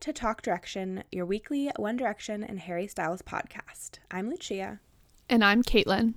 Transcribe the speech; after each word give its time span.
To 0.00 0.12
Talk 0.12 0.42
Direction, 0.42 1.02
your 1.10 1.26
weekly 1.26 1.70
One 1.76 1.96
Direction 1.96 2.42
and 2.44 2.60
Harry 2.60 2.86
Styles 2.86 3.22
podcast. 3.22 3.98
I'm 4.10 4.28
Lucia, 4.30 4.80
And 5.28 5.42
I'm 5.44 5.62
Caitlin. 5.62 6.14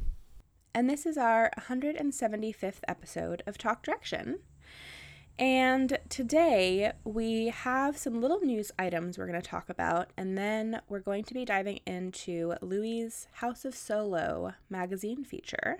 and 0.73 0.89
this 0.89 1.05
is 1.05 1.17
our 1.17 1.49
175th 1.57 2.79
episode 2.87 3.41
of 3.47 3.57
Talk 3.57 3.83
Direction. 3.83 4.39
And 5.37 5.97
today 6.09 6.91
we 7.05 7.47
have 7.47 7.97
some 7.97 8.21
little 8.21 8.41
news 8.41 8.71
items 8.77 9.17
we're 9.17 9.27
going 9.27 9.41
to 9.41 9.47
talk 9.47 9.69
about, 9.69 10.09
and 10.17 10.37
then 10.37 10.81
we're 10.89 10.99
going 10.99 11.23
to 11.23 11.33
be 11.33 11.45
diving 11.45 11.79
into 11.85 12.55
Louis' 12.61 13.27
House 13.33 13.63
of 13.63 13.73
Solo 13.73 14.53
magazine 14.69 15.23
feature, 15.23 15.79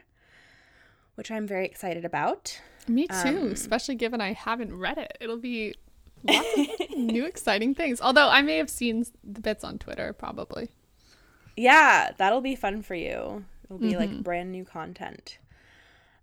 which 1.16 1.29
I'm 1.29 1.45
very 1.45 1.66
excited 1.66 2.05
about. 2.05 2.62
Me 2.88 3.05
too, 3.07 3.16
Um, 3.27 3.52
especially 3.52 3.95
given 3.95 4.21
I 4.21 4.31
haven't 4.34 4.73
read 4.73 4.98
it. 4.98 5.18
It'll 5.20 5.38
be 5.38 5.76
lots 6.23 6.47
of 6.57 6.97
new 6.97 7.25
exciting 7.25 7.75
things. 7.75 8.01
Although 8.01 8.29
I 8.29 8.41
may 8.41 8.57
have 8.57 8.69
seen 8.69 9.05
the 9.23 9.41
bits 9.41 9.63
on 9.63 9.77
Twitter, 9.77 10.13
probably. 10.13 10.71
Yeah, 11.55 12.11
that'll 12.17 12.41
be 12.41 12.55
fun 12.55 12.81
for 12.81 12.95
you. 12.95 13.45
It'll 13.65 13.77
be 13.77 13.98
like 13.98 14.23
brand 14.23 14.51
new 14.51 14.65
content. 14.65 15.37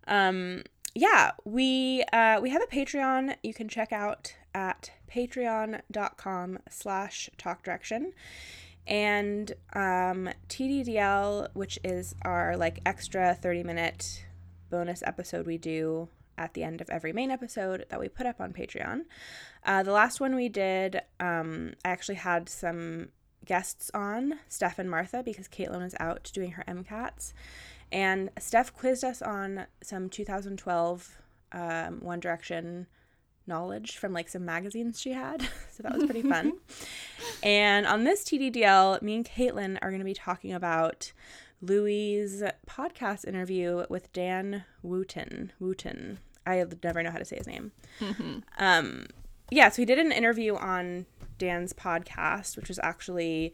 Um 0.07 0.63
yeah, 0.95 1.31
we 1.45 2.03
uh 2.11 2.39
we 2.41 2.49
have 2.49 2.61
a 2.61 2.67
Patreon 2.67 3.35
you 3.43 3.53
can 3.53 3.67
check 3.67 3.93
out 3.93 4.35
at 4.53 4.91
patreon.com 5.11 6.59
slash 6.69 7.29
talk 7.37 7.63
direction. 7.63 8.13
And 8.85 9.53
um 9.73 10.29
TDDL, 10.49 11.49
which 11.53 11.77
is 11.83 12.15
our 12.23 12.57
like 12.57 12.79
extra 12.85 13.35
30 13.35 13.63
minute 13.63 14.25
bonus 14.69 15.01
episode 15.03 15.45
we 15.45 15.57
do 15.57 16.09
at 16.37 16.53
the 16.53 16.63
end 16.63 16.81
of 16.81 16.89
every 16.89 17.13
main 17.13 17.31
episode 17.31 17.85
that 17.89 17.99
we 17.99 18.07
put 18.07 18.25
up 18.25 18.39
on 18.39 18.53
Patreon. 18.53 19.01
Uh, 19.65 19.83
the 19.83 19.91
last 19.91 20.19
one 20.19 20.35
we 20.35 20.49
did, 20.49 21.01
um, 21.19 21.73
I 21.83 21.89
actually 21.89 22.15
had 22.15 22.49
some 22.49 23.09
guests 23.45 23.89
on, 23.93 24.39
Steph 24.47 24.79
and 24.79 24.89
Martha, 24.89 25.23
because 25.23 25.47
Caitlin 25.47 25.81
was 25.81 25.95
out 25.99 26.29
doing 26.33 26.51
her 26.51 26.63
MCATs. 26.67 27.33
And 27.91 28.29
Steph 28.37 28.73
quizzed 28.73 29.03
us 29.03 29.21
on 29.21 29.65
some 29.81 30.09
2012 30.09 31.17
um, 31.53 31.99
One 32.01 32.19
Direction 32.19 32.87
knowledge 33.47 33.97
from 33.97 34.11
like 34.11 34.27
some 34.27 34.45
magazines 34.45 34.99
she 34.99 35.13
had. 35.13 35.41
so 35.71 35.83
that 35.83 35.93
was 35.93 36.03
pretty 36.03 36.21
fun. 36.21 36.53
and 37.43 37.87
on 37.87 38.03
this 38.03 38.23
TDDL, 38.23 39.01
me 39.01 39.15
and 39.15 39.25
Caitlin 39.25 39.77
are 39.81 39.89
going 39.89 39.99
to 39.99 40.05
be 40.05 40.13
talking 40.13 40.53
about 40.53 41.13
Louis' 41.61 42.43
podcast 42.67 43.25
interview 43.25 43.85
with 43.89 44.11
Dan 44.13 44.65
Wootton. 44.83 45.51
Wootton. 45.59 46.19
I 46.47 46.65
never 46.83 47.03
know 47.03 47.11
how 47.11 47.17
to 47.19 47.25
say 47.25 47.35
his 47.37 47.47
name. 47.47 47.71
Um, 48.57 49.07
yeah, 49.51 49.69
so 49.69 49.81
he 49.81 49.85
did 49.85 49.99
an 49.99 50.11
interview 50.11 50.55
on 50.55 51.05
Dan's 51.37 51.73
podcast, 51.73 52.55
which 52.55 52.67
was 52.69 52.79
actually 52.81 53.53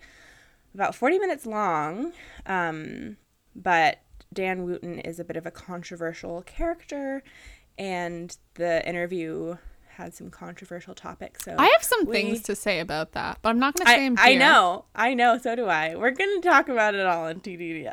about 0.74 0.96
40 0.96 1.20
minutes 1.20 1.46
long. 1.46 2.14
Um, 2.46 3.18
but 3.56 4.00
Dan 4.34 4.64
Wootton 4.64 5.00
is 5.00 5.20
a 5.20 5.24
bit 5.24 5.38
of 5.38 5.46
a 5.46 5.52
controversial 5.52 6.42
character, 6.44 7.24
and 7.78 8.36
the 8.56 8.88
interview 8.88 9.58
had 9.90 10.14
some 10.14 10.32
controversial 10.32 10.96
topics. 10.96 11.46
So 11.46 11.56
I 11.58 11.68
have 11.68 11.84
some 11.84 12.06
we- 12.06 12.14
things 12.16 12.42
to 12.44 12.56
say 12.56 12.80
about 12.80 13.12
that, 13.12 13.38
but 13.44 13.50
I'm 13.50 13.60
not 13.60 13.76
going 13.76 13.86
to 13.86 13.92
say 13.92 14.06
I, 14.06 14.10
them 14.10 14.16
I 14.18 14.36
know, 14.36 14.86
I 14.96 15.14
know, 15.14 15.38
so 15.38 15.56
do 15.56 15.66
I. 15.68 15.96
We're 15.96 16.12
gonna 16.12 16.42
talk 16.42 16.68
about 16.68 16.96
it 16.96 17.06
all 17.06 17.28
in 17.28 17.42
TDDL. 17.42 17.92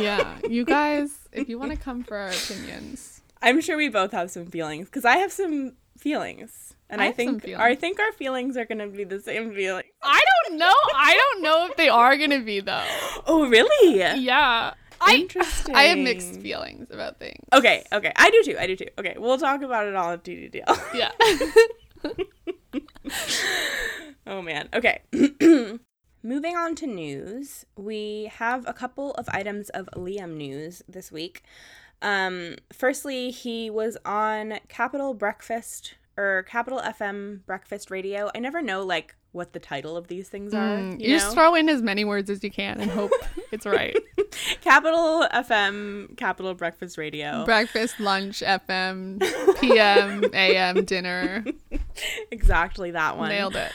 yeah, 0.00 0.38
you 0.48 0.64
guys, 0.64 1.28
if 1.32 1.48
you 1.48 1.58
want 1.58 1.72
to 1.72 1.76
come 1.84 2.04
for 2.04 2.16
our 2.16 2.28
opinions, 2.28 3.21
I'm 3.42 3.60
sure 3.60 3.76
we 3.76 3.88
both 3.88 4.12
have 4.12 4.30
some 4.30 4.46
feelings 4.46 4.86
because 4.86 5.04
I 5.04 5.16
have 5.18 5.32
some 5.32 5.72
feelings, 5.98 6.74
and 6.88 7.00
I 7.00 7.06
I, 7.06 7.12
think. 7.12 7.48
I 7.48 7.74
think 7.74 8.00
our 8.00 8.12
feelings 8.12 8.56
are 8.56 8.64
gonna 8.64 8.88
be 8.88 9.04
the 9.04 9.20
same 9.20 9.54
feeling. 9.54 9.84
I 10.02 10.20
don't 10.46 10.58
know. 10.58 10.72
I 10.94 11.14
don't 11.14 11.42
know 11.42 11.66
if 11.66 11.76
they 11.76 11.88
are 11.88 12.16
going 12.16 12.30
to 12.30 12.40
be 12.40 12.60
though. 12.60 12.84
Oh, 13.26 13.48
really? 13.48 13.98
Yeah, 13.98 14.74
I 15.00 15.14
Interesting. 15.14 15.74
I 15.76 15.84
have 15.84 15.98
mixed 15.98 16.40
feelings 16.40 16.90
about 16.90 17.18
things. 17.18 17.44
Okay, 17.52 17.84
okay, 17.92 18.12
I 18.16 18.30
do 18.30 18.42
too. 18.44 18.56
I 18.58 18.66
do 18.66 18.76
too. 18.76 18.88
Okay, 18.98 19.16
we'll 19.18 19.38
talk 19.38 19.62
about 19.62 19.86
it 19.86 19.94
all 19.94 20.12
in 20.12 20.20
TDDL. 20.20 20.94
Yeah. 20.94 21.12
Oh 24.26 24.40
man. 24.40 24.68
Okay. 24.72 25.02
Moving 26.22 26.56
on 26.56 26.76
to 26.76 26.86
news, 26.86 27.66
we 27.76 28.30
have 28.32 28.64
a 28.68 28.72
couple 28.72 29.10
of 29.14 29.28
items 29.30 29.68
of 29.70 29.88
Liam 29.96 30.36
news 30.36 30.82
this 30.86 31.10
week. 31.10 31.42
Um, 32.02 32.56
firstly, 32.72 33.30
he 33.30 33.70
was 33.70 33.96
on 34.04 34.58
Capital 34.68 35.14
Breakfast 35.14 35.94
or 36.16 36.44
Capital 36.48 36.80
FM 36.80 37.44
Breakfast 37.46 37.90
Radio. 37.90 38.30
I 38.34 38.38
never 38.40 38.60
know 38.60 38.82
like 38.82 39.14
what 39.32 39.54
the 39.54 39.58
title 39.58 39.96
of 39.96 40.08
these 40.08 40.28
things 40.28 40.52
are. 40.52 40.76
Mm, 40.76 41.00
you 41.00 41.06
you 41.06 41.12
know? 41.12 41.18
just 41.18 41.34
throw 41.34 41.54
in 41.54 41.68
as 41.68 41.80
many 41.80 42.04
words 42.04 42.28
as 42.28 42.44
you 42.44 42.50
can 42.50 42.80
and 42.80 42.90
hope 42.90 43.12
it's 43.52 43.64
right. 43.64 43.96
Capital 44.60 45.26
FM 45.32 46.16
Capital 46.16 46.54
Breakfast 46.54 46.98
Radio. 46.98 47.44
Breakfast, 47.44 47.98
lunch, 47.98 48.40
FM, 48.40 49.20
PM, 49.60 50.24
AM, 50.34 50.84
dinner. 50.84 51.44
exactly 52.30 52.90
that 52.90 53.16
one. 53.16 53.30
Nailed 53.30 53.56
it. 53.56 53.72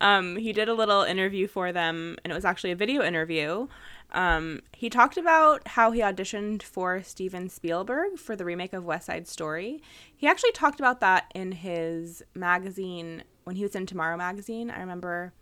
Um, 0.00 0.36
he 0.36 0.52
did 0.52 0.68
a 0.68 0.74
little 0.74 1.02
interview 1.02 1.46
for 1.46 1.72
them, 1.72 2.16
and 2.24 2.30
it 2.30 2.34
was 2.34 2.44
actually 2.44 2.72
a 2.72 2.76
video 2.76 3.02
interview. 3.02 3.68
Um, 4.12 4.60
he 4.72 4.88
talked 4.88 5.16
about 5.16 5.66
how 5.68 5.90
he 5.90 6.00
auditioned 6.00 6.62
for 6.62 7.02
Steven 7.02 7.48
Spielberg 7.48 8.18
for 8.18 8.36
the 8.36 8.44
remake 8.44 8.72
of 8.72 8.84
West 8.84 9.06
Side 9.06 9.28
Story. 9.28 9.82
He 10.16 10.26
actually 10.26 10.52
talked 10.52 10.80
about 10.80 11.00
that 11.00 11.30
in 11.34 11.52
his 11.52 12.22
magazine 12.34 13.24
when 13.44 13.56
he 13.56 13.62
was 13.62 13.74
in 13.74 13.86
Tomorrow 13.86 14.16
magazine. 14.16 14.70
I 14.70 14.80
remember 14.80 15.32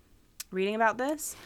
reading 0.51 0.75
about 0.75 0.99
this. 0.99 1.37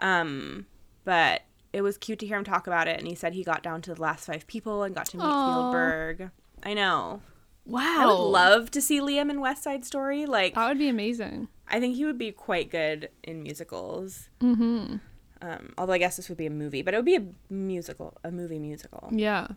Um, 0.00 0.66
but 1.04 1.42
it 1.72 1.82
was 1.82 1.98
cute 1.98 2.18
to 2.20 2.26
hear 2.26 2.38
him 2.38 2.44
talk 2.44 2.66
about 2.66 2.88
it, 2.88 2.98
and 2.98 3.06
he 3.08 3.14
said 3.14 3.34
he 3.34 3.44
got 3.44 3.62
down 3.62 3.82
to 3.82 3.94
the 3.94 4.00
last 4.00 4.26
five 4.26 4.46
people 4.46 4.82
and 4.82 4.94
got 4.94 5.06
to 5.06 5.16
meet 5.16 5.24
Aw. 5.24 5.70
Spielberg. 5.70 6.30
I 6.62 6.74
know. 6.74 7.20
Wow. 7.66 7.96
I 7.98 8.06
would 8.06 8.30
love 8.30 8.70
to 8.72 8.80
see 8.80 9.00
Liam 9.00 9.30
in 9.30 9.40
West 9.40 9.62
Side 9.62 9.84
Story. 9.84 10.26
Like, 10.26 10.54
That 10.54 10.68
would 10.68 10.78
be 10.78 10.88
amazing. 10.88 11.48
I 11.66 11.80
think 11.80 11.96
he 11.96 12.04
would 12.04 12.18
be 12.18 12.30
quite 12.30 12.70
good 12.70 13.08
in 13.22 13.42
musicals. 13.42 14.28
Mm-hmm. 14.40 14.96
Um, 15.42 15.74
although 15.76 15.92
I 15.92 15.98
guess 15.98 16.16
this 16.16 16.28
would 16.28 16.38
be 16.38 16.46
a 16.46 16.50
movie, 16.50 16.82
but 16.82 16.94
it 16.94 16.96
would 16.96 17.04
be 17.04 17.16
a 17.16 17.26
musical, 17.50 18.16
a 18.24 18.30
movie 18.30 18.58
musical. 18.58 19.10
Yeah. 19.12 19.48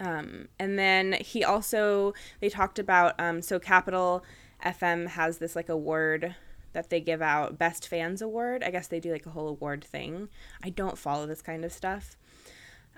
Um, 0.00 0.48
and 0.58 0.78
then 0.78 1.12
he 1.20 1.44
also 1.44 2.14
they 2.40 2.48
talked 2.48 2.78
about 2.78 3.14
um, 3.18 3.40
so 3.40 3.58
Capital 3.58 4.24
FM 4.64 5.08
has 5.08 5.38
this 5.38 5.54
like 5.54 5.68
award 5.68 6.34
that 6.72 6.90
they 6.90 7.00
give 7.00 7.22
out, 7.22 7.58
Best 7.58 7.88
Fans 7.88 8.20
Award. 8.20 8.62
I 8.64 8.70
guess 8.70 8.88
they 8.88 9.00
do 9.00 9.12
like 9.12 9.26
a 9.26 9.30
whole 9.30 9.48
award 9.48 9.84
thing. 9.84 10.28
I 10.62 10.70
don't 10.70 10.98
follow 10.98 11.26
this 11.26 11.40
kind 11.40 11.64
of 11.64 11.72
stuff. 11.72 12.16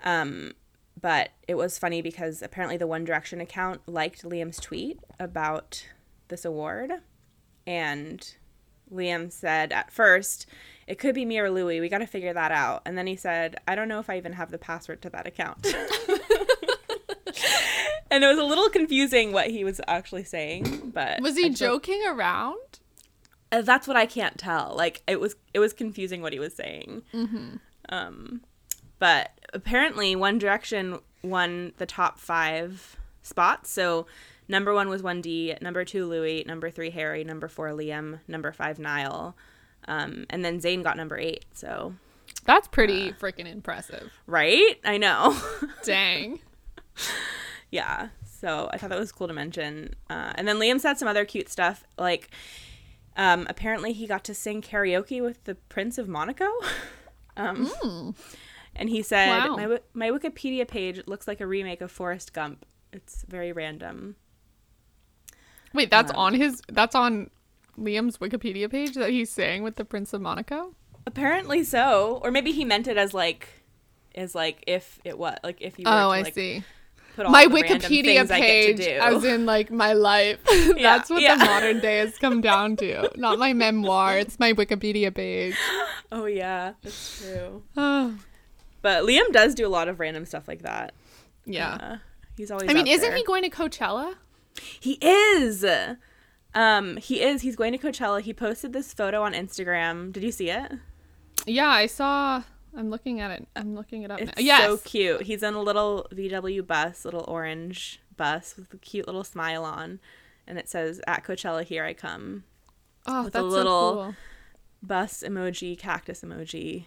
Um, 0.03 0.53
but 0.99 1.29
it 1.47 1.55
was 1.55 1.77
funny 1.77 2.01
because 2.01 2.41
apparently 2.41 2.77
the 2.77 2.87
One 2.87 3.05
Direction 3.05 3.39
account 3.39 3.81
liked 3.85 4.23
Liam's 4.23 4.59
tweet 4.59 4.99
about 5.19 5.85
this 6.27 6.43
award, 6.43 6.91
and 7.67 8.35
Liam 8.91 9.31
said 9.31 9.71
at 9.71 9.91
first, 9.91 10.47
it 10.87 10.97
could 10.99 11.13
be 11.13 11.25
me 11.25 11.37
or 11.39 11.51
Louis. 11.51 11.79
We 11.81 11.89
got 11.89 11.97
to 11.99 12.07
figure 12.07 12.33
that 12.33 12.51
out. 12.51 12.81
And 12.85 12.97
then 12.97 13.07
he 13.07 13.15
said, 13.15 13.57
I 13.67 13.75
don't 13.75 13.87
know 13.89 13.99
if 13.99 14.09
I 14.09 14.17
even 14.17 14.33
have 14.33 14.51
the 14.51 14.57
password 14.57 15.01
to 15.03 15.09
that 15.11 15.27
account. 15.27 15.65
and 18.09 18.23
it 18.23 18.27
was 18.27 18.37
a 18.39 18.43
little 18.43 18.69
confusing 18.69 19.31
what 19.31 19.49
he 19.49 19.63
was 19.63 19.81
actually 19.87 20.23
saying, 20.23 20.91
but 20.93 21.21
Was 21.21 21.35
he 21.37 21.49
joking 21.49 22.01
around? 22.07 22.79
Uh, 23.51 23.61
That's 23.61 23.87
what 23.87 23.97
I 23.97 24.05
can't 24.05 24.37
tell. 24.37 24.73
Like 24.77 25.01
it 25.07 25.19
was 25.19 25.35
it 25.53 25.59
was 25.59 25.73
confusing 25.73 26.21
what 26.21 26.33
he 26.33 26.39
was 26.39 26.53
saying. 26.55 27.03
Um 27.89 28.41
but 28.99 29.31
apparently 29.53 30.15
One 30.15 30.37
Direction 30.37 30.99
won 31.23 31.73
the 31.77 31.85
top 31.85 32.17
5 32.19 32.97
spots. 33.21 33.69
So 33.71 34.07
number 34.47 34.73
1 34.73 34.89
was 34.89 35.01
1D, 35.01 35.61
number 35.61 35.83
2 35.85 36.05
Louis, 36.05 36.43
number 36.47 36.69
3 36.71 36.89
Harry, 36.91 37.23
number 37.23 37.47
4 37.47 37.69
Liam, 37.71 38.19
number 38.27 38.51
5 38.51 38.79
Niall. 38.79 39.35
Um, 39.87 40.25
and 40.29 40.43
then 40.43 40.59
Zayn 40.59 40.83
got 40.83 40.97
number 40.97 41.17
8. 41.17 41.45
So 41.53 41.93
That's 42.45 42.67
pretty 42.67 43.11
freaking 43.13 43.51
impressive. 43.51 44.11
right? 44.25 44.75
I 44.83 44.97
know. 44.97 45.37
Dang. 45.83 46.39
yeah 47.69 48.09
so 48.23 48.69
i 48.71 48.77
thought 48.77 48.89
that 48.89 48.97
was 48.97 49.11
cool 49.11 49.27
to 49.27 49.33
mention 49.33 49.93
uh, 50.09 50.31
and 50.35 50.47
then 50.47 50.57
liam 50.57 50.79
said 50.79 50.97
some 50.97 51.07
other 51.07 51.25
cute 51.25 51.49
stuff 51.49 51.83
like 51.97 52.29
Um, 53.17 53.45
apparently, 53.49 53.93
he 53.93 54.05
got 54.07 54.23
to 54.25 54.33
sing 54.35 54.61
karaoke 54.61 55.21
with 55.23 55.43
the 55.45 55.55
Prince 55.69 55.97
of 55.97 56.07
Monaco. 56.07 56.45
um, 57.37 58.13
And 58.75 58.89
he 58.89 59.01
said, 59.01 59.29
Wow. 59.29 59.55
my, 59.55 59.79
my 59.95 60.09
Wikipedia 60.11 60.67
page 60.67 61.01
looks 61.07 61.27
like 61.27 61.41
a 61.41 61.47
remake 61.47 61.81
of 61.81 61.91
Forrest 61.91 62.31
Gump. 62.31 62.63
It's 62.93 63.25
very 63.27 63.51
random. 63.51 64.17
Wait, 65.73 65.89
that's 65.89 66.11
on 66.11 66.35
his. 66.35 66.61
That's 66.69 66.93
on 66.93 67.31
Liam's 67.79 68.17
Wikipedia 68.17 68.69
page 68.69 68.93
that 68.95 69.09
he's 69.09 69.29
saying 69.29 69.63
with 69.63 69.75
the 69.75 69.85
Prince 69.85 70.13
of 70.13 70.21
Monaco. 70.21 70.73
Apparently 71.05 71.63
so. 71.63 72.19
Or 72.23 72.31
maybe 72.31 72.51
he 72.51 72.65
meant 72.65 72.87
it 72.87 72.97
as 72.97 73.13
like, 73.13 73.47
as 74.15 74.33
like 74.35 74.63
if 74.67 74.99
it 75.05 75.17
was, 75.17 75.37
like 75.43 75.61
if 75.61 75.77
you 75.79 75.85
were 75.85 75.91
Oh, 75.91 76.09
to, 76.09 76.27
I 76.27 76.31
see. 76.31 76.63
put 77.15 77.25
all 77.25 77.31
My 77.31 77.45
the 77.47 77.53
Wikipedia 77.55 78.03
things 78.27 78.31
I 78.31 78.39
page, 78.39 78.79
as 78.81 79.23
in 79.23 79.45
like 79.45 79.71
my 79.71 79.93
life. 79.93 80.39
that's 80.81 81.09
what 81.09 81.21
yeah. 81.21 81.35
the 81.37 81.45
modern 81.45 81.79
day 81.79 81.99
has 81.99 82.17
come 82.17 82.41
down 82.41 82.75
to. 82.77 83.09
Not 83.15 83.39
my 83.39 83.53
memoir. 83.53 84.17
It's 84.17 84.37
my 84.39 84.53
Wikipedia 84.53 85.13
page. 85.13 85.55
oh, 86.11 86.25
yeah, 86.25 86.73
that's 86.83 87.21
true. 87.21 87.63
Oh, 87.77 88.15
But 88.81 89.03
Liam 89.03 89.31
does 89.31 89.55
do 89.55 89.65
a 89.67 89.69
lot 89.69 89.87
of 89.87 89.99
random 89.99 90.25
stuff 90.25 90.47
like 90.47 90.61
that. 90.63 90.93
yeah. 91.45 91.73
Uh, 91.75 91.97
he's 92.37 92.51
always 92.51 92.69
I 92.69 92.73
mean, 92.73 92.87
isn't 92.87 93.01
there. 93.09 93.17
he 93.17 93.23
going 93.23 93.43
to 93.43 93.49
Coachella? 93.49 94.15
He 94.79 94.93
is. 95.01 95.63
Um, 96.57 96.97
he 96.97 97.21
is. 97.21 97.41
He's 97.43 97.55
going 97.55 97.71
to 97.71 97.77
Coachella. 97.77 98.21
He 98.21 98.33
posted 98.33 98.73
this 98.73 98.93
photo 98.93 99.21
on 99.21 99.33
Instagram. 99.33 100.11
Did 100.11 100.23
you 100.23 100.31
see 100.31 100.49
it? 100.49 100.71
Yeah, 101.45 101.69
I 101.69 101.85
saw. 101.85 102.43
I'm 102.75 102.89
looking 102.89 103.21
at 103.21 103.31
it. 103.31 103.47
I'm 103.55 103.75
looking 103.75 104.01
it 104.03 104.11
up 104.11 104.19
It's 104.19 104.35
now. 104.35 104.41
Yes. 104.43 104.63
so 104.65 104.77
cute. 104.77 105.21
He's 105.23 105.43
in 105.43 105.53
a 105.53 105.61
little 105.61 106.07
VW 106.11 106.65
bus, 106.65 107.05
little 107.05 107.25
orange 107.27 108.01
bus 108.15 108.55
with 108.57 108.73
a 108.73 108.77
cute 108.77 109.05
little 109.07 109.23
smile 109.23 109.63
on, 109.63 109.99
and 110.47 110.57
it 110.57 110.67
says 110.67 110.99
"At 111.07 111.23
Coachella, 111.23 111.63
here 111.63 111.83
I 111.85 111.93
come." 111.93 112.43
oh, 113.05 113.25
with 113.25 113.35
a 113.35 113.39
that's 113.39 113.45
little- 113.51 113.91
so 113.93 114.03
cool. 114.03 114.15
Bus 114.83 115.23
emoji, 115.25 115.77
cactus 115.77 116.21
emoji. 116.21 116.85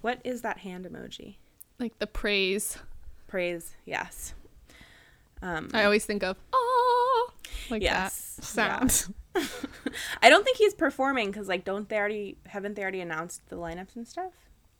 What 0.00 0.20
is 0.24 0.42
that 0.42 0.58
hand 0.58 0.86
emoji? 0.86 1.36
Like 1.78 1.98
the 1.98 2.06
praise. 2.06 2.78
Praise, 3.26 3.74
yes. 3.84 4.34
Um, 5.42 5.68
I 5.74 5.84
always 5.84 6.04
think 6.06 6.22
of 6.22 6.36
oh, 6.52 7.03
like 7.70 7.82
Yes, 7.82 8.36
that 8.54 8.90
sound. 8.90 9.14
I 10.22 10.28
don't 10.28 10.44
think 10.44 10.56
he's 10.56 10.74
performing 10.74 11.30
because, 11.30 11.48
like, 11.48 11.64
don't 11.64 11.88
they 11.88 11.96
already 11.96 12.36
haven't 12.46 12.76
they 12.76 12.82
already 12.82 13.00
announced 13.00 13.48
the 13.48 13.56
lineups 13.56 13.96
and 13.96 14.06
stuff? 14.06 14.32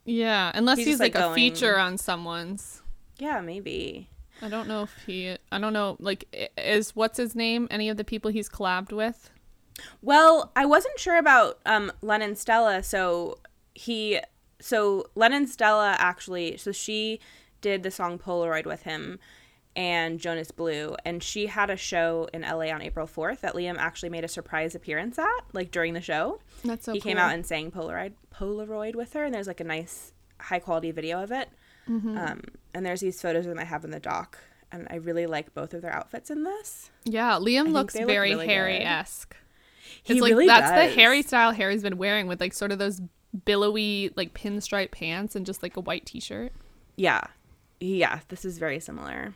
Yeah, 0.04 0.52
unless 0.54 0.78
He's 0.78 0.86
he's, 0.86 1.00
like, 1.00 1.14
like, 1.14 1.24
a 1.24 1.34
feature 1.34 1.78
on 1.78 1.98
someone's. 1.98 2.82
Yeah, 3.18 3.40
maybe. 3.40 4.08
I 4.42 4.48
don't 4.48 4.68
know 4.68 4.82
if 4.82 4.92
he. 5.06 5.36
I 5.50 5.58
don't 5.58 5.72
know. 5.72 5.96
Like, 5.98 6.52
is 6.58 6.94
what's 6.94 7.16
his 7.16 7.34
name? 7.34 7.68
Any 7.70 7.88
of 7.88 7.96
the 7.96 8.04
people 8.04 8.30
he's 8.30 8.48
collabed 8.48 8.92
with? 8.92 9.30
Well, 10.02 10.52
I 10.54 10.66
wasn't 10.66 10.98
sure 10.98 11.16
about 11.18 11.58
um, 11.66 11.90
Lennon 12.02 12.36
Stella, 12.36 12.82
so 12.82 13.38
he, 13.74 14.20
so 14.60 15.06
Lennon 15.14 15.46
Stella 15.46 15.96
actually, 15.98 16.56
so 16.58 16.70
she 16.70 17.18
did 17.60 17.82
the 17.82 17.90
song 17.90 18.18
Polaroid 18.18 18.66
with 18.66 18.82
him 18.82 19.18
and 19.76 20.20
Jonas 20.20 20.50
Blue, 20.50 20.96
and 21.04 21.22
she 21.22 21.46
had 21.46 21.70
a 21.70 21.76
show 21.76 22.28
in 22.32 22.42
LA 22.42 22.66
on 22.72 22.82
April 22.82 23.06
fourth 23.06 23.40
that 23.40 23.54
Liam 23.54 23.76
actually 23.76 24.10
made 24.10 24.24
a 24.24 24.28
surprise 24.28 24.74
appearance 24.74 25.18
at, 25.18 25.44
like 25.52 25.70
during 25.70 25.94
the 25.94 26.00
show. 26.00 26.40
That's 26.64 26.84
so. 26.84 26.92
he 26.92 27.00
came 27.00 27.18
out 27.18 27.32
and 27.34 27.44
sang 27.44 27.70
Polaroid 27.70 28.12
Polaroid 28.32 28.94
with 28.94 29.12
her, 29.14 29.24
and 29.24 29.34
there's 29.34 29.46
like 29.46 29.60
a 29.60 29.64
nice 29.64 30.12
high 30.40 30.58
quality 30.58 30.90
video 30.90 31.22
of 31.22 31.32
it. 31.32 31.48
Mm-hmm. 31.88 32.16
Um, 32.16 32.42
and 32.72 32.84
there's 32.86 33.00
these 33.00 33.20
photos 33.20 33.46
of 33.46 33.50
them 33.50 33.58
I 33.58 33.64
have 33.64 33.84
in 33.84 33.90
the 33.90 34.00
doc, 34.00 34.38
and 34.72 34.86
I 34.90 34.96
really 34.96 35.26
like 35.26 35.54
both 35.54 35.74
of 35.74 35.82
their 35.82 35.92
outfits 35.92 36.30
in 36.30 36.44
this. 36.44 36.90
Yeah, 37.04 37.32
Liam 37.34 37.72
looks 37.72 37.94
look 37.94 38.06
very 38.06 38.30
really 38.30 38.46
Harry 38.46 38.78
esque. 38.78 39.36
He 40.02 40.14
It's 40.14 40.22
like 40.22 40.30
really 40.30 40.46
that's 40.46 40.70
does. 40.70 40.94
the 40.94 41.00
Harry 41.00 41.22
style 41.22 41.52
Harry's 41.52 41.82
been 41.82 41.98
wearing 41.98 42.26
with 42.26 42.40
like 42.40 42.52
sort 42.52 42.72
of 42.72 42.78
those 42.78 43.00
billowy 43.44 44.12
like 44.16 44.34
pinstripe 44.34 44.92
pants 44.92 45.34
and 45.34 45.44
just 45.44 45.62
like 45.62 45.76
a 45.76 45.80
white 45.80 46.06
t-shirt. 46.06 46.52
Yeah. 46.96 47.22
Yeah, 47.80 48.20
this 48.28 48.44
is 48.44 48.58
very 48.58 48.80
similar. 48.80 49.34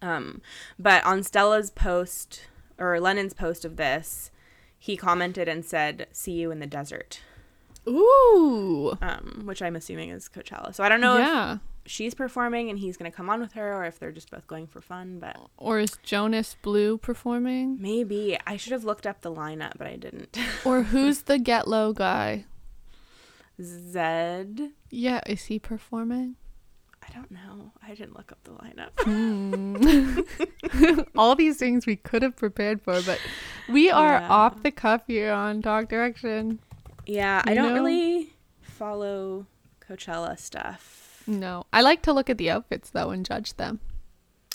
Um, 0.00 0.40
but 0.78 1.04
on 1.04 1.22
Stella's 1.22 1.70
post 1.70 2.42
or 2.78 3.00
Lennon's 3.00 3.34
post 3.34 3.64
of 3.64 3.76
this, 3.76 4.30
he 4.78 4.96
commented 4.96 5.48
and 5.48 5.64
said, 5.64 6.06
"See 6.12 6.32
you 6.32 6.50
in 6.50 6.60
the 6.60 6.66
desert," 6.66 7.20
Ooh. 7.86 8.96
um, 9.02 9.42
which 9.44 9.60
I'm 9.62 9.74
assuming 9.76 10.10
is 10.10 10.28
Coachella. 10.28 10.74
So 10.74 10.84
I 10.84 10.88
don't 10.88 11.00
know 11.00 11.18
Yeah. 11.18 11.58
if 11.84 11.90
she's 11.90 12.14
performing 12.14 12.70
and 12.70 12.78
he's 12.78 12.96
going 12.96 13.10
to 13.10 13.16
come 13.16 13.28
on 13.28 13.40
with 13.40 13.54
her, 13.54 13.74
or 13.74 13.84
if 13.86 13.98
they're 13.98 14.12
just 14.12 14.30
both 14.30 14.46
going 14.46 14.66
for 14.68 14.80
fun. 14.80 15.18
But 15.18 15.36
Or 15.56 15.80
is 15.80 15.98
Jonas 16.04 16.54
Blue 16.62 16.96
performing? 16.98 17.78
maybe 17.80 18.38
I 18.46 18.56
should 18.56 18.72
have 18.72 18.84
looked 18.84 19.06
up 19.06 19.22
the 19.22 19.32
lineup, 19.32 19.72
but 19.78 19.86
I 19.88 19.96
didn't. 19.96 20.38
Or 20.64 20.84
who's 20.84 21.22
the 21.22 21.38
Get 21.40 21.66
Low 21.66 21.92
guy? 21.92 22.44
Zedd, 23.60 24.70
Yeah, 24.90 25.20
is 25.26 25.46
he 25.46 25.58
performing? 25.58 26.36
I 27.08 27.12
don't 27.14 27.30
know. 27.30 27.72
I 27.82 27.94
didn't 27.94 28.14
look 28.16 28.32
up 28.32 28.38
the 28.44 28.50
lineup. 28.52 28.90
Hmm. 29.02 31.00
All 31.18 31.34
these 31.34 31.56
things 31.56 31.86
we 31.86 31.96
could 31.96 32.22
have 32.22 32.36
prepared 32.36 32.82
for, 32.82 33.00
but 33.02 33.18
we 33.68 33.90
are 33.90 34.18
Yeah. 34.20 34.28
off 34.28 34.62
the 34.62 34.70
cuff 34.70 35.02
here 35.06 35.32
on 35.32 35.62
Talk 35.62 35.88
Direction. 35.88 36.58
yeah, 37.06 37.42
I 37.46 37.54
don't 37.54 37.68
know? 37.68 37.74
really 37.74 38.34
follow 38.60 39.46
Coachella 39.88 40.38
stuff. 40.38 41.22
No, 41.26 41.64
I 41.72 41.80
like 41.80 42.02
to 42.02 42.12
look 42.12 42.28
at 42.30 42.38
the 42.38 42.50
outfits 42.50 42.90
though 42.90 43.10
and 43.10 43.24
judge 43.24 43.54
them. 43.54 43.80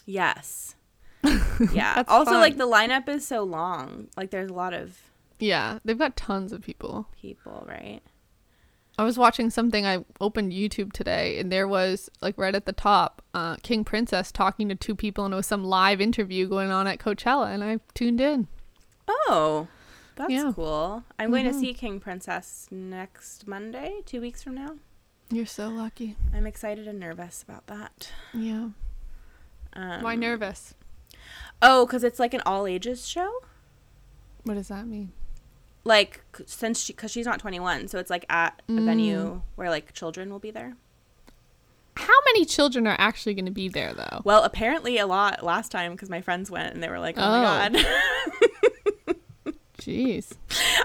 Yes. 0.05 0.75
Yeah. 1.71 2.03
Also, 2.07 2.33
like 2.33 2.57
the 2.57 2.67
lineup 2.67 3.07
is 3.07 3.25
so 3.25 3.43
long. 3.43 4.07
Like 4.17 4.31
there's 4.31 4.49
a 4.49 4.53
lot 4.53 4.73
of 4.73 4.99
Yeah, 5.39 5.79
they've 5.85 5.97
got 5.97 6.15
tons 6.17 6.51
of 6.51 6.61
people. 6.61 7.07
people, 7.19 7.63
right? 7.67 8.01
I 8.97 9.03
was 9.03 9.17
watching 9.17 9.49
something. 9.49 9.85
I 9.85 10.05
opened 10.21 10.51
YouTube 10.53 10.93
today, 10.93 11.39
and 11.39 11.51
there 11.51 11.67
was 11.67 12.09
like 12.21 12.37
right 12.37 12.53
at 12.53 12.65
the 12.65 12.73
top, 12.73 13.21
uh, 13.33 13.55
King 13.63 13.83
Princess 13.83 14.31
talking 14.31 14.69
to 14.69 14.75
two 14.75 14.95
people, 14.95 15.25
and 15.25 15.33
it 15.33 15.37
was 15.37 15.47
some 15.47 15.63
live 15.63 15.99
interview 15.99 16.47
going 16.47 16.69
on 16.71 16.85
at 16.87 16.99
Coachella, 16.99 17.51
and 17.53 17.63
I 17.63 17.79
tuned 17.95 18.21
in. 18.21 18.47
Oh, 19.07 19.67
that's 20.15 20.31
Yeah. 20.31 20.51
cool. 20.55 21.03
I'm 21.17 21.31
going 21.31 21.45
to 21.45 21.53
see 21.53 21.73
King 21.73 21.99
Princess 21.99 22.67
next 22.69 23.47
Monday, 23.47 24.01
two 24.05 24.21
weeks 24.21 24.43
from 24.43 24.53
now. 24.55 24.75
You're 25.31 25.47
so 25.47 25.69
lucky. 25.69 26.15
I'm 26.33 26.45
excited 26.45 26.87
and 26.87 26.99
nervous 26.99 27.41
about 27.41 27.65
that. 27.67 28.11
Yeah. 28.33 28.69
Um, 29.73 30.03
Why 30.03 30.13
nervous? 30.13 30.75
Oh, 31.63 31.87
because 31.87 32.03
it's 32.03 32.19
like 32.19 32.35
an 32.35 32.41
all 32.45 32.67
ages 32.67 33.07
show. 33.07 33.31
What 34.43 34.53
does 34.53 34.67
that 34.67 34.85
mean? 34.85 35.13
Like 35.85 36.21
since 36.45 36.83
she, 36.83 36.93
because 36.93 37.11
she's 37.11 37.25
not 37.25 37.39
21, 37.39 37.87
so 37.89 37.99
it's 37.99 38.09
like 38.09 38.25
at 38.29 38.61
a 38.67 38.71
Mm. 38.71 38.85
venue 38.85 39.41
where 39.55 39.69
like 39.69 39.93
children 39.93 40.29
will 40.31 40.39
be 40.39 40.51
there. 40.51 40.75
How 41.97 42.13
many 42.25 42.45
children 42.45 42.87
are 42.87 42.95
actually 42.97 43.33
going 43.35 43.45
to 43.45 43.51
be 43.51 43.69
there, 43.69 43.93
though? 43.93 44.21
Well, 44.23 44.43
apparently 44.43 44.97
a 44.97 45.05
lot 45.05 45.43
last 45.43 45.71
time 45.71 45.91
because 45.91 46.09
my 46.09 46.21
friends 46.21 46.49
went 46.49 46.73
and 46.73 46.81
they 46.81 46.89
were 46.89 46.99
like, 46.99 47.15
"Oh, 47.17 47.21
Oh. 47.21 47.41
my 47.43 47.69
god." 47.69 49.15
Jeez. 49.77 50.31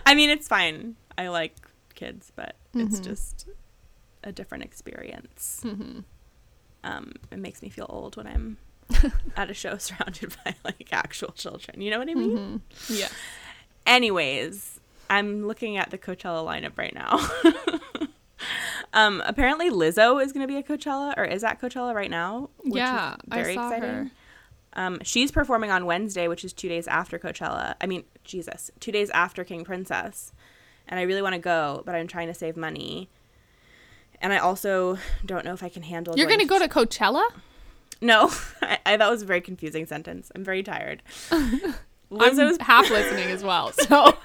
I 0.05 0.14
mean, 0.14 0.31
it's 0.31 0.49
fine. 0.49 0.97
I 1.17 1.28
like 1.28 1.55
kids, 1.95 2.33
but 2.35 2.57
it's 2.75 2.97
Mm-hmm. 2.97 3.05
just 3.05 3.49
a 4.25 4.33
different 4.33 4.64
experience. 4.64 5.61
Mhm. 5.64 6.05
Um, 6.85 7.12
it 7.31 7.38
makes 7.38 7.62
me 7.62 7.69
feel 7.71 7.87
old 7.88 8.17
when 8.17 8.26
I'm 8.26 8.59
at 9.37 9.50
a 9.50 9.55
show 9.55 9.76
surrounded 9.78 10.35
by 10.45 10.55
like 10.64 10.88
actual 10.93 11.33
children. 11.33 11.81
You 11.81 11.90
know 11.90 11.99
what 11.99 12.09
I 12.11 12.14
mean? 12.14 12.37
Mm-hmm. 12.37 12.95
Yeah. 12.95 13.09
Anyways, 13.87 14.77
I'm 15.11 15.47
looking 15.47 15.77
at 15.77 15.91
the 15.91 15.99
Coachella 15.99 16.45
lineup 16.45 16.77
right 16.77 16.95
now. 16.95 17.19
um, 18.93 19.23
apparently 19.27 19.71
Lizzo 19.71 20.23
is 20.23 20.33
going 20.33 20.47
to 20.47 20.53
be 20.53 20.59
at 20.59 20.67
Coachella 20.67 21.15
or 21.17 21.25
is 21.25 21.45
at 21.45 21.61
Coachella 21.61 21.95
right 21.95 22.11
now. 22.11 22.50
which 22.59 22.75
is 22.75 22.75
Yeah, 22.77 23.17
I 23.31 23.55
saw 23.55 23.71
her. 23.71 24.11
Um, 24.75 24.99
she's 25.03 25.33
performing 25.33 25.71
on 25.71 25.87
Wednesday, 25.87 26.29
which 26.29 26.45
is 26.45 26.53
two 26.53 26.69
days 26.69 26.87
after 26.87 27.19
Coachella. 27.19 27.75
I 27.81 27.87
mean, 27.87 28.05
Jesus, 28.25 28.71
two 28.81 28.93
days 28.93 29.11
after 29.11 29.43
King 29.45 29.65
Princess. 29.65 30.33
And 30.87 30.99
I 31.00 31.03
really 31.03 31.23
want 31.23 31.35
to 31.35 31.41
go, 31.41 31.83
but 31.85 31.95
I'm 31.95 32.07
trying 32.07 32.29
to 32.29 32.35
save 32.35 32.57
money. 32.57 33.09
And 34.21 34.33
I 34.33 34.38
also 34.38 34.99
don't 35.25 35.45
know 35.45 35.53
if 35.53 35.62
I 35.62 35.69
can 35.69 35.83
handle. 35.83 36.17
You're 36.17 36.27
going 36.27 36.41
to 36.41 36.47
go 36.47 36.59
to 36.59 36.69
Coachella? 36.69 37.25
No, 38.00 38.31
I, 38.62 38.79
I, 38.87 38.97
that 38.97 39.11
was 39.11 39.23
a 39.23 39.27
very 39.27 39.41
confusing 39.41 39.87
sentence. 39.87 40.31
I'm 40.35 40.45
very 40.45 40.62
tired. 40.62 41.03
I'm 41.31 41.75
Lizzo's. 42.11 42.57
half 42.61 42.88
listening 42.91 43.31
as 43.31 43.43
well. 43.43 43.73
So 43.73 44.17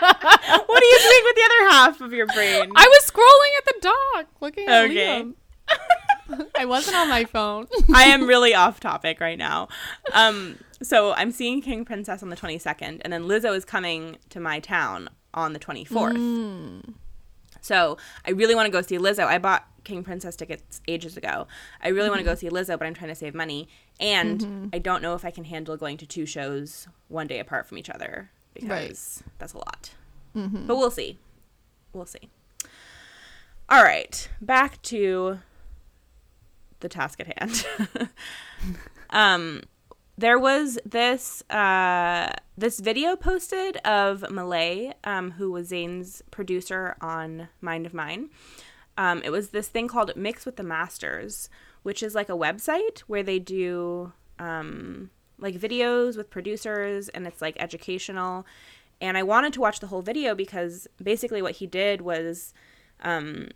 what 0.00 0.80
do 0.80 0.86
you 0.86 0.98
think 0.98 1.24
with 1.24 1.36
the 1.36 1.42
other 1.44 1.70
half 1.70 2.00
of 2.00 2.12
your 2.12 2.26
brain? 2.26 2.70
I 2.74 2.86
was 2.86 3.10
scrolling 3.10 3.58
at 3.58 3.64
the 3.66 3.74
doc 3.80 4.26
looking 4.40 4.68
at 4.68 4.84
Okay. 4.84 5.22
Liam. 5.22 5.34
I 6.58 6.64
wasn't 6.64 6.96
on 6.96 7.08
my 7.08 7.24
phone. 7.24 7.66
I 7.94 8.04
am 8.04 8.26
really 8.26 8.54
off 8.54 8.80
topic 8.80 9.20
right 9.20 9.38
now. 9.38 9.68
Um, 10.12 10.58
so 10.82 11.12
I'm 11.12 11.30
seeing 11.32 11.60
King 11.60 11.84
Princess 11.84 12.22
on 12.22 12.30
the 12.30 12.36
22nd, 12.36 13.00
and 13.02 13.12
then 13.12 13.24
Lizzo 13.24 13.54
is 13.54 13.64
coming 13.64 14.16
to 14.30 14.40
my 14.40 14.60
town 14.60 15.08
on 15.34 15.52
the 15.52 15.58
24th. 15.58 16.16
Hmm. 16.16 16.92
So 17.60 17.98
I 18.26 18.30
really 18.30 18.54
want 18.54 18.66
to 18.66 18.72
go 18.72 18.80
see 18.80 18.96
Lizzo. 18.96 19.26
I 19.26 19.38
bought 19.38 19.66
King 19.84 20.02
Princess 20.02 20.36
tickets 20.36 20.80
ages 20.88 21.16
ago. 21.16 21.46
I 21.82 21.88
really 21.88 22.08
want 22.08 22.20
to 22.20 22.24
go 22.24 22.32
mm-hmm. 22.32 22.38
see 22.38 22.48
Lizzo, 22.48 22.78
but 22.78 22.86
I'm 22.86 22.94
trying 22.94 23.10
to 23.10 23.14
save 23.14 23.34
money, 23.34 23.68
and 23.98 24.40
mm-hmm. 24.40 24.66
I 24.72 24.78
don't 24.78 25.02
know 25.02 25.14
if 25.14 25.24
I 25.24 25.30
can 25.30 25.44
handle 25.44 25.76
going 25.76 25.96
to 25.98 26.06
two 26.06 26.26
shows 26.26 26.88
one 27.08 27.26
day 27.26 27.38
apart 27.38 27.66
from 27.66 27.78
each 27.78 27.90
other. 27.90 28.30
Because 28.54 29.22
that's 29.38 29.52
a 29.54 29.58
lot. 29.58 29.90
But 30.66 30.76
we'll 30.76 30.90
see. 30.90 31.18
We'll 31.92 32.06
see. 32.06 32.28
All 33.68 33.82
right, 33.82 34.28
back 34.40 34.82
to 34.82 35.38
the 36.80 36.88
task 36.88 37.20
at 37.20 37.38
hand. 37.38 38.10
um, 39.10 39.62
there 40.18 40.38
was 40.38 40.78
this 40.84 41.42
uh, 41.50 42.32
this 42.58 42.80
video 42.80 43.16
posted 43.16 43.76
of 43.78 44.30
Malay, 44.30 44.92
um, 45.04 45.32
who 45.32 45.50
was 45.50 45.70
Zayn's 45.70 46.22
producer 46.30 46.96
on 47.00 47.48
Mind 47.60 47.86
of 47.86 47.94
Mine. 47.94 48.30
Um, 48.98 49.22
it 49.24 49.30
was 49.30 49.50
this 49.50 49.68
thing 49.68 49.88
called 49.88 50.14
Mix 50.16 50.44
with 50.44 50.56
the 50.56 50.62
Masters, 50.62 51.48
which 51.82 52.02
is 52.02 52.14
like 52.14 52.28
a 52.28 52.32
website 52.32 53.00
where 53.00 53.22
they 53.22 53.38
do 53.38 54.12
um, 54.38 55.10
like 55.40 55.56
videos 55.56 56.16
with 56.16 56.30
producers, 56.30 57.08
and 57.08 57.26
it's 57.26 57.42
like 57.42 57.56
educational. 57.58 58.46
And 59.00 59.16
I 59.16 59.22
wanted 59.22 59.52
to 59.54 59.60
watch 59.60 59.80
the 59.80 59.86
whole 59.86 60.02
video 60.02 60.34
because 60.34 60.86
basically 61.02 61.40
what 61.40 61.56
he 61.56 61.66
did 61.66 62.02
was 62.02 62.52
um, 63.02 63.48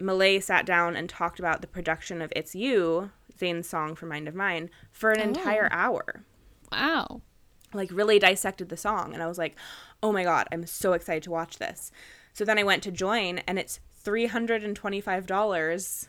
Malay 0.00 0.40
sat 0.40 0.66
down 0.66 0.96
and 0.96 1.08
talked 1.08 1.38
about 1.38 1.60
the 1.60 1.68
production 1.68 2.20
of 2.20 2.32
It's 2.34 2.54
You, 2.54 3.10
Zayn's 3.38 3.68
song 3.68 3.94
for 3.94 4.06
Mind 4.06 4.28
of 4.28 4.34
Mine, 4.34 4.70
for 4.90 5.12
an 5.12 5.20
entire 5.20 5.68
hour. 5.72 6.24
Wow. 6.72 7.22
Like, 7.72 7.90
really 7.92 8.18
dissected 8.18 8.68
the 8.68 8.76
song. 8.76 9.14
And 9.14 9.22
I 9.22 9.26
was 9.26 9.38
like, 9.38 9.54
oh 10.02 10.12
my 10.12 10.24
God, 10.24 10.48
I'm 10.50 10.66
so 10.66 10.94
excited 10.94 11.22
to 11.24 11.30
watch 11.30 11.58
this. 11.58 11.92
So 12.34 12.44
then 12.44 12.58
I 12.58 12.64
went 12.64 12.82
to 12.82 12.90
join, 12.90 13.38
and 13.46 13.58
it's 13.58 13.78
$325 14.04 16.08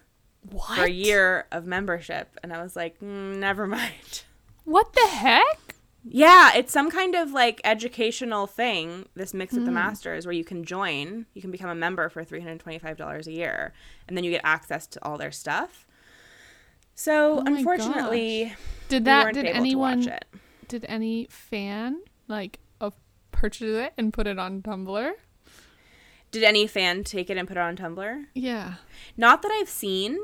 What? 0.52 0.78
for 0.78 0.84
a 0.84 0.90
year 0.90 1.46
of 1.52 1.66
membership. 1.66 2.38
And 2.42 2.54
I 2.54 2.62
was 2.62 2.76
like, 2.76 3.00
mm, 3.00 3.38
never 3.38 3.68
mind. 3.80 4.24
What 4.66 4.94
the 4.94 5.08
heck? 5.08 5.76
Yeah, 6.06 6.52
it's 6.56 6.74
some 6.74 6.92
kind 6.92 7.16
of 7.16 7.32
like 7.32 7.62
educational 7.64 8.46
thing, 8.46 9.08
this 9.16 9.34
mix 9.34 9.54
with 9.54 9.64
the 9.64 9.72
hmm. 9.72 9.76
masters, 9.76 10.26
where 10.26 10.34
you 10.34 10.44
can 10.44 10.66
join, 10.66 11.26
you 11.34 11.42
can 11.42 11.52
become 11.52 11.70
a 11.70 11.76
member 11.76 12.10
for 12.10 12.26
$325 12.26 13.28
a 13.28 13.32
year, 13.32 13.74
and 14.08 14.18
then 14.18 14.24
you 14.24 14.32
get 14.32 14.42
access 14.44 14.86
to 14.88 15.04
all 15.06 15.18
their 15.18 15.32
stuff. 15.32 15.88
So, 16.94 17.40
Oh 17.40 17.44
unfortunately, 17.46 18.54
Did 18.90 19.06
that 19.06 19.24
weren't 19.24 19.36
did 19.36 19.46
able 19.46 19.58
anyone 19.58 20.00
watch 20.00 20.08
it. 20.08 20.26
did 20.68 20.86
any 20.88 21.28
fan 21.30 22.02
like 22.28 22.60
of 22.82 22.94
purchase 23.32 23.76
it 23.76 23.94
and 23.98 24.14
put 24.14 24.28
it 24.28 24.38
on 24.38 24.62
Tumblr? 24.62 25.12
Did 26.32 26.44
any 26.44 26.68
fan 26.68 27.04
take 27.04 27.30
it 27.30 27.38
and 27.38 27.48
put 27.48 27.58
it 27.58 27.62
on 27.62 27.78
Tumblr? 27.78 28.26
Yeah. 28.34 28.76
Not 29.16 29.42
that 29.42 29.52
I've 29.52 29.70
seen. 29.70 30.20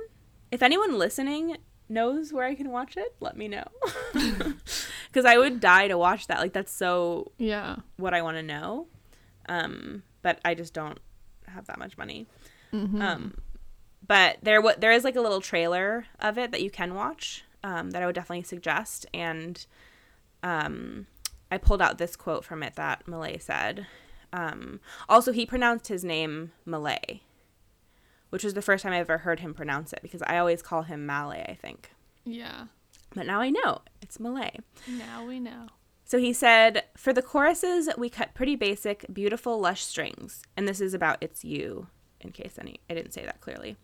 If 0.51 0.61
anyone 0.61 0.97
listening 0.97 1.57
knows 1.89 2.31
where 2.31 2.45
I 2.45 2.55
can 2.55 2.71
watch 2.71 2.95
it, 2.97 3.15
let 3.19 3.35
me 3.37 3.47
know. 3.47 3.65
Because 5.11 5.25
I 5.25 5.37
would 5.39 5.59
die 5.59 5.87
to 5.87 5.97
watch 5.97 6.27
that. 6.27 6.37
Like, 6.39 6.53
that's 6.53 6.71
so 6.71 7.31
Yeah. 7.39 7.77
what 7.97 8.13
I 8.13 8.21
want 8.21 8.37
to 8.37 8.43
know. 8.43 8.85
Um, 9.47 10.03
but 10.21 10.39
I 10.45 10.53
just 10.53 10.71
don't 10.73 10.99
have 11.47 11.65
that 11.65 11.79
much 11.79 11.97
money. 11.97 12.27
Um, 12.71 13.33
but 14.05 14.37
there, 14.43 14.61
what 14.61 14.79
there 14.81 14.91
is 14.91 15.03
like 15.03 15.15
a 15.15 15.21
little 15.21 15.41
trailer 15.41 16.05
of 16.19 16.37
it 16.37 16.51
that 16.51 16.61
you 16.61 16.69
can 16.69 16.93
watch. 16.93 17.43
Um, 17.63 17.89
that 17.91 18.03
I 18.03 18.05
would 18.05 18.13
definitely 18.15 18.43
suggest. 18.43 19.07
And 19.13 19.65
um, 20.43 21.07
I 21.51 21.57
pulled 21.57 21.81
out 21.81 21.97
this 21.97 22.15
quote 22.15 22.45
from 22.45 22.61
it 22.61 22.75
that 22.75 23.07
Malay 23.07 23.39
said. 23.39 23.87
Um, 24.31 24.79
also, 25.09 25.31
he 25.31 25.45
pronounced 25.47 25.87
his 25.87 26.03
name 26.03 26.51
Malay, 26.65 27.21
which 28.29 28.43
was 28.43 28.53
the 28.53 28.61
first 28.61 28.83
time 28.83 28.93
I 28.93 28.99
ever 28.99 29.19
heard 29.19 29.39
him 29.39 29.53
pronounce 29.53 29.93
it 29.93 29.99
because 30.01 30.21
I 30.23 30.37
always 30.37 30.61
call 30.61 30.83
him 30.83 31.05
Malay. 31.05 31.45
I 31.47 31.55
think, 31.55 31.91
Yeah. 32.25 32.65
but 33.15 33.25
now 33.25 33.41
I 33.41 33.49
know 33.49 33.81
it's 34.01 34.19
Malay. 34.19 34.57
Now 34.87 35.25
we 35.25 35.39
know. 35.39 35.67
So 36.05 36.17
he 36.17 36.33
said, 36.33 36.85
For 36.97 37.13
the 37.13 37.21
choruses, 37.21 37.87
we 37.97 38.09
cut 38.09 38.33
pretty 38.33 38.55
basic, 38.55 39.05
beautiful, 39.13 39.59
lush 39.59 39.83
strings. 39.83 40.41
And 40.57 40.67
this 40.67 40.81
is 40.81 40.93
about 40.95 41.17
It's 41.21 41.43
You, 41.43 41.87
in 42.21 42.31
case 42.31 42.57
any, 42.59 42.79
I 42.89 42.95
didn't 42.95 43.13
say 43.13 43.23
that 43.25 43.41
clearly. 43.41 43.77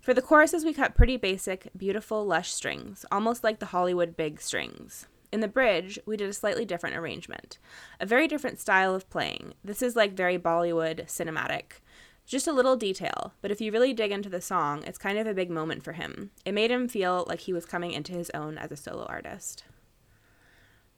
For 0.00 0.12
the 0.14 0.22
choruses, 0.22 0.64
we 0.64 0.74
cut 0.74 0.94
pretty 0.94 1.16
basic, 1.16 1.68
beautiful, 1.76 2.26
lush 2.26 2.52
strings, 2.52 3.04
almost 3.10 3.42
like 3.44 3.58
the 3.58 3.66
Hollywood 3.66 4.16
big 4.16 4.40
strings. 4.40 5.06
In 5.32 5.40
the 5.40 5.48
bridge, 5.48 5.98
we 6.06 6.16
did 6.16 6.28
a 6.28 6.32
slightly 6.34 6.64
different 6.64 6.96
arrangement, 6.96 7.58
a 8.00 8.06
very 8.06 8.26
different 8.26 8.58
style 8.58 8.94
of 8.94 9.08
playing. 9.10 9.54
This 9.64 9.80
is 9.80 9.94
like 9.96 10.12
very 10.14 10.38
Bollywood 10.38 11.06
cinematic. 11.06 11.80
Just 12.30 12.46
a 12.46 12.52
little 12.52 12.76
detail, 12.76 13.32
but 13.42 13.50
if 13.50 13.60
you 13.60 13.72
really 13.72 13.92
dig 13.92 14.12
into 14.12 14.28
the 14.28 14.40
song, 14.40 14.84
it's 14.86 14.98
kind 14.98 15.18
of 15.18 15.26
a 15.26 15.34
big 15.34 15.50
moment 15.50 15.82
for 15.82 15.94
him. 15.94 16.30
It 16.44 16.52
made 16.52 16.70
him 16.70 16.86
feel 16.86 17.24
like 17.28 17.40
he 17.40 17.52
was 17.52 17.66
coming 17.66 17.90
into 17.90 18.12
his 18.12 18.30
own 18.30 18.56
as 18.56 18.70
a 18.70 18.76
solo 18.76 19.04
artist. 19.06 19.64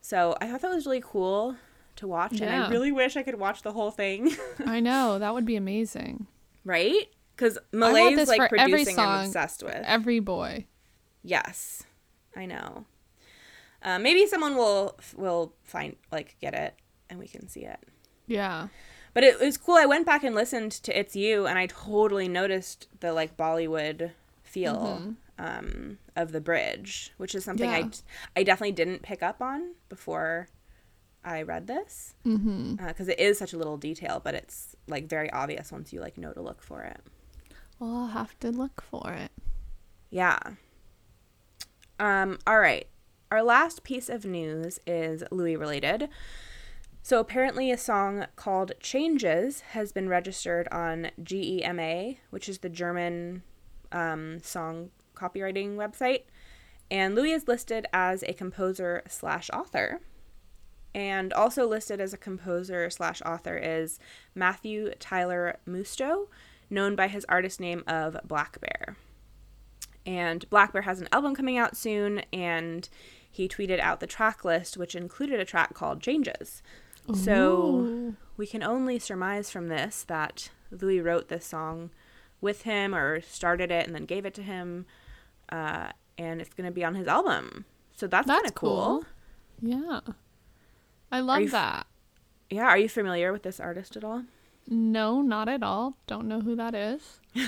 So 0.02 0.36
I 0.42 0.46
thought 0.48 0.60
that 0.60 0.74
was 0.74 0.84
really 0.84 1.00
cool 1.02 1.56
to 1.96 2.06
watch, 2.06 2.38
and 2.40 2.50
I 2.50 2.68
really 2.68 2.92
wish 2.92 3.16
I 3.16 3.22
could 3.22 3.38
watch 3.38 3.62
the 3.62 3.72
whole 3.72 3.90
thing. 3.90 4.36
I 4.66 4.80
know 4.80 5.18
that 5.18 5.32
would 5.32 5.46
be 5.46 5.56
amazing. 5.56 6.26
right? 6.66 7.08
Because 7.34 7.56
Malay's 7.72 8.28
like 8.28 8.50
producing, 8.50 8.98
I'm 8.98 9.24
obsessed 9.24 9.62
with. 9.62 9.82
Every 9.86 10.20
boy. 10.20 10.66
yes, 11.22 11.82
I 12.36 12.44
know. 12.44 12.84
Uh, 13.82 13.98
maybe 13.98 14.26
someone 14.26 14.54
will 14.54 14.98
will 15.16 15.54
find 15.64 15.96
like 16.12 16.36
get 16.42 16.52
it, 16.52 16.74
and 17.08 17.18
we 17.18 17.26
can 17.26 17.48
see 17.48 17.64
it. 17.64 17.80
Yeah. 18.26 18.68
But 19.14 19.25
it 19.25 19.38
was 19.40 19.59
cool. 19.59 19.75
I 19.75 19.87
went 19.87 20.07
back 20.07 20.25
and 20.25 20.35
listened 20.35 20.73
to 20.73 20.99
"It's 20.99 21.14
You," 21.14 21.47
and 21.47 21.59
I 21.59 21.66
totally 21.66 22.28
noticed 22.28 22.88
the 23.00 23.12
like 23.12 23.37
Bollywood 23.37 24.12
feel 24.42 25.14
um, 25.38 25.99
of 26.16 26.33
the 26.33 26.40
bridge, 26.40 27.12
which 27.16 27.35
is 27.35 27.45
something 27.45 27.71
I 27.71 27.78
Yeah. 27.81 27.88
I 28.37 28.42
definitely 28.42 28.73
didn't 28.73 29.02
pick 29.02 29.23
up 29.23 29.40
on 29.42 29.75
before 29.88 30.49
I 31.25 31.42
read 31.42 31.66
this 31.66 32.14
because 32.25 33.09
it 33.09 33.19
is 33.21 33.38
such 33.38 33.52
a 33.52 33.59
little 33.59 33.76
detail, 33.76 34.21
but 34.23 34.35
it's 34.35 34.76
like 34.88 35.09
very 35.09 35.31
obvious 35.31 35.71
once 35.73 35.92
you 35.92 36.00
like 36.00 36.19
know 36.19 36.33
to 36.33 36.40
look 36.40 36.62
for 36.62 36.83
it. 36.83 37.00
Well, 37.78 37.95
I'll 37.97 38.07
have 38.09 38.38
to 38.40 38.50
look 38.50 38.83
for 38.83 39.12
it. 39.12 39.31
Yeah. 40.11 40.38
Um, 41.99 42.38
all 42.47 42.59
right. 42.59 42.87
Our 43.31 43.42
last 43.42 43.83
piece 43.83 44.09
of 44.09 44.25
news 44.25 44.78
is 44.87 45.25
Louis 45.31 45.57
related. 45.57 46.09
So 47.04 47.18
apparently 47.18 47.73
a 47.73 47.78
song 47.78 48.26
called 48.37 48.73
Changes 48.78 49.61
has 49.73 49.90
been 49.90 50.09
registered 50.09 50.68
on 50.68 51.11
GEMA, 51.21 52.14
which 52.30 52.49
is 52.49 52.59
the 52.59 52.68
German 52.68 53.42
um, 53.90 54.38
song 54.40 54.90
copywriting 55.16 55.75
website. 55.75 56.23
And 56.92 57.16
Louis 57.16 57.32
is 57.32 57.49
listed 57.49 57.87
as 57.92 58.23
a 58.23 58.32
composer 58.32 59.02
slash 59.09 59.50
author. 59.52 60.00
And 60.94 61.32
also 61.32 61.66
listed 61.66 62.00
as 62.00 62.14
a 62.14 62.18
composer 62.18 62.88
slash 62.88 63.21
author 63.26 63.56
is 63.56 63.99
Matthew 64.35 64.92
Tyler 65.00 65.56
Musto, 65.66 66.28
known 66.71 66.94
by 66.94 67.09
his 67.09 67.26
artist 67.28 67.59
name 67.59 67.82
of 67.88 68.16
blackbear. 68.26 68.94
And 70.06 70.49
blackbear 70.50 70.85
has 70.85 71.00
an 71.00 71.09
album 71.11 71.35
coming 71.35 71.59
out 71.59 71.76
soon, 71.76 72.23
and 72.32 72.88
he 73.28 73.49
tweeted 73.49 73.80
out 73.80 73.99
the 73.99 74.06
track 74.06 74.44
list, 74.44 74.76
which 74.76 74.94
included 74.94 75.40
a 75.40 75.44
track 75.44 75.75
called 75.75 76.00
Changes. 76.00 76.62
So 77.14 78.14
we 78.37 78.47
can 78.47 78.62
only 78.62 78.99
surmise 78.99 79.50
from 79.50 79.68
this 79.68 80.04
that 80.04 80.50
Louis 80.71 81.00
wrote 81.00 81.28
this 81.28 81.44
song 81.44 81.90
with 82.40 82.62
him 82.62 82.94
or 82.94 83.21
started 83.21 83.71
it 83.71 83.87
and 83.87 83.94
then 83.94 84.04
gave 84.04 84.25
it 84.25 84.35
to 84.35 84.42
him, 84.42 84.87
uh, 85.50 85.90
and 86.18 86.40
it's 86.40 86.54
going 86.54 86.66
to 86.66 86.73
be 86.73 86.85
on 86.85 86.94
his 86.94 87.06
album. 87.06 87.64
So 87.97 88.06
that's, 88.06 88.26
That's 88.26 88.38
kind 88.40 88.49
of 88.49 88.54
cool. 88.54 89.04
cool. 89.61 89.71
Yeah. 89.71 90.00
I 91.11 91.21
love 91.21 91.42
f- 91.42 91.50
that. 91.52 91.87
Yeah, 92.50 92.64
are 92.64 92.78
you 92.78 92.88
familiar 92.88 93.32
with 93.32 93.42
this 93.42 93.61
artist 93.61 93.97
at 93.97 94.04
all? 94.04 94.25
No, 94.68 95.23
not 95.23 95.49
at 95.49 95.62
all. 95.62 95.97
Don't 96.06 96.26
know 96.28 96.40
who 96.40 96.56
that 96.56 96.75
is. 96.75 97.21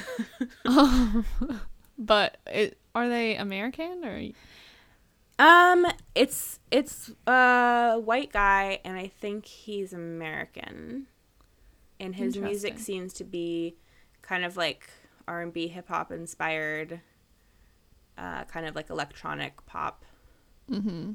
but 1.98 2.36
it, 2.46 2.78
are 2.94 3.08
they 3.08 3.36
American 3.36 4.04
or? 4.04 4.20
Um, 5.38 5.86
it's 6.14 6.60
it's 6.70 7.10
a 7.26 7.98
white 8.02 8.32
guy, 8.32 8.80
and 8.84 8.96
I 8.96 9.08
think 9.08 9.46
he's 9.46 9.92
American. 9.92 11.06
And 12.00 12.14
his 12.14 12.36
music 12.36 12.78
seems 12.78 13.12
to 13.14 13.24
be 13.24 13.76
kind 14.20 14.44
of 14.44 14.56
like 14.56 14.88
R 15.26 15.42
and 15.42 15.52
B, 15.52 15.68
hip 15.68 15.88
hop 15.88 16.12
inspired, 16.12 17.00
uh, 18.18 18.44
kind 18.44 18.66
of 18.66 18.74
like 18.74 18.90
electronic 18.90 19.64
pop 19.66 20.04
mm-hmm. 20.70 21.12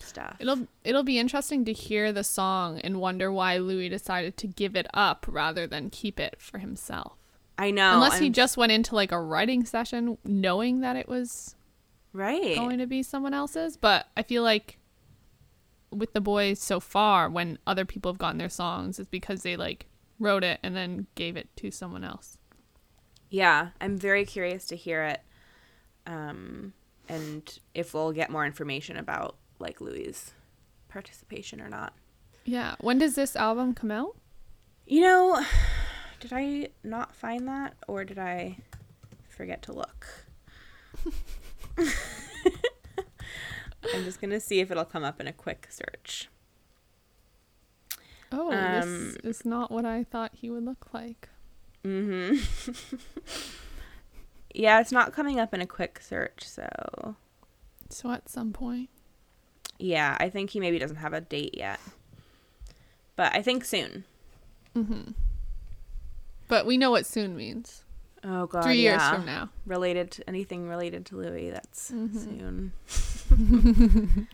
stuff. 0.00 0.36
It'll 0.38 0.66
it'll 0.84 1.02
be 1.02 1.18
interesting 1.18 1.64
to 1.66 1.72
hear 1.72 2.12
the 2.12 2.24
song 2.24 2.80
and 2.80 3.00
wonder 3.00 3.30
why 3.30 3.58
Louis 3.58 3.88
decided 3.88 4.36
to 4.38 4.46
give 4.46 4.76
it 4.76 4.86
up 4.94 5.26
rather 5.28 5.66
than 5.66 5.90
keep 5.90 6.18
it 6.18 6.36
for 6.40 6.58
himself. 6.58 7.16
I 7.58 7.72
know, 7.72 7.94
Unless 7.94 8.20
he 8.20 8.26
I'm- 8.26 8.32
just 8.32 8.56
went 8.56 8.72
into 8.72 8.94
like 8.94 9.12
a 9.12 9.20
writing 9.20 9.64
session 9.64 10.16
knowing 10.24 10.80
that 10.80 10.96
it 10.96 11.08
was 11.08 11.56
right. 12.12 12.56
going 12.56 12.78
to 12.78 12.86
be 12.86 13.02
someone 13.02 13.34
else's, 13.34 13.76
but 13.76 14.06
I 14.16 14.22
feel 14.22 14.42
like 14.42 14.78
with 15.90 16.12
the 16.12 16.20
boys 16.20 16.60
so 16.60 16.80
far 16.80 17.30
when 17.30 17.58
other 17.66 17.84
people 17.84 18.12
have 18.12 18.18
gotten 18.18 18.36
their 18.36 18.50
songs 18.50 18.98
it's 18.98 19.08
because 19.08 19.42
they 19.42 19.56
like 19.56 19.86
wrote 20.18 20.44
it 20.44 20.60
and 20.62 20.76
then 20.76 21.06
gave 21.14 21.36
it 21.36 21.48
to 21.56 21.70
someone 21.70 22.04
else. 22.04 22.36
Yeah, 23.30 23.68
I'm 23.80 23.96
very 23.96 24.24
curious 24.24 24.66
to 24.66 24.76
hear 24.76 25.04
it, 25.04 25.20
um, 26.06 26.72
and 27.08 27.58
if 27.74 27.92
we'll 27.94 28.12
get 28.12 28.30
more 28.30 28.46
information 28.46 28.96
about 28.96 29.36
like 29.58 29.80
Louis' 29.80 30.32
participation 30.88 31.60
or 31.60 31.68
not. 31.68 31.92
Yeah. 32.44 32.76
When 32.80 32.98
does 32.98 33.14
this 33.14 33.36
album 33.36 33.74
come 33.74 33.90
out? 33.90 34.16
You 34.86 35.02
know, 35.02 35.44
did 36.20 36.32
I 36.32 36.68
not 36.82 37.14
find 37.14 37.46
that 37.48 37.74
or 37.86 38.04
did 38.04 38.18
I 38.18 38.58
forget 39.28 39.62
to 39.62 39.72
look? 39.72 40.06
I'm 43.94 44.04
just 44.04 44.20
going 44.20 44.30
to 44.30 44.40
see 44.40 44.60
if 44.60 44.70
it'll 44.70 44.84
come 44.84 45.04
up 45.04 45.20
in 45.20 45.26
a 45.26 45.32
quick 45.32 45.68
search. 45.70 46.28
Oh, 48.30 48.52
Um, 48.52 49.14
this 49.22 49.38
is 49.38 49.44
not 49.44 49.70
what 49.70 49.84
I 49.86 50.04
thought 50.04 50.32
he 50.34 50.50
would 50.50 50.64
look 50.64 50.88
like. 50.92 51.28
Mhm. 51.84 52.38
yeah, 54.54 54.80
it's 54.80 54.92
not 54.92 55.12
coming 55.12 55.40
up 55.40 55.54
in 55.54 55.60
a 55.60 55.66
quick 55.66 56.00
search, 56.02 56.44
so 56.46 57.16
So 57.88 58.10
at 58.12 58.28
some 58.28 58.52
point. 58.52 58.90
yeah, 59.78 60.16
I 60.20 60.28
think 60.28 60.50
he 60.50 60.60
maybe 60.60 60.78
doesn't 60.78 60.96
have 60.96 61.12
a 61.14 61.20
date 61.20 61.54
yet. 61.56 61.80
But 63.16 63.34
I 63.34 63.42
think 63.42 63.64
soon. 63.64 64.04
Mm-hmm. 64.76 65.12
But 66.48 66.66
we 66.66 66.76
know 66.76 66.90
what 66.90 67.06
soon 67.06 67.36
means. 67.36 67.84
Oh 68.24 68.46
god. 68.46 68.64
Three 68.64 68.78
years 68.78 68.98
yeah. 69.00 69.14
from 69.14 69.26
now. 69.26 69.50
Related 69.66 70.10
to 70.12 70.28
anything 70.28 70.68
related 70.68 71.06
to 71.06 71.16
Louis, 71.16 71.50
that's 71.50 71.90
Mhm. 71.90 72.72
soon. 73.30 74.28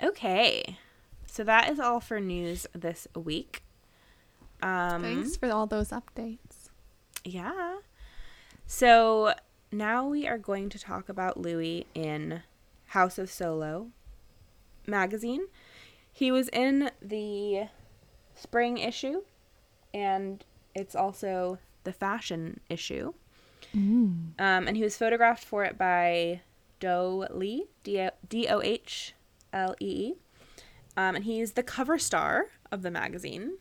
okay. 0.02 0.78
So 1.26 1.44
that 1.44 1.70
is 1.70 1.78
all 1.80 2.00
for 2.00 2.20
news 2.20 2.66
this 2.74 3.06
week. 3.14 3.62
Um 4.62 5.02
Thanks 5.02 5.36
for 5.36 5.50
all 5.50 5.66
those 5.66 5.90
updates. 5.90 6.70
Yeah. 7.24 7.78
So 8.66 9.34
now 9.72 10.06
we 10.06 10.26
are 10.26 10.38
going 10.38 10.68
to 10.70 10.78
talk 10.78 11.08
about 11.08 11.36
Louis 11.38 11.86
in 11.94 12.42
House 12.86 13.18
of 13.18 13.30
Solo 13.30 13.88
magazine. 14.86 15.46
He 16.12 16.30
was 16.30 16.48
in 16.48 16.90
the 17.02 17.68
spring 18.34 18.78
issue, 18.78 19.22
and 19.92 20.44
it's 20.74 20.94
also 20.94 21.58
the 21.86 21.92
fashion 21.94 22.60
issue. 22.68 23.14
Um, 24.38 24.68
and 24.68 24.76
he 24.76 24.82
was 24.82 24.96
photographed 24.98 25.44
for 25.44 25.64
it 25.64 25.78
by 25.78 26.42
Doh 26.78 27.26
Lee, 27.30 27.64
D 27.82 28.48
O 28.48 28.60
H 28.60 29.14
L 29.52 29.74
E 29.80 29.86
E. 29.86 30.14
Um, 30.98 31.16
and 31.16 31.24
he's 31.24 31.52
the 31.52 31.62
cover 31.62 31.98
star 31.98 32.46
of 32.70 32.82
the 32.82 32.90
magazine. 32.90 33.58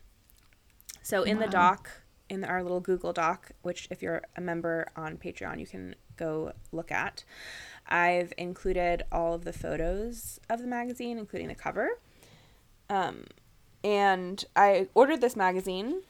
So 1.02 1.24
in 1.24 1.38
the 1.40 1.48
doc, 1.48 1.90
in 2.30 2.44
our 2.44 2.64
little 2.64 2.80
Google 2.80 3.14
Doc, 3.14 3.52
which 3.62 3.88
if 3.92 4.02
you're 4.02 4.24
a 4.36 4.42
member 4.42 4.88
on 4.96 5.18
Patreon, 5.18 5.60
you 5.60 5.68
can 5.68 5.96
go 6.18 6.54
look 6.72 6.92
at, 6.92 7.24
I've 7.88 8.34
included 8.38 9.04
all 9.12 9.36
of 9.36 9.44
the 9.44 9.54
photos 9.54 10.40
of 10.50 10.62
the 10.62 10.68
magazine, 10.68 11.20
including 11.20 11.50
the 11.50 11.56
cover. 11.56 12.00
Um, 12.90 13.26
and 13.84 14.44
I 14.56 14.88
ordered 14.96 15.22
this 15.22 15.36
magazine. 15.36 16.02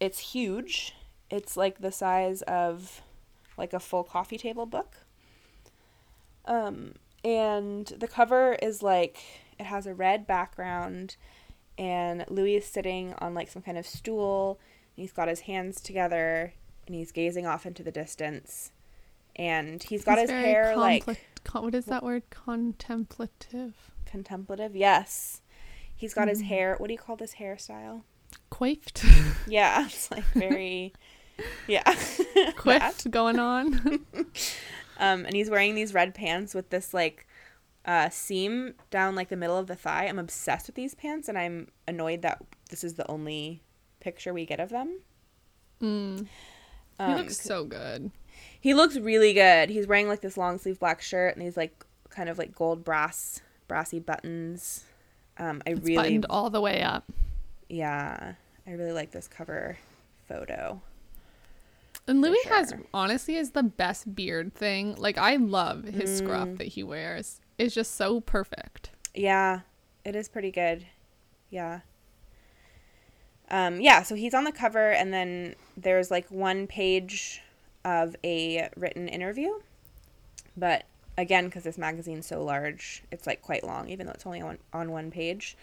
It's 0.00 0.18
huge. 0.18 0.95
It's 1.30 1.56
like 1.56 1.80
the 1.80 1.92
size 1.92 2.42
of 2.42 3.02
like 3.56 3.72
a 3.72 3.80
full 3.80 4.04
coffee 4.04 4.38
table 4.38 4.66
book. 4.66 4.96
Um, 6.44 6.94
and 7.24 7.86
the 7.98 8.06
cover 8.08 8.54
is 8.62 8.82
like 8.82 9.18
it 9.58 9.64
has 9.66 9.86
a 9.86 9.94
red 9.94 10.26
background 10.26 11.16
and 11.78 12.24
Louis 12.28 12.56
is 12.56 12.64
sitting 12.66 13.14
on 13.18 13.34
like 13.34 13.50
some 13.50 13.62
kind 13.62 13.76
of 13.76 13.86
stool 13.86 14.60
and 14.96 15.02
he's 15.02 15.12
got 15.12 15.28
his 15.28 15.40
hands 15.40 15.80
together 15.80 16.52
and 16.86 16.94
he's 16.94 17.10
gazing 17.10 17.46
off 17.46 17.66
into 17.66 17.82
the 17.82 17.90
distance 17.90 18.70
and 19.34 19.82
he's 19.82 20.04
got 20.04 20.18
He's 20.18 20.30
his 20.30 20.38
hair 20.38 20.76
like 20.76 21.04
con- 21.44 21.64
what 21.64 21.74
is 21.74 21.86
that 21.86 22.02
word? 22.04 22.22
Contemplative. 22.30 23.74
contemplative 24.04 24.76
yes 24.76 25.40
he's 25.96 26.14
got 26.14 26.26
Mm. 26.26 26.30
his 26.30 26.40
hair 26.42 26.76
what 26.78 26.86
do 26.86 26.92
you 26.92 26.98
call 26.98 27.16
this 27.16 27.34
hairstyle 27.34 28.02
Coiffed. 28.50 29.04
yeah 29.48 29.86
it's 29.86 30.10
like 30.12 30.24
very 30.34 30.92
yeah 31.66 31.82
That. 32.64 33.04
Going 33.10 33.38
on. 33.38 34.04
um 34.98 35.24
and 35.24 35.34
he's 35.34 35.50
wearing 35.50 35.74
these 35.74 35.94
red 35.94 36.14
pants 36.14 36.54
with 36.54 36.70
this 36.70 36.94
like 36.94 37.26
uh 37.84 38.08
seam 38.08 38.74
down 38.90 39.14
like 39.14 39.28
the 39.28 39.36
middle 39.36 39.56
of 39.56 39.66
the 39.66 39.76
thigh 39.76 40.06
i'm 40.06 40.18
obsessed 40.18 40.66
with 40.66 40.74
these 40.74 40.94
pants 40.94 41.28
and 41.28 41.38
i'm 41.38 41.68
annoyed 41.86 42.22
that 42.22 42.42
this 42.70 42.82
is 42.82 42.94
the 42.94 43.08
only 43.10 43.62
picture 44.00 44.32
we 44.32 44.44
get 44.46 44.58
of 44.58 44.70
them 44.70 45.00
mm. 45.80 46.26
He 46.98 47.04
um, 47.04 47.16
looks 47.16 47.38
so 47.38 47.64
good. 47.64 48.10
He 48.60 48.74
looks 48.74 48.96
really 48.96 49.32
good. 49.32 49.70
He's 49.70 49.86
wearing 49.86 50.08
like 50.08 50.20
this 50.20 50.36
long 50.36 50.58
sleeve 50.58 50.78
black 50.78 51.02
shirt 51.02 51.36
and 51.36 51.44
these 51.44 51.56
like 51.56 51.84
kind 52.08 52.28
of 52.28 52.38
like 52.38 52.54
gold 52.54 52.84
brass 52.84 53.40
brassy 53.68 53.98
buttons. 53.98 54.84
Um, 55.38 55.62
I 55.66 55.70
It's 55.70 55.80
really 55.80 55.96
buttoned 55.96 56.26
all 56.30 56.50
the 56.50 56.60
way 56.60 56.82
up. 56.82 57.04
yeah, 57.68 58.34
I 58.66 58.70
really 58.70 58.92
like 58.92 59.10
this 59.10 59.28
cover 59.28 59.76
photo. 60.26 60.80
And 62.08 62.20
Louis 62.20 62.38
has 62.48 62.72
honestly 62.94 63.36
is 63.36 63.50
the 63.50 63.62
best 63.64 64.14
beard 64.14 64.54
thing. 64.54 64.94
Like 64.96 65.18
I 65.18 65.36
love 65.36 65.84
his 65.84 66.10
Mm. 66.10 66.24
scruff 66.24 66.48
that 66.58 66.68
he 66.68 66.82
wears. 66.82 67.40
It's 67.58 67.74
just 67.74 67.94
so 67.96 68.20
perfect. 68.20 68.90
Yeah, 69.14 69.60
it 70.04 70.14
is 70.14 70.28
pretty 70.28 70.50
good. 70.52 70.86
Yeah. 71.50 71.80
Um, 73.48 73.80
yeah, 73.80 74.02
so 74.02 74.14
he's 74.14 74.34
on 74.34 74.44
the 74.44 74.52
cover, 74.52 74.90
and 74.90 75.12
then 75.12 75.54
there's 75.76 76.10
like 76.10 76.28
one 76.30 76.66
page 76.66 77.42
of 77.84 78.16
a 78.24 78.68
written 78.76 79.08
interview. 79.08 79.50
But 80.56 80.84
again, 81.16 81.44
because 81.46 81.62
this 81.62 81.78
magazine's 81.78 82.26
so 82.26 82.42
large, 82.42 83.04
it's 83.12 83.26
like 83.26 83.42
quite 83.42 83.62
long, 83.64 83.88
even 83.88 84.06
though 84.06 84.12
it's 84.12 84.26
only 84.26 84.40
on, 84.40 84.58
on 84.72 84.90
one 84.90 85.10
page. 85.10 85.56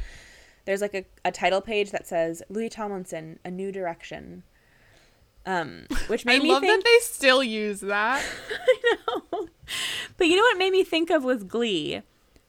There's 0.65 0.81
like 0.81 0.93
a, 0.93 1.05
a 1.25 1.31
title 1.31 1.59
page 1.59 1.91
that 1.91 2.07
says 2.07 2.41
Louis 2.49 2.69
Tomlinson, 2.69 3.39
A 3.43 3.51
New 3.51 3.71
Direction. 3.71 4.43
Um, 5.45 5.87
which 6.07 6.25
made 6.25 6.39
I 6.41 6.43
me 6.43 6.51
love 6.51 6.61
think 6.61 6.83
that 6.83 6.89
they 6.89 6.97
still 7.01 7.43
use 7.43 7.81
that. 7.81 8.23
I 8.51 8.95
know. 9.07 9.47
But 10.17 10.27
you 10.27 10.35
know 10.37 10.41
what 10.43 10.57
made 10.57 10.71
me 10.71 10.83
think 10.83 11.09
of 11.09 11.23
was 11.23 11.43
Glee, 11.43 12.01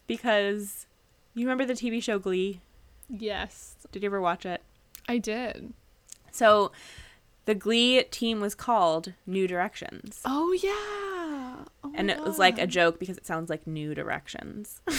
because 0.06 0.86
you 1.34 1.44
remember 1.46 1.64
the 1.64 1.74
TV 1.74 2.02
show 2.02 2.18
Glee. 2.18 2.60
yes, 3.08 3.74
Did 3.90 4.02
you 4.02 4.08
ever 4.08 4.20
watch 4.20 4.46
it? 4.46 4.62
I 5.08 5.18
did. 5.18 5.72
So, 6.30 6.72
the 7.46 7.54
Glee 7.54 8.04
team 8.04 8.40
was 8.40 8.54
called 8.54 9.12
New 9.26 9.46
Directions, 9.46 10.20
Oh 10.24 10.52
yeah. 10.52 11.64
Oh 11.82 11.92
and 11.94 12.10
it 12.10 12.20
was 12.22 12.38
like 12.38 12.58
a 12.58 12.66
joke 12.66 12.98
because 12.98 13.16
it 13.18 13.26
sounds 13.26 13.50
like 13.50 13.66
New 13.66 13.94
Directions. 13.94 14.80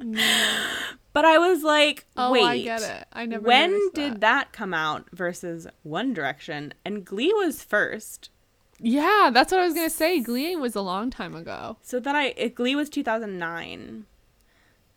but 1.12 1.24
I 1.24 1.38
was 1.38 1.62
like, 1.62 2.06
Oh, 2.16 2.32
wait, 2.32 2.44
I 2.44 2.60
get 2.60 2.82
it. 2.82 3.06
I 3.12 3.26
never. 3.26 3.46
when 3.46 3.90
did 3.94 4.14
that. 4.14 4.20
that 4.20 4.52
come 4.52 4.72
out 4.74 5.08
versus 5.12 5.66
One 5.82 6.12
Direction? 6.14 6.74
And 6.84 7.04
Glee 7.04 7.32
was 7.32 7.62
first. 7.62 8.30
Yeah, 8.78 9.30
that's 9.32 9.52
what 9.52 9.60
I 9.60 9.64
was 9.64 9.74
gonna 9.74 9.90
say. 9.90 10.20
Glee 10.20 10.56
was 10.56 10.74
a 10.74 10.80
long 10.80 11.10
time 11.10 11.34
ago. 11.34 11.76
So 11.82 12.00
then 12.00 12.16
I 12.16 12.32
Glee 12.54 12.74
was 12.74 12.88
2009. 12.88 14.06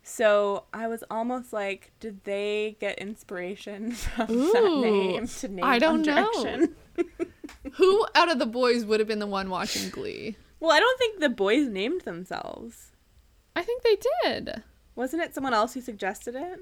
So 0.06 0.64
I 0.72 0.86
was 0.86 1.02
almost 1.10 1.52
like, 1.52 1.92
did 1.98 2.24
they 2.24 2.76
get 2.78 2.98
inspiration 2.98 3.92
from 3.92 4.26
that 4.26 4.78
name 4.82 5.26
to 5.26 5.48
name 5.48 5.64
I 5.64 5.78
don't 5.78 6.02
One 6.06 6.14
know. 6.14 6.32
Direction? 6.32 6.76
Who 7.74 8.06
out 8.14 8.30
of 8.30 8.38
the 8.38 8.46
boys 8.46 8.84
would 8.84 9.00
have 9.00 9.08
been 9.08 9.18
the 9.18 9.26
one 9.26 9.48
watching 9.50 9.88
Glee? 9.90 10.36
Well, 10.60 10.72
I 10.72 10.78
don't 10.80 10.98
think 10.98 11.20
the 11.20 11.28
boys 11.30 11.66
named 11.68 12.02
themselves. 12.02 12.92
I 13.56 13.62
think 13.62 13.82
they 13.82 13.96
did. 14.24 14.62
Wasn't 14.96 15.22
it 15.22 15.34
someone 15.34 15.54
else 15.54 15.74
who 15.74 15.80
suggested 15.80 16.34
it? 16.34 16.60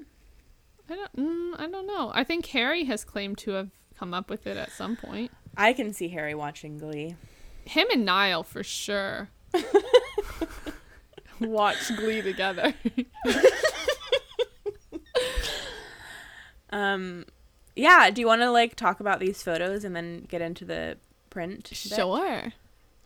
I 0.89 0.95
don't. 0.95 1.15
Mm, 1.15 1.59
I 1.59 1.67
don't 1.67 1.87
know. 1.87 2.11
I 2.13 2.23
think 2.23 2.47
Harry 2.47 2.85
has 2.85 3.03
claimed 3.03 3.37
to 3.39 3.51
have 3.51 3.69
come 3.97 4.13
up 4.13 4.29
with 4.29 4.47
it 4.47 4.57
at 4.57 4.71
some 4.71 4.95
point. 4.95 5.31
I 5.55 5.73
can 5.73 5.93
see 5.93 6.09
Harry 6.09 6.35
watching 6.35 6.77
Glee. 6.77 7.15
Him 7.65 7.87
and 7.91 8.05
Niall 8.05 8.43
for 8.43 8.63
sure. 8.63 9.29
Watch 11.39 11.95
Glee 11.95 12.21
together. 12.21 12.73
Um, 16.73 17.25
yeah. 17.75 18.09
Do 18.09 18.19
you 18.19 18.27
want 18.27 18.41
to 18.41 18.51
like 18.51 18.75
talk 18.75 18.99
about 18.99 19.19
these 19.19 19.41
photos 19.41 19.83
and 19.85 19.95
then 19.95 20.25
get 20.27 20.41
into 20.41 20.65
the 20.65 20.97
print? 21.29 21.69
bit? 21.69 21.77
sure. 21.77 22.51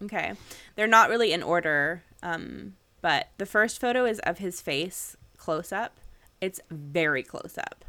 Okay. 0.01 0.33
They're 0.75 0.87
not 0.87 1.09
really 1.09 1.33
in 1.33 1.43
order. 1.43 2.01
Um, 2.23 2.75
but 3.07 3.29
the 3.37 3.45
first 3.45 3.79
photo 3.79 4.03
is 4.03 4.19
of 4.19 4.39
his 4.39 4.59
face 4.59 5.15
close 5.37 5.71
up. 5.71 6.01
It's 6.41 6.59
very 6.69 7.23
close 7.23 7.57
up. 7.57 7.85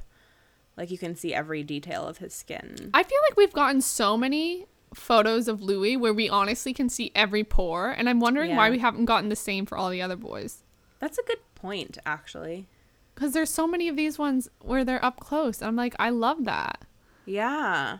Like 0.76 0.92
you 0.92 0.96
can 0.96 1.16
see 1.16 1.34
every 1.34 1.64
detail 1.64 2.06
of 2.06 2.18
his 2.18 2.32
skin. 2.32 2.90
I 2.94 3.02
feel 3.02 3.18
like 3.28 3.36
we've 3.36 3.52
gotten 3.52 3.80
so 3.80 4.16
many 4.16 4.66
photos 4.94 5.48
of 5.48 5.60
Louis 5.60 5.96
where 5.96 6.14
we 6.14 6.28
honestly 6.28 6.72
can 6.72 6.88
see 6.88 7.10
every 7.16 7.42
pore, 7.42 7.90
and 7.90 8.08
I'm 8.08 8.20
wondering 8.20 8.54
why 8.54 8.70
we 8.70 8.78
haven't 8.78 9.06
gotten 9.06 9.28
the 9.28 9.34
same 9.34 9.66
for 9.66 9.76
all 9.76 9.90
the 9.90 10.00
other 10.00 10.14
boys. 10.14 10.62
That's 11.00 11.18
a 11.18 11.24
good 11.24 11.40
point, 11.56 11.98
actually. 12.06 12.68
Because 13.16 13.32
there's 13.32 13.50
so 13.50 13.66
many 13.66 13.88
of 13.88 13.96
these 13.96 14.20
ones 14.20 14.48
where 14.60 14.84
they're 14.84 15.04
up 15.04 15.18
close. 15.18 15.62
I'm 15.62 15.74
like, 15.74 15.96
I 15.98 16.10
love 16.10 16.44
that. 16.44 16.84
Yeah. 17.26 17.98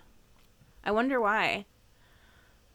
I 0.84 0.92
wonder 0.92 1.20
why. 1.20 1.66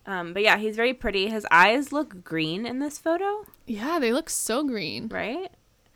Um, 0.05 0.33
but 0.33 0.41
yeah, 0.43 0.57
he's 0.57 0.75
very 0.75 0.93
pretty. 0.93 1.29
His 1.29 1.45
eyes 1.49 1.91
look 1.93 2.23
green 2.23 2.65
in 2.65 2.79
this 2.79 2.97
photo, 2.97 3.45
Yeah, 3.65 3.99
they 3.99 4.11
look 4.11 4.29
so 4.29 4.63
green. 4.63 5.07
right? 5.07 5.49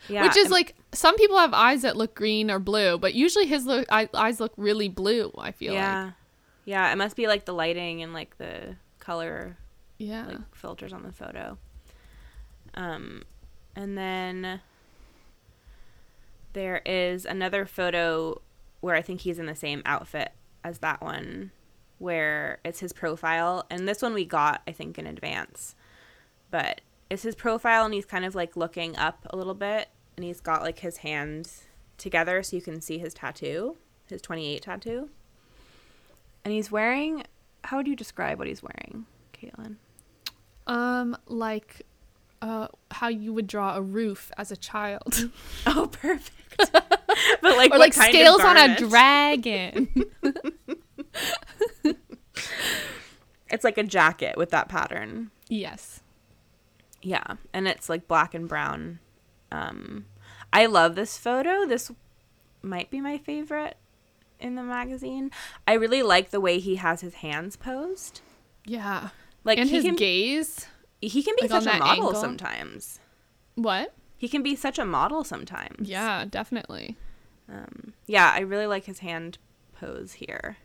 Yeah, 0.08 0.24
Which 0.24 0.38
is 0.38 0.50
like 0.50 0.76
some 0.94 1.16
people 1.18 1.38
have 1.38 1.54
eyes 1.54 1.82
that 1.82 1.98
look 1.98 2.16
green 2.16 2.50
or 2.50 2.60
blue, 2.60 2.98
but 2.98 3.14
usually 3.16 3.48
his 3.48 3.66
look, 3.66 3.86
eye, 3.92 4.08
eyes 4.14 4.40
look 4.40 4.54
really 4.56 4.88
blue. 4.88 5.34
I 5.38 5.52
feel 5.52 5.74
yeah, 5.74 6.04
like. 6.06 6.14
yeah. 6.66 6.92
It 6.92 6.96
must 6.98 7.16
be 7.18 7.28
like 7.28 7.44
the 7.46 7.54
lighting 7.54 8.02
and 8.04 8.14
like 8.14 8.38
the 8.38 8.76
color 9.00 9.58
Yeah. 9.98 10.26
like 10.28 10.56
filters 10.56 10.94
on 10.94 11.04
the 11.04 11.12
photo. 11.12 11.58
Um, 12.76 13.24
and 13.76 13.98
then 13.98 14.62
there 16.54 16.82
is 16.86 17.26
another 17.26 17.66
photo 17.66 18.42
where 18.82 18.96
I 18.96 19.02
think 19.02 19.22
he's 19.22 19.40
in 19.40 19.48
the 19.48 19.56
same 19.56 19.82
outfit 19.86 20.32
as 20.64 20.78
that 20.80 21.02
one, 21.02 21.52
where 22.00 22.60
it's 22.64 22.80
his 22.80 22.94
profile, 22.94 23.66
and 23.70 23.88
this 23.88 24.02
one 24.02 24.14
we 24.14 24.26
got 24.26 24.62
I 24.68 24.72
think 24.72 24.98
in 24.98 25.08
advance, 25.08 25.76
but 26.52 26.82
it's 27.10 27.24
his 27.24 27.36
profile 27.36 27.86
and 27.86 27.94
he's 27.94 28.06
kind 28.06 28.26
of 28.26 28.36
like 28.36 28.58
looking 28.58 28.96
up 28.98 29.26
a 29.30 29.38
little 29.38 29.54
bit, 29.54 29.90
and 30.16 30.26
he's 30.26 30.42
got 30.42 30.62
like 30.62 30.80
his 30.80 30.98
hands 30.98 31.66
together 31.98 32.44
so 32.44 32.56
you 32.56 32.62
can 32.62 32.82
see 32.82 32.98
his 32.98 33.14
tattoo, 33.14 33.78
his 34.08 34.22
twenty 34.22 34.54
eight 34.54 34.64
tattoo, 34.64 35.10
and 36.44 36.54
he's 36.54 36.72
wearing. 36.72 37.24
How 37.64 37.78
would 37.78 37.88
you 37.88 37.96
describe 37.96 38.38
what 38.40 38.48
he's 38.48 38.64
wearing, 38.64 39.06
Caitlin? 39.34 39.76
Um, 40.68 41.18
like, 41.28 41.82
uh, 42.42 42.68
how 42.92 43.08
you 43.08 43.34
would 43.34 43.48
draw 43.48 43.76
a 43.76 43.82
roof 43.82 44.32
as 44.38 44.52
a 44.52 44.58
child, 44.58 45.30
Oh, 45.66 45.90
perfect. 45.92 46.32
but 46.72 47.58
like, 47.58 47.74
or 47.74 47.78
like 47.78 47.94
scales 47.94 48.42
on 48.42 48.58
a 48.58 48.78
dragon. 48.78 49.90
It's 53.50 53.64
like 53.64 53.78
a 53.78 53.84
jacket 53.84 54.38
with 54.38 54.50
that 54.50 54.70
pattern. 54.70 55.32
yes. 55.48 56.02
Yeah, 57.02 57.36
and 57.54 57.68
it's 57.68 57.90
like 57.90 58.08
black 58.08 58.34
and 58.34 58.50
brown. 58.50 59.00
Um, 59.52 60.08
I 60.52 60.66
love 60.66 60.96
this 60.96 61.18
photo. 61.18 61.66
This 61.66 61.92
might 62.62 62.90
be 62.90 63.00
my 63.00 63.18
favorite 63.20 63.78
in 64.40 64.56
the 64.56 64.64
magazine. 64.64 65.32
I 65.68 65.74
really 65.74 66.02
like 66.02 66.32
the 66.32 66.42
way 66.42 66.60
he 66.60 66.76
has 66.78 67.02
his 67.02 67.14
hands 67.16 67.56
posed. 67.56 68.22
Yeah. 68.66 69.10
Like 69.44 69.60
and 69.60 69.70
his 69.70 69.86
can 69.86 69.96
gaze. 69.96 70.68
he 71.00 71.22
can 71.22 71.36
be 71.40 71.48
like, 71.48 71.64
such 71.64 71.76
a 71.76 71.80
model 71.80 72.08
angle. 72.08 72.16
sometimes. 72.16 73.00
What? 73.56 73.94
He 74.18 74.28
can 74.28 74.42
be 74.42 74.56
such 74.56 74.80
a 74.80 74.86
model 74.86 75.24
sometimes. 75.24 75.88
Yeah, 75.88 76.26
definitely. 76.26 76.98
Um, 77.48 77.94
yeah, 78.08 78.32
I 78.34 78.40
really 78.40 78.68
like 78.68 78.86
his 78.86 79.00
hand 79.00 79.38
pose 79.80 80.14
here. 80.14 80.58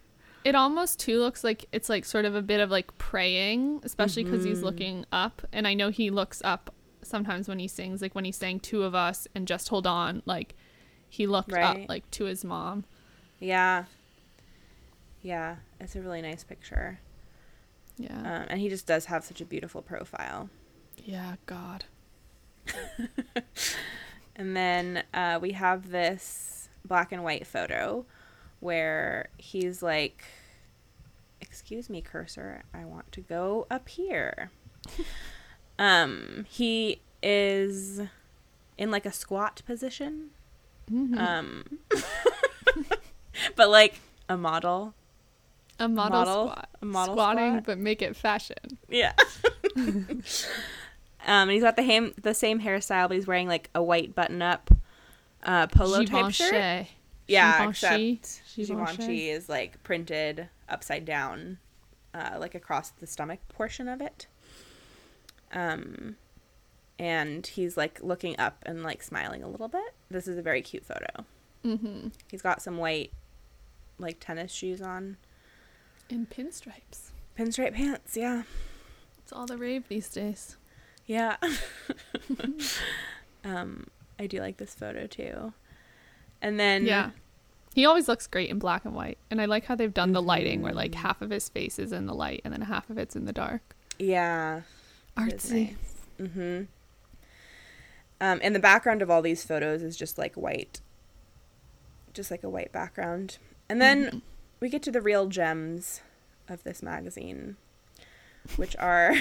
It 0.45 0.55
almost 0.55 0.99
too 0.99 1.21
looks 1.21 1.45
like 1.45 1.67
it's 1.73 1.89
like 1.89 2.05
sort 2.05 2.25
of 2.25 2.35
a 2.35 2.43
bit 2.43 2.61
of 2.61 2.71
like 2.71 2.97
praying, 2.99 3.81
especially 3.85 4.25
because 4.25 4.41
Mm-hmm. 4.41 4.49
he's 4.49 4.63
looking 4.63 5.07
up, 5.13 5.43
and 5.53 5.67
I 5.69 5.75
know 5.75 5.91
he 5.91 6.11
looks 6.11 6.41
up 6.45 6.75
sometimes 7.03 7.49
when 7.49 7.59
he 7.59 7.69
sings, 7.69 8.03
like 8.03 8.15
when 8.15 8.25
he 8.25 8.33
sang 8.33 8.59
"Two 8.61 8.83
of 8.83 8.95
Us" 8.95 9.29
and 9.35 9.47
"Just 9.47 9.69
Hold 9.69 9.87
On," 9.87 10.23
like 10.27 10.55
he 11.09 11.27
looked 11.27 11.53
Right. 11.53 11.83
up 11.85 11.89
like 11.89 12.11
to 12.13 12.25
his 12.25 12.45
mom. 12.45 12.85
Yeah. 13.39 13.85
Yeah, 15.21 15.57
it's 15.79 15.95
a 15.95 16.01
really 16.01 16.23
nice 16.23 16.43
picture. 16.43 16.99
Yeah, 17.97 18.19
Um, 18.19 18.47
and 18.49 18.61
he 18.61 18.69
just 18.69 18.87
does 18.87 19.05
have 19.05 19.25
such 19.25 19.41
a 19.41 19.45
beautiful 19.45 19.83
profile. 19.83 20.49
yeah, 21.05 21.37
God. 21.47 21.85
And 24.35 24.57
then 24.57 25.05
uh, 25.13 25.39
we 25.43 25.53
have 25.53 25.91
this 25.91 26.71
black 26.87 27.13
and 27.13 27.23
white 27.23 27.47
photo 27.47 28.07
where 28.63 29.29
he's 29.39 29.83
like, 29.83 30.25
Excuse 31.41 31.91
me, 31.91 32.01
cursor, 32.01 32.63
I 32.73 32.85
want 32.85 33.11
to 33.13 33.21
go 33.21 33.67
up 33.71 33.89
here. 33.89 34.51
um, 35.79 36.47
he 36.49 37.03
is 37.23 38.01
in 38.79 38.91
like 38.91 39.05
a 39.05 39.13
squat 39.13 39.61
position. 39.67 40.31
Mhm. 40.91 41.19
Um, 41.19 41.65
but 43.57 43.69
like 43.69 44.01
a 44.29 44.37
model. 44.37 44.95
a 45.79 45.89
model, 45.89 46.19
model- 46.19 46.47
squat, 46.49 46.69
a 46.81 46.85
model 46.85 47.15
squatting, 47.15 47.51
squat. 47.51 47.65
but 47.65 47.79
make 47.79 48.01
it 48.01 48.15
fashion. 48.17 48.79
Yeah. 48.89 49.13
um, 49.77 50.23
and 51.27 51.51
he's 51.51 51.63
got 51.63 51.77
the 51.77 51.83
ham- 51.83 52.15
the 52.23 52.35
same 52.35 52.61
hairstyle, 52.61 53.09
but 53.09 53.17
he's 53.17 53.27
wearing 53.27 53.49
like 53.49 53.69
a 53.75 53.83
white 53.83 54.15
button 54.15 54.41
up 54.43 54.71
uh, 55.43 55.67
polo 55.67 56.05
type 56.05 56.33
shirt. 56.33 56.87
Yeah, 57.33 57.69
except. 57.69 58.43
Givenchy 58.57 59.31
is 59.31 59.49
like 59.49 59.83
printed 59.83 60.49
upside 60.69 61.05
down, 61.05 61.59
uh, 62.15 62.37
like 62.39 62.55
across 62.55 62.91
the 62.91 63.07
stomach 63.07 63.41
portion 63.49 63.89
of 63.89 64.01
it. 64.01 64.27
Um, 65.53 66.17
and 66.99 67.47
he's 67.47 67.77
like 67.77 68.01
looking 68.03 68.39
up 68.39 68.59
and 68.65 68.83
like 68.83 69.03
smiling 69.03 69.43
a 69.43 69.49
little 69.49 69.69
bit. 69.69 69.95
This 70.11 70.27
is 70.29 70.39
a 70.39 70.43
very 70.43 70.63
cute 70.63 70.85
photo. 70.85 71.25
Mm-hmm. 71.65 72.09
He's 72.31 72.43
got 72.43 72.63
some 72.63 72.77
white, 72.79 73.13
like 73.99 74.19
tennis 74.21 74.53
shoes 74.53 74.81
on, 74.83 75.17
In 76.11 76.27
pinstripes. 76.27 77.11
pinstripe 77.39 77.75
pants. 77.75 78.17
Yeah, 78.17 78.43
It's 79.23 79.33
all 79.33 79.47
the 79.47 79.57
rave 79.57 79.89
these 79.89 80.09
days. 80.11 80.57
yeah. 81.07 81.37
um, 83.45 83.87
I 84.19 84.27
do 84.27 84.39
like 84.41 84.57
this 84.57 84.75
photo 84.75 85.07
too. 85.07 85.53
And 86.41 86.59
then 86.59 86.85
Yeah. 86.87 87.11
He 87.75 87.87
always 87.87 88.09
looks 88.09 88.27
great 88.27 88.51
in 88.51 88.59
black 88.59 88.85
and 88.85 88.95
white. 88.95 89.19
And 89.31 89.41
I 89.41 89.47
like 89.47 89.65
how 89.65 89.75
they've 89.75 89.93
done 89.93 90.13
the 90.13 90.23
lighting 90.23 90.63
where 90.63 90.75
like 90.75 90.95
half 90.95 91.23
of 91.23 91.31
his 91.31 91.49
face 91.49 91.79
is 91.79 91.93
in 91.93 92.07
the 92.07 92.15
light 92.15 92.43
and 92.45 92.53
then 92.53 92.63
half 92.63 92.91
of 92.91 92.99
it's 92.99 93.17
in 93.17 93.25
the 93.25 93.33
dark. 93.33 93.63
yeah, 93.99 94.63
Artsy. 95.17 95.77
Mm-hmm. 96.21 96.65
Um, 98.21 98.41
and 98.43 98.55
the 98.55 98.61
background 98.61 99.03
of 99.03 99.11
all 99.11 99.21
these 99.23 99.45
photos 99.45 99.83
is 99.83 99.97
just 99.97 100.17
like 100.17 100.35
white, 100.37 100.81
just 102.13 102.31
like 102.31 102.45
a 102.45 102.49
white 102.49 102.73
background. 102.73 103.39
And 103.69 103.81
then 103.81 104.23
we 104.61 104.69
get 104.69 104.83
to 104.85 104.93
the 104.93 105.01
real 105.01 105.27
gems 105.27 106.03
of 106.49 106.63
this 106.63 106.83
magazine, 106.83 107.57
which 108.57 108.77
are 108.79 109.15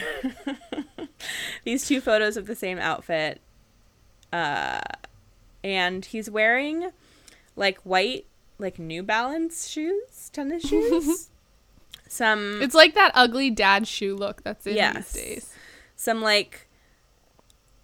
these 1.63 1.87
two 1.87 1.99
photos 1.99 2.37
of 2.37 2.45
the 2.45 2.55
same 2.55 2.77
outfit. 2.77 3.41
Uh, 4.31 4.81
and 5.63 6.05
he's 6.05 6.29
wearing 6.29 6.91
like 7.55 7.79
white, 7.79 8.25
like 8.61 8.79
New 8.79 9.03
Balance 9.03 9.67
shoes, 9.67 10.29
tennis 10.31 10.63
shoes. 10.67 11.29
Some 12.07 12.61
It's 12.61 12.75
like 12.75 12.93
that 12.93 13.11
ugly 13.15 13.49
dad 13.49 13.87
shoe 13.87 14.15
look 14.15 14.43
that's 14.43 14.65
in 14.67 14.75
Yes. 14.75 15.11
these 15.13 15.23
days. 15.23 15.53
some 15.95 16.21
like 16.21 16.67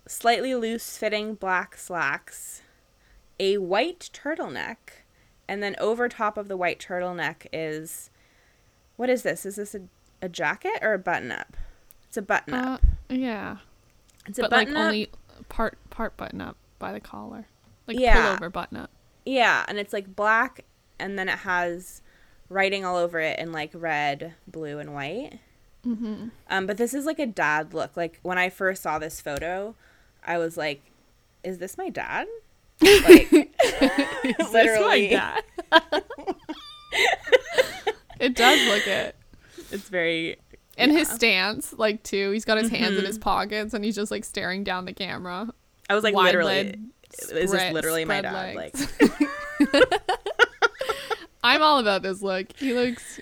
slightly 0.07 0.55
loose 0.55 0.97
fitting 0.97 1.35
black 1.35 1.77
slacks, 1.77 2.61
a 3.39 3.57
white 3.57 4.09
turtleneck, 4.13 4.77
and 5.47 5.61
then 5.61 5.75
over 5.79 6.07
top 6.09 6.37
of 6.37 6.47
the 6.47 6.57
white 6.57 6.79
turtleneck 6.79 7.47
is 7.53 8.09
what 8.95 9.09
is 9.09 9.23
this? 9.23 9.45
Is 9.45 9.55
this 9.57 9.75
a, 9.75 9.81
a 10.21 10.29
jacket 10.29 10.79
or 10.81 10.93
a 10.93 10.99
button 10.99 11.31
up? 11.31 11.55
It's 12.07 12.17
a 12.17 12.21
button 12.21 12.53
Uh, 12.53 12.73
up. 12.75 12.81
yeah. 13.09 13.57
It's 14.25 14.39
a 14.39 14.43
But 14.43 14.51
like 14.51 14.67
button 14.67 14.77
up. 14.81 14.85
only 14.87 15.09
part 15.49 15.77
part 15.89 16.17
button 16.17 16.41
up 16.41 16.57
by 16.79 16.91
the 16.93 16.99
collar. 16.99 17.45
Like 17.85 17.99
Yeah. 17.99 18.37
pullover 18.37 18.51
button 18.51 18.77
up. 18.77 18.89
Yeah, 19.27 19.65
and 19.67 19.77
it's 19.77 19.91
like 19.91 20.15
black 20.15 20.63
and 20.99 21.19
then 21.19 21.27
it 21.29 21.39
has 21.39 22.01
writing 22.49 22.85
all 22.85 22.95
over 22.95 23.19
it 23.19 23.37
in 23.39 23.51
like 23.51 23.71
red, 23.73 24.35
blue, 24.47 24.79
and 24.79 24.93
white. 24.93 25.39
Mm-hmm. 25.85 26.29
Um, 26.49 26.65
but 26.65 26.77
this 26.77 26.93
is 26.93 27.05
like 27.05 27.19
a 27.19 27.25
dad 27.25 27.73
look. 27.73 27.97
Like 27.97 28.19
when 28.21 28.37
I 28.37 28.49
first 28.49 28.83
saw 28.83 28.99
this 28.99 29.19
photo, 29.19 29.75
I 30.25 30.37
was 30.37 30.55
like, 30.55 30.81
"Is 31.43 31.57
this 31.57 31.77
my 31.77 31.89
dad?" 31.89 32.27
Like, 32.81 33.31
literally, 34.51 35.09
dad? 35.09 35.43
it 38.19 38.35
does 38.35 38.67
look 38.67 38.87
it. 38.87 39.15
it's 39.71 39.89
very. 39.89 40.37
And 40.77 40.91
his 40.91 41.09
stance, 41.09 41.73
like 41.73 42.03
too, 42.03 42.31
he's 42.31 42.45
got 42.45 42.59
his 42.59 42.69
hands 42.69 42.97
in 42.97 43.05
his 43.05 43.17
pockets 43.17 43.73
and 43.73 43.83
he's 43.83 43.95
just 43.95 44.11
like 44.11 44.23
staring 44.23 44.63
down 44.63 44.85
the 44.85 44.93
camera. 44.93 45.51
I 45.89 45.95
was 45.95 46.03
like, 46.03 46.13
Wide 46.13 46.25
literally, 46.25 46.75
leg, 47.31 47.43
is 47.43 47.51
this 47.51 47.59
spread- 47.61 47.73
literally 47.73 48.05
my 48.05 48.21
dad? 48.21 48.55
legs. 48.55 48.87
Like, 49.01 49.93
I'm 51.43 51.61
all 51.61 51.79
about 51.79 52.01
this 52.01 52.21
look. 52.21 52.47
He 52.57 52.73
looks 52.73 53.19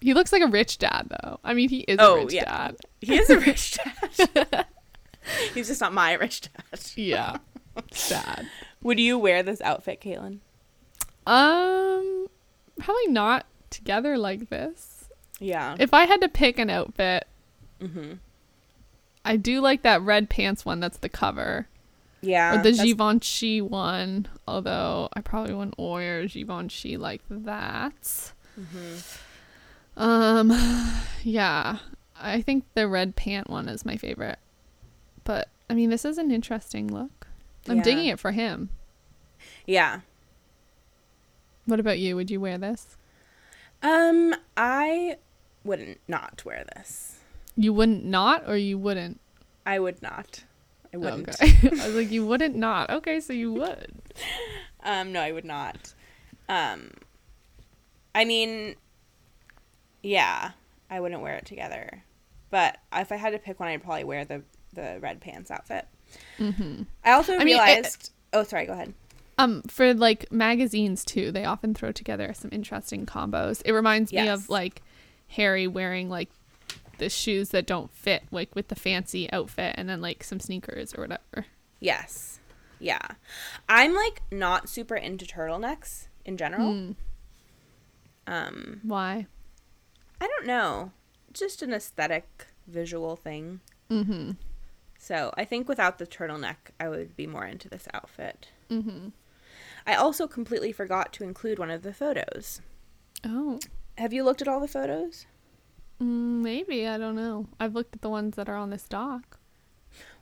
he 0.00 0.14
looks 0.14 0.32
like 0.32 0.42
a 0.42 0.46
rich 0.46 0.78
dad 0.78 1.08
though. 1.10 1.38
I 1.44 1.54
mean 1.54 1.68
he 1.68 1.80
is 1.80 1.98
Oh, 2.00 2.16
a 2.16 2.24
rich 2.24 2.34
yeah. 2.34 2.44
dad. 2.44 2.76
he 3.00 3.16
is 3.18 3.28
a 3.30 3.38
rich 3.38 3.78
dad. 4.34 4.66
He's 5.54 5.68
just 5.68 5.80
not 5.80 5.92
my 5.92 6.14
rich 6.14 6.42
dad. 6.42 6.80
Yeah. 6.96 7.36
Sad. 7.92 8.46
Would 8.82 8.98
you 8.98 9.18
wear 9.18 9.42
this 9.42 9.60
outfit, 9.60 10.00
Caitlin? 10.00 10.38
Um 11.26 12.26
probably 12.78 13.08
not 13.08 13.46
together 13.68 14.16
like 14.16 14.48
this. 14.48 15.04
Yeah. 15.38 15.76
If 15.78 15.92
I 15.92 16.06
had 16.06 16.20
to 16.22 16.28
pick 16.28 16.58
an 16.58 16.70
outfit, 16.70 17.26
mm-hmm. 17.80 18.14
I 19.24 19.36
do 19.36 19.60
like 19.60 19.82
that 19.82 20.00
red 20.02 20.30
pants 20.30 20.64
one 20.64 20.80
that's 20.80 20.98
the 20.98 21.08
cover. 21.10 21.66
Yeah. 22.22 22.54
or 22.54 22.56
the 22.62 22.70
that's- 22.70 22.84
Givenchy 22.84 23.60
one, 23.60 24.26
although 24.46 25.08
I 25.14 25.20
probably 25.20 25.54
wouldn't 25.54 25.78
wear 25.78 26.26
Givenchy 26.26 26.96
like 26.96 27.22
that. 27.30 28.32
Mm-hmm. 28.60 28.96
Um, 29.96 30.52
yeah, 31.22 31.78
I 32.20 32.42
think 32.42 32.64
the 32.74 32.88
red 32.88 33.16
pant 33.16 33.48
one 33.50 33.68
is 33.68 33.84
my 33.84 33.96
favorite. 33.96 34.38
But 35.24 35.48
I 35.68 35.74
mean, 35.74 35.90
this 35.90 36.04
is 36.04 36.18
an 36.18 36.30
interesting 36.30 36.88
look. 36.88 37.26
I'm 37.68 37.78
Yeah. 37.78 37.82
digging 37.82 38.06
it 38.06 38.18
for 38.18 38.32
him. 38.32 38.70
Yeah. 39.66 40.00
What 41.66 41.80
about 41.80 41.98
you? 41.98 42.16
Would 42.16 42.30
you 42.30 42.40
wear 42.40 42.58
this? 42.58 42.96
Um, 43.82 44.34
I 44.56 45.16
wouldn't 45.64 46.00
not 46.08 46.42
wear 46.44 46.64
this. 46.76 47.18
You 47.56 47.72
wouldn't 47.72 48.04
not, 48.04 48.48
or 48.48 48.56
you 48.56 48.78
wouldn't? 48.78 49.20
I 49.64 49.78
would 49.78 50.02
not. 50.02 50.44
I 50.92 50.96
wouldn't. 50.96 51.28
Okay. 51.28 51.52
I 51.68 51.86
was 51.86 51.94
like, 51.94 52.10
you 52.10 52.26
wouldn't 52.26 52.56
not. 52.56 52.90
Okay, 52.90 53.20
so 53.20 53.32
you 53.32 53.52
would. 53.54 53.92
Um, 54.82 55.12
no, 55.12 55.20
I 55.20 55.32
would 55.32 55.44
not. 55.44 55.94
Um, 56.48 56.90
I 58.14 58.24
mean, 58.24 58.74
yeah, 60.02 60.50
I 60.90 61.00
wouldn't 61.00 61.22
wear 61.22 61.36
it 61.36 61.46
together. 61.46 62.02
But 62.50 62.78
if 62.92 63.12
I 63.12 63.16
had 63.16 63.30
to 63.32 63.38
pick 63.38 63.60
one, 63.60 63.68
I'd 63.68 63.82
probably 63.82 64.04
wear 64.04 64.24
the 64.24 64.42
the 64.72 64.98
red 65.00 65.20
pants 65.20 65.50
outfit. 65.50 65.86
Mm-hmm. 66.38 66.82
I 67.04 67.12
also 67.12 67.34
I 67.34 67.38
mean, 67.44 67.48
it- 67.56 67.60
realized. 67.60 68.12
oh, 68.32 68.42
sorry. 68.42 68.66
Go 68.66 68.72
ahead. 68.72 68.92
Um, 69.38 69.62
for 69.62 69.94
like 69.94 70.30
magazines 70.30 71.04
too, 71.04 71.32
they 71.32 71.44
often 71.46 71.72
throw 71.72 71.92
together 71.92 72.32
some 72.34 72.50
interesting 72.52 73.06
combos. 73.06 73.62
It 73.64 73.72
reminds 73.72 74.12
me 74.12 74.28
of 74.28 74.50
like 74.50 74.82
Harry 75.28 75.66
wearing 75.66 76.10
like 76.10 76.28
the 77.00 77.08
shoes 77.10 77.48
that 77.48 77.66
don't 77.66 77.92
fit, 77.92 78.24
like 78.30 78.54
with 78.54 78.68
the 78.68 78.76
fancy 78.76 79.30
outfit, 79.32 79.74
and 79.76 79.88
then 79.88 80.00
like 80.00 80.22
some 80.22 80.38
sneakers 80.38 80.94
or 80.94 81.02
whatever. 81.02 81.46
Yes. 81.80 82.38
Yeah. 82.78 83.06
I'm 83.68 83.94
like 83.94 84.22
not 84.30 84.68
super 84.68 84.94
into 84.94 85.24
turtlenecks 85.24 86.06
in 86.24 86.36
general. 86.36 86.72
Mm. 86.72 86.94
Um, 88.26 88.80
Why? 88.84 89.26
I 90.20 90.26
don't 90.26 90.46
know. 90.46 90.92
Just 91.32 91.62
an 91.62 91.72
aesthetic 91.72 92.46
visual 92.66 93.16
thing. 93.16 93.60
Mm-hmm. 93.90 94.32
So 94.98 95.32
I 95.36 95.44
think 95.44 95.68
without 95.68 95.98
the 95.98 96.06
turtleneck, 96.06 96.56
I 96.78 96.88
would 96.88 97.16
be 97.16 97.26
more 97.26 97.46
into 97.46 97.68
this 97.68 97.88
outfit. 97.94 98.50
Mm-hmm. 98.70 99.08
I 99.86 99.94
also 99.94 100.28
completely 100.28 100.72
forgot 100.72 101.12
to 101.14 101.24
include 101.24 101.58
one 101.58 101.70
of 101.70 101.82
the 101.82 101.94
photos. 101.94 102.60
Oh, 103.24 103.58
Have 103.96 104.12
you 104.12 104.22
looked 104.22 104.42
at 104.42 104.48
all 104.48 104.60
the 104.60 104.68
photos? 104.68 105.26
Mm, 106.00 106.42
maybe 106.42 106.86
I 106.86 106.98
don't 106.98 107.16
know. 107.16 107.46
I've 107.58 107.74
looked 107.74 107.94
at 107.94 108.02
the 108.02 108.08
ones 108.08 108.36
that 108.36 108.48
are 108.48 108.56
on 108.56 108.70
this 108.70 108.84
doc. 108.84 109.38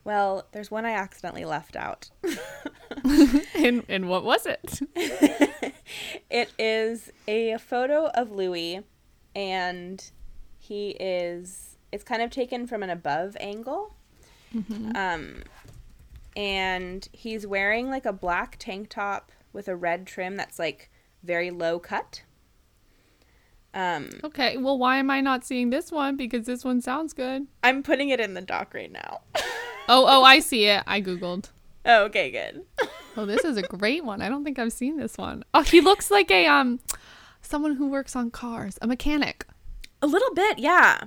Well, 0.04 0.46
there's 0.52 0.70
one 0.70 0.86
I 0.86 0.92
accidentally 0.92 1.44
left 1.44 1.76
out. 1.76 2.10
and 3.54 3.84
and 3.88 4.08
what 4.08 4.24
was 4.24 4.46
it? 4.46 4.80
it 6.30 6.52
is 6.58 7.12
a 7.26 7.58
photo 7.58 8.06
of 8.14 8.32
Louis, 8.32 8.80
and 9.34 10.10
he 10.58 10.90
is. 10.90 11.76
It's 11.92 12.04
kind 12.04 12.22
of 12.22 12.30
taken 12.30 12.66
from 12.66 12.82
an 12.82 12.90
above 12.90 13.36
angle. 13.40 13.94
Um, 14.94 15.42
and 16.36 17.08
he's 17.12 17.46
wearing 17.46 17.90
like 17.90 18.06
a 18.06 18.12
black 18.12 18.56
tank 18.58 18.88
top 18.88 19.32
with 19.52 19.68
a 19.68 19.76
red 19.76 20.06
trim 20.06 20.36
that's 20.36 20.58
like 20.58 20.90
very 21.22 21.50
low 21.50 21.78
cut. 21.78 22.22
Um, 23.74 24.08
Okay, 24.24 24.56
well, 24.56 24.78
why 24.78 24.96
am 24.96 25.10
I 25.10 25.20
not 25.20 25.44
seeing 25.44 25.70
this 25.70 25.92
one? 25.92 26.16
Because 26.16 26.46
this 26.46 26.64
one 26.64 26.80
sounds 26.80 27.12
good. 27.12 27.46
I'm 27.62 27.82
putting 27.82 28.08
it 28.08 28.18
in 28.20 28.34
the 28.34 28.40
doc 28.40 28.74
right 28.74 28.90
now. 28.92 29.20
Oh, 29.90 30.04
oh, 30.06 30.22
I 30.22 30.40
see 30.40 30.66
it. 30.66 30.82
I 30.86 31.00
googled. 31.00 31.48
oh, 31.86 32.04
okay, 32.04 32.30
good. 32.30 32.62
Oh, 33.16 33.24
this 33.24 33.42
is 33.42 33.56
a 33.56 33.62
great 33.62 34.04
one. 34.04 34.20
I 34.20 34.28
don't 34.28 34.44
think 34.44 34.58
I've 34.58 34.72
seen 34.72 34.98
this 34.98 35.16
one. 35.16 35.44
Oh, 35.54 35.62
he 35.62 35.80
looks 35.80 36.10
like 36.10 36.30
a 36.30 36.46
um 36.46 36.78
someone 37.40 37.76
who 37.76 37.88
works 37.88 38.14
on 38.14 38.30
cars, 38.30 38.78
a 38.82 38.86
mechanic. 38.86 39.46
A 40.02 40.06
little 40.06 40.32
bit, 40.34 40.58
yeah. 40.58 41.00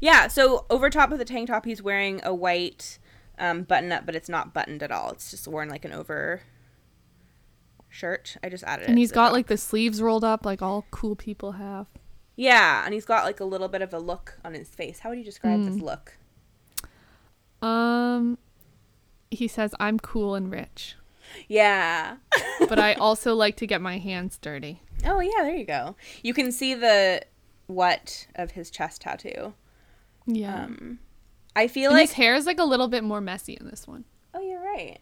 Yeah, 0.00 0.26
so 0.26 0.66
over 0.68 0.90
top 0.90 1.12
of 1.12 1.18
the 1.18 1.24
tank 1.24 1.46
top, 1.48 1.64
he's 1.64 1.80
wearing 1.80 2.20
a 2.24 2.34
white 2.34 2.98
um, 3.38 3.62
button 3.62 3.92
up, 3.92 4.04
but 4.04 4.16
it's 4.16 4.28
not 4.28 4.52
buttoned 4.52 4.82
at 4.82 4.90
all. 4.90 5.10
It's 5.12 5.30
just 5.30 5.46
worn 5.46 5.68
like 5.68 5.84
an 5.84 5.92
over 5.92 6.42
shirt. 7.92 8.36
I 8.42 8.48
just 8.48 8.64
added 8.64 8.84
it. 8.84 8.88
And 8.88 8.98
he's 8.98 9.12
got 9.12 9.32
like 9.32 9.46
the 9.46 9.56
sleeves 9.56 10.00
rolled 10.02 10.24
up 10.24 10.44
like 10.44 10.62
all 10.62 10.86
cool 10.90 11.14
people 11.14 11.52
have. 11.52 11.86
Yeah, 12.34 12.84
and 12.84 12.94
he's 12.94 13.04
got 13.04 13.24
like 13.24 13.40
a 13.40 13.44
little 13.44 13.68
bit 13.68 13.82
of 13.82 13.92
a 13.92 13.98
look 13.98 14.38
on 14.44 14.54
his 14.54 14.68
face. 14.70 15.00
How 15.00 15.10
would 15.10 15.18
you 15.18 15.24
describe 15.24 15.64
this 15.64 15.80
look? 15.80 16.16
Um 17.60 18.38
he 19.30 19.48
says 19.48 19.74
I'm 19.80 19.98
cool 19.98 20.34
and 20.34 20.50
rich, 20.50 20.96
Yeah. 21.48 22.16
but 22.68 22.78
I 22.78 22.94
also 22.94 23.34
like 23.34 23.56
to 23.56 23.66
get 23.66 23.80
my 23.80 23.98
hands 23.98 24.38
dirty. 24.38 24.82
oh, 25.06 25.20
yeah, 25.20 25.42
there 25.42 25.54
you 25.54 25.64
go. 25.64 25.96
You 26.22 26.34
can 26.34 26.52
see 26.52 26.74
the 26.74 27.22
what 27.66 28.26
of 28.34 28.50
his 28.52 28.70
chest 28.70 29.02
tattoo. 29.02 29.54
Yeah. 30.26 30.64
Um, 30.64 30.98
I 31.56 31.66
feel 31.68 31.90
and 31.90 31.98
like 31.98 32.08
his 32.08 32.16
hair 32.16 32.34
is 32.34 32.44
like 32.46 32.58
a 32.58 32.64
little 32.64 32.88
bit 32.88 33.04
more 33.04 33.20
messy 33.20 33.56
in 33.58 33.66
this 33.68 33.86
one. 33.88 34.04
Oh, 34.34 34.40
you're 34.40 34.60
right. 34.62 34.98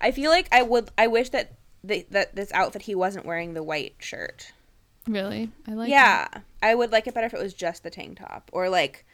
I 0.00 0.10
feel 0.10 0.30
like 0.30 0.48
I 0.50 0.62
would. 0.62 0.90
I 0.98 1.06
wish 1.06 1.30
that 1.30 1.52
the, 1.84 2.06
that 2.10 2.34
this 2.34 2.50
outfit 2.52 2.82
he 2.82 2.94
wasn't 2.94 3.26
wearing 3.26 3.54
the 3.54 3.62
white 3.62 3.94
shirt. 3.98 4.52
Really? 5.06 5.50
I 5.68 5.74
like 5.74 5.88
it. 5.88 5.92
yeah, 5.92 6.28
I 6.62 6.74
would 6.74 6.90
like 6.90 7.06
it 7.06 7.14
better 7.14 7.26
if 7.26 7.34
it 7.34 7.42
was 7.42 7.52
just 7.54 7.82
the 7.82 7.90
tank 7.90 8.18
top 8.18 8.50
or 8.52 8.68
like 8.70 9.04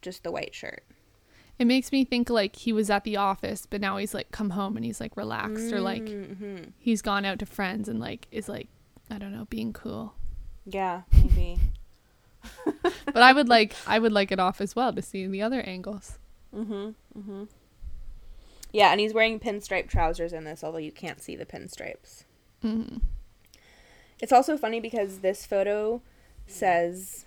just 0.00 0.22
the 0.22 0.30
white 0.30 0.54
shirt. 0.54 0.84
It 1.58 1.66
makes 1.66 1.92
me 1.92 2.04
think 2.04 2.30
like 2.30 2.56
he 2.56 2.72
was 2.72 2.88
at 2.88 3.04
the 3.04 3.16
office, 3.18 3.66
but 3.66 3.80
now 3.80 3.96
he's 3.98 4.14
like 4.14 4.30
come 4.30 4.50
home 4.50 4.76
and 4.76 4.84
he's 4.84 5.00
like 5.00 5.16
relaxed 5.16 5.72
or 5.72 5.80
like 5.80 6.02
Mm-hmm. 6.04 6.70
he's 6.78 7.02
gone 7.02 7.24
out 7.26 7.38
to 7.40 7.46
friends 7.46 7.88
and 7.88 7.98
like 8.00 8.28
is 8.30 8.48
like 8.48 8.68
I 9.10 9.18
don't 9.18 9.32
know, 9.32 9.46
being 9.50 9.72
cool. 9.72 10.14
Yeah, 10.64 11.02
maybe. 11.12 11.58
But 13.04 13.22
I 13.22 13.32
would 13.32 13.48
like 13.48 13.74
I 13.86 13.98
would 13.98 14.12
like 14.12 14.30
it 14.32 14.38
off 14.40 14.60
as 14.60 14.74
well 14.76 14.92
to 14.92 15.02
see 15.02 15.26
the 15.26 15.42
other 15.42 15.60
angles. 15.60 16.18
mm-hmm. 16.54 16.90
Mm-hmm. 17.18 17.44
Yeah, 18.72 18.90
and 18.92 19.00
he's 19.00 19.12
wearing 19.14 19.40
pinstripe 19.40 19.88
trousers 19.88 20.32
in 20.32 20.44
this, 20.44 20.62
although 20.62 20.78
you 20.78 20.92
can't 20.92 21.20
see 21.22 21.34
the 21.36 21.46
pinstripes. 21.46 22.24
hmm 22.62 22.98
It's 24.20 24.32
also 24.32 24.56
funny 24.56 24.80
because 24.80 25.18
this 25.18 25.44
photo 25.46 26.02
says 26.46 27.24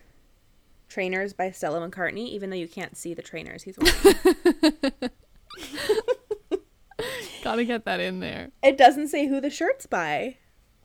trainers 0.90 1.34
by 1.34 1.50
Stella 1.52 1.88
McCartney, 1.90 2.28
even 2.30 2.50
though 2.50 2.56
you 2.56 2.68
can't 2.68 2.96
see 2.96 3.14
the 3.14 3.22
trainers 3.22 3.64
he's 3.64 3.78
wearing. 3.78 4.16
Gotta 7.44 7.66
get 7.66 7.84
that 7.86 8.00
in 8.00 8.20
there. 8.20 8.52
it 8.64 8.78
doesn't 8.78 9.10
say 9.10 9.28
who 9.28 9.42
the 9.42 9.50
shirt's 9.50 9.86
by. 9.86 10.38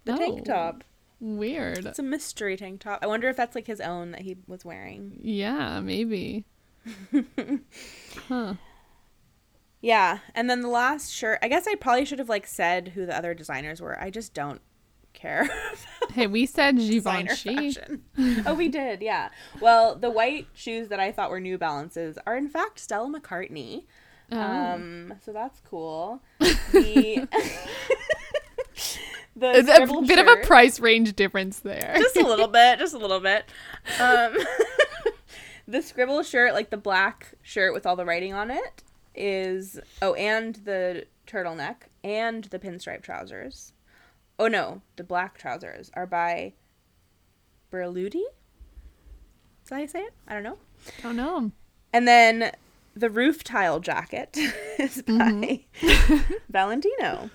The 0.04 0.14
tank 0.16 0.40
Oh. 0.42 0.44
top. 0.44 0.84
Weird. 1.20 1.84
It's 1.86 1.98
a 1.98 2.02
mystery 2.02 2.56
tank 2.56 2.80
top. 2.80 3.00
I 3.02 3.06
wonder 3.06 3.28
if 3.28 3.36
that's 3.36 3.54
like 3.54 3.66
his 3.66 3.80
own 3.80 4.10
that 4.12 4.22
he 4.22 4.36
was 4.46 4.64
wearing. 4.64 5.18
Yeah, 5.22 5.80
maybe. 5.80 6.46
huh. 8.28 8.54
Yeah, 9.80 10.18
and 10.34 10.50
then 10.50 10.62
the 10.62 10.68
last 10.68 11.12
shirt. 11.12 11.38
I 11.42 11.48
guess 11.48 11.66
I 11.68 11.74
probably 11.76 12.04
should 12.04 12.18
have 12.18 12.28
like 12.28 12.46
said 12.46 12.88
who 12.88 13.06
the 13.06 13.16
other 13.16 13.34
designers 13.34 13.80
were. 13.80 14.00
I 14.00 14.10
just 14.10 14.34
don't 14.34 14.60
care. 15.12 15.48
Hey, 16.12 16.26
we 16.26 16.46
said 16.46 16.76
Designer 16.78 17.36
Givenchy. 17.36 17.72
fashion. 17.72 18.02
oh, 18.46 18.54
we 18.54 18.68
did. 18.68 19.02
Yeah. 19.02 19.28
Well, 19.60 19.94
the 19.94 20.10
white 20.10 20.46
shoes 20.54 20.88
that 20.88 20.98
I 20.98 21.12
thought 21.12 21.30
were 21.30 21.38
New 21.38 21.58
Balances 21.58 22.18
are 22.26 22.36
in 22.36 22.48
fact 22.48 22.80
Stella 22.80 23.08
McCartney. 23.12 23.84
Oh. 24.32 24.40
Um, 24.40 25.14
so 25.24 25.32
that's 25.32 25.60
cool. 25.60 26.22
The 26.72 27.28
the 29.36 29.48
a, 29.48 29.98
a 29.98 30.02
bit 30.06 30.18
of 30.18 30.26
a 30.26 30.44
price 30.46 30.80
range 30.80 31.14
difference 31.14 31.60
there. 31.60 31.94
just 31.98 32.16
a 32.16 32.26
little 32.26 32.48
bit, 32.48 32.78
just 32.78 32.94
a 32.94 32.98
little 32.98 33.20
bit. 33.20 33.44
Um, 34.00 34.36
the 35.68 35.82
scribble 35.82 36.22
shirt, 36.22 36.54
like 36.54 36.70
the 36.70 36.76
black 36.76 37.34
shirt 37.42 37.72
with 37.74 37.86
all 37.86 37.96
the 37.96 38.04
writing 38.04 38.32
on 38.34 38.50
it, 38.50 38.82
is 39.18 39.78
oh, 40.00 40.14
and 40.14 40.54
the 40.64 41.06
turtleneck 41.26 41.76
and 42.02 42.44
the 42.44 42.58
pinstripe 42.58 43.02
trousers. 43.02 43.72
Oh 44.38 44.48
no, 44.48 44.82
the 44.96 45.04
black 45.04 45.36
trousers 45.36 45.90
are 45.94 46.06
by 46.06 46.54
Berluti. 47.72 48.14
Is 48.16 49.68
that 49.70 49.74
how 49.74 49.80
you 49.82 49.88
say 49.88 50.00
it? 50.00 50.14
I 50.26 50.34
don't 50.34 50.42
know. 50.42 50.58
don't 51.02 51.16
know. 51.16 51.50
And 51.92 52.06
then 52.06 52.52
the 52.94 53.10
roof 53.10 53.44
tile 53.44 53.80
jacket 53.80 54.36
is 54.78 55.02
by 55.02 55.64
Valentino. 56.48 57.30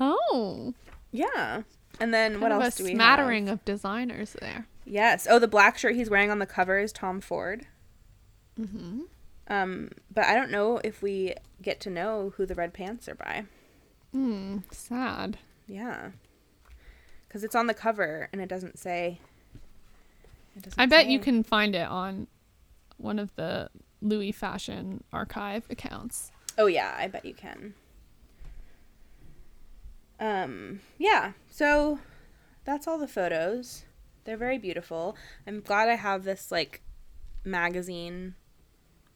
Oh, 0.00 0.74
Yeah. 1.10 1.62
And 2.00 2.12
then 2.12 2.40
what 2.40 2.50
kind 2.50 2.54
of 2.54 2.62
else 2.62 2.76
do 2.76 2.84
we 2.84 2.94
smattering 2.94 3.46
have? 3.46 3.58
of 3.58 3.64
designers 3.64 4.34
there. 4.40 4.66
Yes. 4.84 5.26
Oh, 5.30 5.38
the 5.38 5.46
black 5.46 5.78
shirt 5.78 5.94
he's 5.94 6.10
wearing 6.10 6.30
on 6.30 6.38
the 6.38 6.46
cover 6.46 6.78
is 6.78 6.92
Tom 6.92 7.20
Ford. 7.20 7.66
Mm-hmm. 8.58 9.02
Um, 9.48 9.90
but 10.12 10.24
I 10.24 10.34
don't 10.34 10.50
know 10.50 10.80
if 10.84 11.02
we 11.02 11.34
get 11.60 11.80
to 11.80 11.90
know 11.90 12.32
who 12.36 12.46
the 12.46 12.54
red 12.54 12.72
pants 12.72 13.08
are 13.08 13.14
by. 13.14 13.44
Hmm. 14.12 14.58
Sad. 14.70 15.38
Yeah. 15.66 16.10
Because 17.26 17.44
it's 17.44 17.54
on 17.54 17.66
the 17.66 17.74
cover 17.74 18.28
and 18.32 18.40
it 18.40 18.48
doesn't 18.48 18.78
say. 18.78 19.18
It 20.56 20.62
doesn't 20.62 20.80
I 20.80 20.86
bet 20.86 21.06
you 21.06 21.18
can 21.18 21.42
find 21.42 21.74
it 21.74 21.88
on 21.88 22.26
one 22.98 23.18
of 23.18 23.34
the 23.36 23.70
Louis 24.00 24.32
Fashion 24.32 25.02
Archive 25.12 25.64
accounts. 25.70 26.30
Oh 26.58 26.66
yeah, 26.66 26.94
I 26.98 27.08
bet 27.08 27.24
you 27.24 27.34
can. 27.34 27.74
Um, 30.20 30.80
yeah. 30.98 31.32
So 31.48 31.98
that's 32.64 32.86
all 32.86 32.98
the 32.98 33.08
photos. 33.08 33.84
They're 34.24 34.36
very 34.36 34.58
beautiful. 34.58 35.16
I'm 35.46 35.60
glad 35.60 35.88
I 35.88 35.96
have 35.96 36.24
this 36.24 36.52
like 36.52 36.82
magazine 37.44 38.34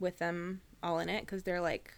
with 0.01 0.19
them 0.19 0.61
all 0.83 0.99
in 0.99 1.09
it 1.09 1.21
because 1.23 1.43
they're 1.43 1.61
like 1.61 1.93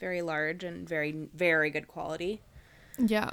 very 0.00 0.22
large 0.22 0.64
and 0.64 0.88
very 0.88 1.12
very 1.34 1.70
good 1.70 1.88
quality. 1.88 2.40
Yeah. 2.98 3.30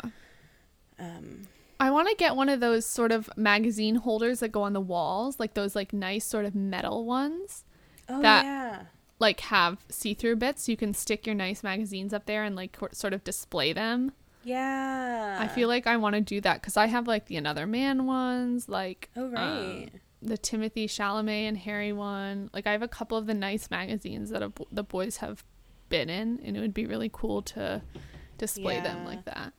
Um, 1.00 1.44
I 1.80 1.90
want 1.92 2.10
to 2.10 2.16
get 2.16 2.36
one 2.36 2.50
of 2.50 2.60
those 2.60 2.86
sort 2.86 3.12
of 3.12 3.30
magazine 3.36 3.96
holders 3.96 4.40
that 4.42 4.50
go 4.52 4.62
on 4.64 4.74
the 4.74 4.82
walls, 4.82 5.40
like 5.40 5.54
those 5.56 5.76
like 5.76 5.94
nice 5.94 6.26
sort 6.26 6.46
of 6.46 6.54
metal 6.56 7.06
ones, 7.06 7.64
oh 8.08 8.22
That- 8.22 8.46
yeah. 8.46 8.84
like 9.20 9.40
have 9.42 9.86
see-through 9.90 10.36
bits 10.38 10.66
so 10.66 10.72
you 10.72 10.78
can 10.78 10.94
stick 10.94 11.26
your 11.26 11.36
nice 11.36 11.64
magazines 11.64 12.14
up 12.14 12.26
there 12.26 12.44
and 12.44 12.56
like 12.56 12.78
sort 12.92 13.14
of 13.14 13.24
display 13.24 13.74
them. 13.74 14.12
Yeah. 14.44 15.38
I 15.40 15.48
feel 15.48 15.68
like 15.68 15.86
I 15.88 15.98
want 15.98 16.16
to 16.16 16.22
do 16.22 16.42
that 16.42 16.62
cuz 16.64 16.78
I 16.78 16.88
have 16.88 17.08
like 17.08 17.26
the 17.26 17.36
Another 17.38 17.66
Man 17.68 18.06
ones, 18.06 18.70
like 18.70 19.10
Oh 19.16 19.26
um, 19.26 19.32
right. 19.34 19.90
The 20.22 20.38
Timothée 20.38 20.86
Chalamet 20.86 21.48
and 21.48 21.58
Harry 21.58 21.92
one. 21.94 22.50
Like 22.54 22.68
I 22.68 22.72
have 22.74 22.82
a 22.84 22.88
couple 22.88 23.18
of 23.18 23.26
the 23.28 23.34
nice 23.34 23.70
magazines 23.72 24.30
that 24.30 24.42
have, 24.42 24.54
the 24.72 24.84
boys 24.84 25.18
have 25.18 25.44
been 25.90 26.10
in 26.10 26.40
and 26.44 26.56
it 26.56 26.60
would 26.60 26.74
be 26.74 26.86
really 26.86 27.10
cool 27.12 27.42
to 27.42 27.82
display 28.38 28.80
them 28.80 29.06
like 29.06 29.26
that. 29.26 29.54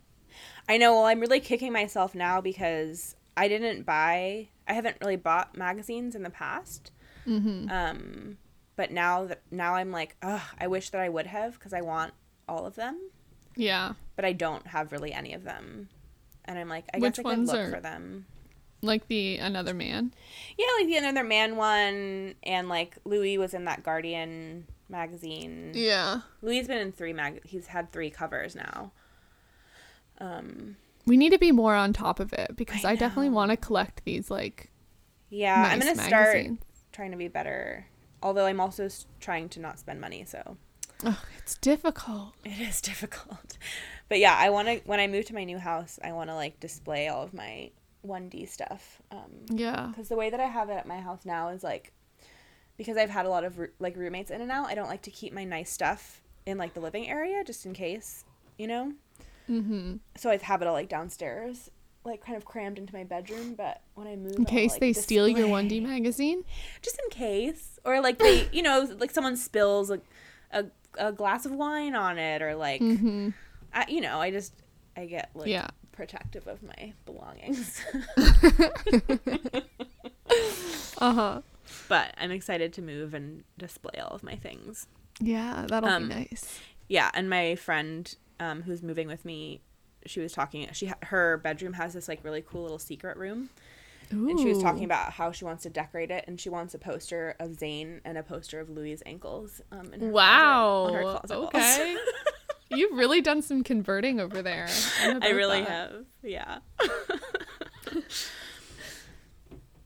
I 0.69 0.79
know. 0.79 0.93
Well, 0.95 1.05
I'm 1.05 1.21
really 1.21 1.41
kicking 1.41 1.73
myself 1.73 2.15
now 2.15 2.41
because 2.41 3.17
I 3.37 3.49
didn't 3.49 3.83
buy. 3.85 4.49
I 4.69 4.73
haven't 4.75 4.97
really 5.01 5.17
bought 5.17 5.57
magazines 5.57 6.15
in 6.15 6.23
the 6.23 6.31
past. 6.31 6.93
Mhm. 7.27 7.71
Um, 7.71 8.39
but 8.77 8.91
now 8.91 9.25
that 9.25 9.43
now 9.51 9.75
I'm 9.75 9.91
like, 9.91 10.17
ugh, 10.23 10.41
I 10.61 10.67
wish 10.69 10.91
that 10.91 11.01
I 11.01 11.09
would 11.09 11.27
have 11.27 11.55
because 11.55 11.73
I 11.73 11.81
want 11.83 12.15
all 12.49 12.67
of 12.67 12.75
them, 12.75 12.99
Yeah. 13.57 13.93
but 14.17 14.25
I 14.25 14.33
don't 14.33 14.67
have 14.69 14.93
really 14.93 15.13
any 15.13 15.33
of 15.35 15.45
them. 15.45 15.89
And 16.45 16.59
I'm 16.59 16.69
like, 16.69 16.85
I 16.95 16.99
Which 16.99 17.17
guess 17.17 17.25
I 17.27 17.35
could 17.35 17.47
look 17.47 17.57
are- 17.57 17.71
for 17.71 17.81
them. 17.81 18.27
Like 18.83 19.07
the 19.09 19.39
Another 19.39 19.75
Man. 19.75 20.13
Yeah, 20.59 20.67
like 20.79 20.87
the 20.89 20.97
Another 20.97 21.25
Man 21.25 21.57
one, 21.57 22.35
and 22.43 22.69
like 22.69 22.97
Louis 23.05 23.39
was 23.39 23.55
in 23.55 23.65
that 23.67 23.83
Guardian 23.83 24.67
magazine. 24.89 25.73
Yeah. 25.75 26.21
Louis 26.43 26.59
has 26.59 26.69
been 26.69 26.79
in 26.79 26.93
three 26.93 27.13
mag. 27.13 27.41
He's 27.45 27.69
had 27.69 27.93
three 27.93 28.11
covers 28.11 28.55
now. 28.55 28.93
Um, 30.19 30.77
We 31.07 31.17
need 31.17 31.31
to 31.33 31.39
be 31.39 31.51
more 31.51 31.75
on 31.75 31.93
top 31.93 32.21
of 32.21 32.33
it 32.33 32.57
because 32.57 32.85
I 32.85 32.93
I, 32.93 32.97
definitely 32.97 33.31
want 33.31 33.51
to 33.51 33.57
collect 33.57 34.05
these 34.05 34.31
like 34.31 34.71
yeah, 35.31 35.65
I'm 35.71 35.81
gonna 35.81 35.97
start 35.97 36.47
trying 36.93 37.11
to 37.11 37.17
be 37.17 37.29
better. 37.29 37.87
Although 38.23 38.47
I'm 38.47 38.61
also 38.61 38.89
trying 39.19 39.49
to 39.51 39.61
not 39.61 39.79
spend 39.79 40.01
money, 40.01 40.25
so 40.25 40.59
Ugh, 41.05 41.17
it's 41.39 41.57
difficult. 41.57 42.35
it 42.45 42.61
is 42.61 42.81
difficult. 42.93 43.57
But 44.09 44.19
yeah, 44.19 44.37
I 44.39 44.51
want 44.51 44.69
to 44.69 44.81
when 44.85 45.01
I 45.01 45.07
move 45.07 45.25
to 45.27 45.35
my 45.35 45.45
new 45.45 45.59
house, 45.59 45.99
I 46.05 46.13
want 46.13 46.31
to 46.31 46.35
like 46.37 46.61
display 46.61 47.09
all 47.09 47.23
of 47.23 47.33
my 47.35 47.71
1D 48.07 48.49
stuff. 48.49 49.01
Um, 49.11 49.31
Yeah. 49.49 49.87
because 49.91 50.09
the 50.09 50.17
way 50.17 50.31
that 50.31 50.41
I 50.41 50.47
have 50.47 50.69
it 50.71 50.75
at 50.75 50.87
my 50.87 51.01
house 51.01 51.25
now 51.25 51.49
is 51.49 51.63
like 51.63 51.93
because 52.77 52.97
I've 52.97 53.11
had 53.11 53.27
a 53.27 53.29
lot 53.29 53.45
of 53.45 53.61
like 53.79 53.97
roommates 53.97 54.31
in 54.31 54.41
and 54.41 54.51
out. 54.51 54.67
I 54.69 54.75
don't 54.75 54.89
like 54.89 55.03
to 55.03 55.11
keep 55.11 55.33
my 55.33 55.45
nice 55.45 55.71
stuff 55.71 56.23
in 56.47 56.59
like 56.59 56.75
the 56.75 56.81
living 56.81 57.09
area 57.09 57.45
just 57.45 57.65
in 57.67 57.73
case, 57.75 58.25
you 58.59 58.67
know. 58.67 58.93
Mm-hmm. 59.49 59.97
So 60.17 60.31
I 60.31 60.37
have 60.39 60.63
it 60.63 60.69
all 60.69 60.75
like 60.75 60.89
downstairs, 60.89 61.71
like 62.05 62.25
kind 62.25 62.37
of 62.37 62.45
crammed 62.45 62.79
into 62.79 62.95
my 62.95 63.05
bedroom. 63.05 63.55
But 63.55 63.83
when 63.95 64.07
I 64.07 64.17
move, 64.17 64.37
In 64.37 64.45
case 64.47 64.77
they 64.79 64.93
steal 64.93 65.29
your 65.29 65.47
1D 65.49 65.83
magazine. 65.83 66.45
just 66.81 66.99
in 67.05 67.11
case, 67.11 67.79
or 67.85 68.01
like 68.01 68.19
they, 68.19 68.49
you 68.53 68.63
know, 68.63 68.89
like 68.99 69.11
someone 69.11 69.37
spills 69.37 69.91
a 69.91 70.01
a, 70.53 70.65
a 70.99 71.13
glass 71.13 71.47
of 71.47 71.53
wine 71.53 71.95
on 71.95 72.19
it, 72.19 72.43
or 72.43 72.55
like, 72.55 72.81
Mm-hmm. 72.81 73.31
I, 73.75 73.85
you 73.89 74.01
know, 74.01 74.19
I 74.21 74.31
just 74.31 74.55
I 74.97 75.07
get 75.07 75.31
like 75.35 75.49
Yeah. 75.49 75.69
Protective 76.07 76.49
of 76.49 76.63
my 76.65 76.93
belongings. 77.07 77.81
Uh 80.99 81.13
huh. 81.15 81.41
but 81.89 82.15
I'm 82.19 82.31
excited 82.31 82.73
to 82.75 82.83
move 82.83 83.13
and 83.15 83.43
display 83.59 83.99
all 84.01 84.11
of 84.13 84.23
my 84.23 84.37
things. 84.37 84.87
Yeah, 85.21 85.67
that'll 85.69 85.89
Um, 85.89 86.09
be 86.09 86.15
nice. 86.15 86.61
Yeah, 86.89 87.11
and 87.15 87.29
my 87.29 87.55
friend 87.57 88.15
um, 88.41 88.63
who's 88.63 88.83
moving 88.83 89.09
with 89.09 89.25
me, 89.25 89.63
she 90.07 90.21
was 90.21 90.33
talking. 90.33 90.69
She 90.73 90.91
her 91.05 91.39
bedroom 91.39 91.75
has 91.75 91.93
this 91.95 92.09
like 92.09 92.23
really 92.25 92.43
cool 92.43 92.63
little 92.63 92.79
secret 92.79 93.17
room, 93.17 93.51
and 94.11 94.39
she 94.39 94.49
was 94.49 94.63
talking 94.63 94.85
about 94.85 95.13
how 95.13 95.33
she 95.33 95.45
wants 95.45 95.63
to 95.65 95.71
decorate 95.71 96.11
it, 96.11 96.25
and 96.27 96.41
she 96.41 96.49
wants 96.49 96.73
a 96.75 96.79
poster 96.79 97.35
of 97.41 97.51
Zayn 97.51 98.01
and 98.05 98.17
a 98.17 98.23
poster 98.23 98.61
of 98.61 98.71
Louis's 98.71 99.03
ankles. 99.07 99.61
Um, 99.73 99.93
in 99.93 100.01
her 100.01 100.11
Wow. 100.13 100.87
closet, 100.87 100.87
on 100.87 100.95
her 100.95 101.03
closet 101.03 101.37
okay. 101.57 101.97
You've 102.75 102.97
really 102.97 103.21
done 103.21 103.43
some 103.43 103.63
converting 103.63 104.21
over 104.21 104.43
there. 104.43 104.69
I 105.03 105.31
really 105.31 105.61
that. 105.61 105.69
have. 105.69 106.05
Yeah. 106.23 106.59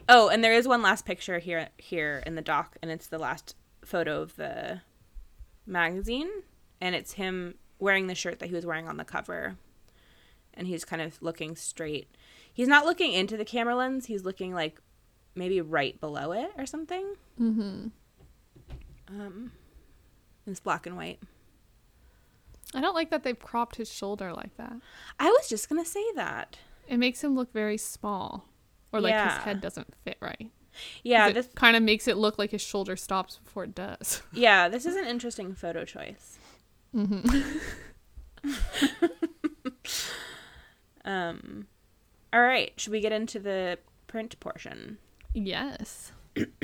oh, 0.08 0.28
and 0.28 0.42
there 0.42 0.52
is 0.52 0.68
one 0.68 0.82
last 0.82 1.04
picture 1.04 1.38
here 1.38 1.68
here 1.78 2.22
in 2.26 2.34
the 2.34 2.42
doc, 2.42 2.76
and 2.82 2.90
it's 2.90 3.08
the 3.08 3.18
last 3.18 3.54
photo 3.84 4.22
of 4.22 4.36
the 4.36 4.80
magazine, 5.66 6.28
and 6.80 6.94
it's 6.94 7.12
him 7.12 7.54
wearing 7.78 8.06
the 8.06 8.14
shirt 8.14 8.38
that 8.38 8.46
he 8.46 8.54
was 8.54 8.66
wearing 8.66 8.88
on 8.88 8.96
the 8.96 9.04
cover, 9.04 9.56
and 10.54 10.66
he's 10.66 10.84
kind 10.84 11.02
of 11.02 11.20
looking 11.22 11.56
straight. 11.56 12.08
He's 12.52 12.68
not 12.68 12.86
looking 12.86 13.12
into 13.12 13.36
the 13.36 13.44
camera 13.44 13.76
lens. 13.76 14.06
He's 14.06 14.24
looking 14.24 14.54
like 14.54 14.80
maybe 15.34 15.60
right 15.60 16.00
below 16.00 16.32
it 16.32 16.50
or 16.56 16.64
something. 16.64 17.14
Mm-hmm. 17.38 17.88
Um, 19.08 19.52
it's 20.46 20.60
black 20.60 20.86
and 20.86 20.96
white. 20.96 21.20
I 22.74 22.80
don't 22.80 22.94
like 22.94 23.10
that 23.10 23.22
they've 23.22 23.38
cropped 23.38 23.76
his 23.76 23.90
shoulder 23.90 24.32
like 24.32 24.56
that. 24.56 24.72
I 25.18 25.26
was 25.30 25.48
just 25.48 25.68
gonna 25.68 25.84
say 25.84 26.04
that. 26.16 26.58
It 26.88 26.98
makes 26.98 27.22
him 27.24 27.34
look 27.34 27.52
very 27.52 27.78
small, 27.78 28.48
or 28.92 29.00
like 29.00 29.12
Yeah. 29.12 29.34
his 29.36 29.44
head 29.44 29.60
doesn't 29.60 29.94
fit 30.04 30.16
right. 30.20 30.50
Yeah, 31.02 31.30
this 31.32 31.48
kind 31.54 31.74
of 31.76 31.82
makes 31.82 32.06
it 32.06 32.16
look 32.18 32.38
like 32.38 32.50
his 32.50 32.60
shoulder 32.60 32.96
stops 32.96 33.38
before 33.42 33.64
it 33.64 33.74
does. 33.74 34.22
yeah 34.32 34.68
this 34.68 34.84
is 34.84 34.94
an 34.96 35.06
interesting 35.06 35.54
photo 35.54 35.84
choice. 35.84 36.38
Mm-hmm. 36.94 37.58
Um, 41.04 41.68
all 42.32 42.40
right, 42.40 42.72
should 42.76 42.90
we 42.92 43.00
get 43.00 43.12
into 43.12 43.38
the 43.38 43.78
print 44.08 44.38
portion? 44.40 44.98
yes. 45.34 46.10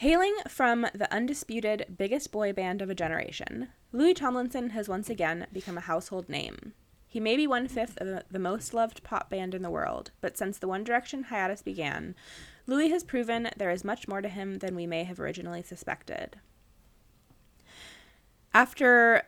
Hailing 0.00 0.34
from 0.46 0.86
the 0.94 1.10
undisputed 1.10 1.94
biggest 1.96 2.30
boy 2.30 2.52
band 2.52 2.82
of 2.82 2.90
a 2.90 2.94
generation, 2.94 3.68
Louis 3.92 4.12
Tomlinson 4.12 4.70
has 4.70 4.90
once 4.90 5.08
again 5.08 5.46
become 5.54 5.78
a 5.78 5.82
household 5.82 6.28
name. 6.28 6.74
He 7.08 7.18
may 7.18 7.34
be 7.34 7.46
one 7.46 7.66
fifth 7.66 7.96
of 7.96 8.22
the 8.30 8.38
most 8.38 8.74
loved 8.74 9.02
pop 9.02 9.30
band 9.30 9.54
in 9.54 9.62
the 9.62 9.70
world, 9.70 10.10
but 10.20 10.36
since 10.36 10.58
the 10.58 10.68
One 10.68 10.84
Direction 10.84 11.24
hiatus 11.24 11.62
began, 11.62 12.14
Louis 12.66 12.90
has 12.90 13.04
proven 13.04 13.48
there 13.56 13.70
is 13.70 13.84
much 13.84 14.06
more 14.06 14.20
to 14.20 14.28
him 14.28 14.58
than 14.58 14.76
we 14.76 14.86
may 14.86 15.04
have 15.04 15.18
originally 15.18 15.62
suspected. 15.62 16.36
After 18.52 19.22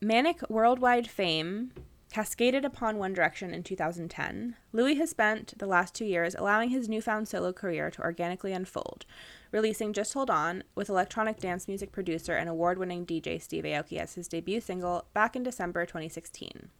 manic 0.00 0.40
worldwide 0.50 1.08
fame 1.08 1.70
cascaded 2.10 2.64
upon 2.64 2.98
One 2.98 3.12
Direction 3.12 3.52
in 3.52 3.62
2010, 3.62 4.56
Louis 4.72 4.94
has 4.96 5.10
spent 5.10 5.54
the 5.58 5.66
last 5.66 5.94
two 5.94 6.04
years 6.04 6.34
allowing 6.34 6.70
his 6.70 6.88
newfound 6.88 7.28
solo 7.28 7.52
career 7.52 7.90
to 7.90 8.02
organically 8.02 8.52
unfold, 8.52 9.04
releasing 9.52 9.92
Just 9.92 10.14
Hold 10.14 10.30
On 10.30 10.64
with 10.74 10.88
electronic 10.88 11.38
dance 11.38 11.68
music 11.68 11.92
producer 11.92 12.34
and 12.34 12.48
award 12.48 12.78
winning 12.78 13.04
DJ 13.04 13.40
Steve 13.40 13.64
Aoki 13.64 13.98
as 13.98 14.14
his 14.14 14.28
debut 14.28 14.60
single 14.60 15.06
back 15.12 15.36
in 15.36 15.42
December 15.42 15.84
2016. 15.84 16.70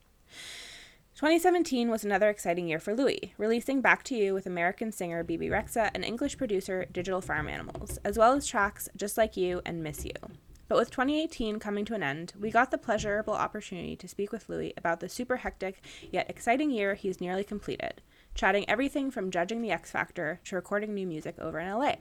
2017 1.14 1.90
was 1.90 2.04
another 2.04 2.28
exciting 2.28 2.68
year 2.68 2.78
for 2.78 2.94
Louis, 2.94 3.34
releasing 3.38 3.80
Back 3.80 4.04
to 4.04 4.14
You 4.14 4.34
with 4.34 4.46
American 4.46 4.92
singer 4.92 5.24
Bebe 5.24 5.48
Rexha 5.48 5.90
and 5.92 6.04
English 6.04 6.38
producer 6.38 6.86
Digital 6.92 7.20
Farm 7.20 7.48
Animals, 7.48 7.98
as 8.04 8.16
well 8.16 8.34
as 8.34 8.46
tracks 8.46 8.88
Just 8.96 9.18
Like 9.18 9.36
You 9.36 9.60
and 9.66 9.82
Miss 9.82 10.04
You. 10.04 10.12
But 10.68 10.76
with 10.76 10.90
2018 10.90 11.58
coming 11.58 11.86
to 11.86 11.94
an 11.94 12.02
end, 12.02 12.34
we 12.38 12.50
got 12.50 12.70
the 12.70 12.78
pleasurable 12.78 13.32
opportunity 13.32 13.96
to 13.96 14.06
speak 14.06 14.32
with 14.32 14.48
Louis 14.50 14.74
about 14.76 15.00
the 15.00 15.08
super 15.08 15.38
hectic 15.38 15.82
yet 16.12 16.28
exciting 16.28 16.70
year 16.70 16.94
he's 16.94 17.20
nearly 17.20 17.42
completed, 17.42 18.02
chatting 18.34 18.68
everything 18.68 19.10
from 19.10 19.30
judging 19.30 19.62
the 19.62 19.70
X 19.70 19.90
Factor 19.90 20.40
to 20.44 20.56
recording 20.56 20.94
new 20.94 21.06
music 21.06 21.38
over 21.38 21.58
in 21.58 21.72
LA. 21.72 21.94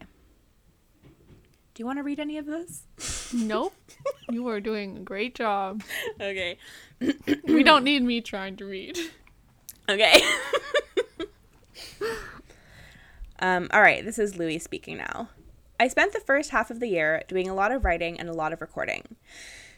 Do 1.78 1.82
you 1.82 1.86
want 1.86 2.00
to 2.00 2.04
read 2.04 2.20
any 2.20 2.38
of 2.38 2.46
this? 2.46 3.32
Nope. 3.34 3.74
you 4.32 4.48
are 4.48 4.60
doing 4.60 4.98
a 4.98 5.02
great 5.02 5.34
job. 5.36 5.84
Okay. 6.20 6.58
We 7.46 7.64
don't 7.64 7.84
need 7.84 8.02
me 8.04 8.22
trying 8.22 8.56
to 8.58 8.66
read. 8.66 8.98
Okay. 9.88 10.20
um, 13.40 13.68
all 13.72 13.82
right, 13.82 14.04
this 14.04 14.18
is 14.18 14.38
Louis 14.38 14.60
speaking 14.60 14.98
now. 14.98 15.30
I 15.80 15.88
spent 15.88 16.12
the 16.12 16.20
first 16.20 16.50
half 16.50 16.72
of 16.72 16.80
the 16.80 16.88
year 16.88 17.24
doing 17.28 17.48
a 17.48 17.54
lot 17.54 17.72
of 17.72 17.86
writing 17.86 18.20
and 18.20 18.28
a 18.28 18.34
lot 18.34 18.52
of 18.52 18.62
recording. 18.62 19.16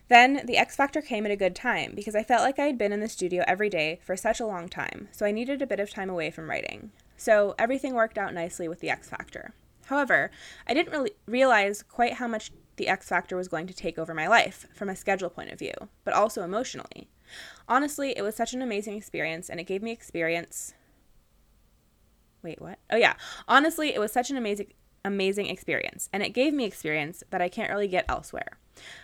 Then 0.07 0.45
the 0.45 0.57
X 0.57 0.75
Factor 0.75 1.01
came 1.01 1.25
at 1.25 1.31
a 1.31 1.35
good 1.35 1.55
time 1.55 1.93
because 1.93 2.15
I 2.15 2.23
felt 2.23 2.41
like 2.41 2.57
I 2.57 2.65
had 2.65 2.77
been 2.77 2.93
in 2.93 3.01
the 3.01 3.09
studio 3.09 3.43
every 3.45 3.69
day 3.69 3.99
for 4.01 4.15
such 4.15 4.39
a 4.39 4.45
long 4.45 4.69
time, 4.69 5.09
so 5.11 5.25
I 5.25 5.31
needed 5.31 5.61
a 5.61 5.67
bit 5.67 5.79
of 5.79 5.89
time 5.89 6.09
away 6.09 6.31
from 6.31 6.49
writing. 6.49 6.91
So 7.17 7.53
everything 7.59 7.93
worked 7.93 8.17
out 8.17 8.33
nicely 8.33 8.67
with 8.69 8.79
the 8.79 8.89
X 8.89 9.09
Factor. 9.09 9.53
However, 9.87 10.31
I 10.65 10.73
didn't 10.73 10.93
really 10.93 11.11
realize 11.25 11.83
quite 11.83 12.13
how 12.13 12.27
much 12.27 12.51
the 12.77 12.87
X 12.87 13.09
Factor 13.09 13.35
was 13.35 13.49
going 13.49 13.67
to 13.67 13.73
take 13.73 13.99
over 13.99 14.13
my 14.13 14.27
life 14.27 14.67
from 14.73 14.87
a 14.87 14.95
schedule 14.95 15.29
point 15.29 15.51
of 15.51 15.59
view, 15.59 15.73
but 16.05 16.13
also 16.13 16.43
emotionally. 16.43 17.09
Honestly, 17.67 18.13
it 18.15 18.21
was 18.21 18.35
such 18.35 18.53
an 18.53 18.61
amazing 18.61 18.95
experience 18.95 19.49
and 19.49 19.59
it 19.59 19.67
gave 19.67 19.83
me 19.83 19.91
experience 19.91 20.73
Wait, 22.41 22.61
what? 22.61 22.79
Oh 22.89 22.95
yeah. 22.95 23.15
Honestly, 23.47 23.93
it 23.93 23.99
was 23.99 24.11
such 24.11 24.29
an 24.29 24.37
amazing 24.37 24.67
amazing 25.03 25.47
experience, 25.47 26.09
and 26.11 26.23
it 26.23 26.29
gave 26.29 26.53
me 26.53 26.65
experience 26.65 27.23
that 27.29 27.41
I 27.41 27.49
can't 27.49 27.69
really 27.69 27.87
get 27.87 28.05
elsewhere. 28.07 28.57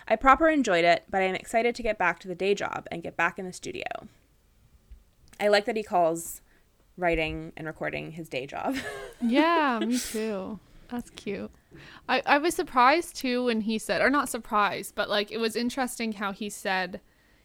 I 0.08 0.16
proper 0.16 0.50
enjoyed 0.50 0.86
it, 0.86 1.04
but 1.10 1.22
I 1.22 1.26
am 1.26 1.36
excited 1.36 1.76
to 1.76 1.84
get 1.84 1.98
back 1.98 2.20
to 2.20 2.28
the 2.28 2.36
day 2.36 2.56
job 2.56 2.88
and 2.92 3.04
get 3.04 3.18
back 3.18 3.38
in 3.40 3.46
the 3.46 3.54
studio. 3.54 3.84
I 5.40 5.50
like 5.50 5.66
that 5.66 5.76
he 5.76 5.84
calls 5.84 6.42
writing 6.98 7.52
and 7.58 7.68
recording 7.68 8.12
his 8.12 8.30
day 8.30 8.46
job. 8.46 8.78
Yeah, 9.22 9.80
me 9.80 9.98
too. 9.98 10.60
That's 10.90 11.10
cute. 11.12 11.50
I, 12.08 12.22
I 12.26 12.38
was 12.38 12.54
surprised 12.54 13.16
too 13.16 13.46
when 13.46 13.62
he 13.62 13.80
said, 13.80 14.02
or 14.02 14.10
not 14.10 14.30
surprised, 14.30 14.94
but 14.94 15.10
like 15.10 15.32
it 15.32 15.38
was 15.38 15.56
interesting 15.56 16.14
how 16.14 16.34
he 16.34 16.50
said 16.50 17.00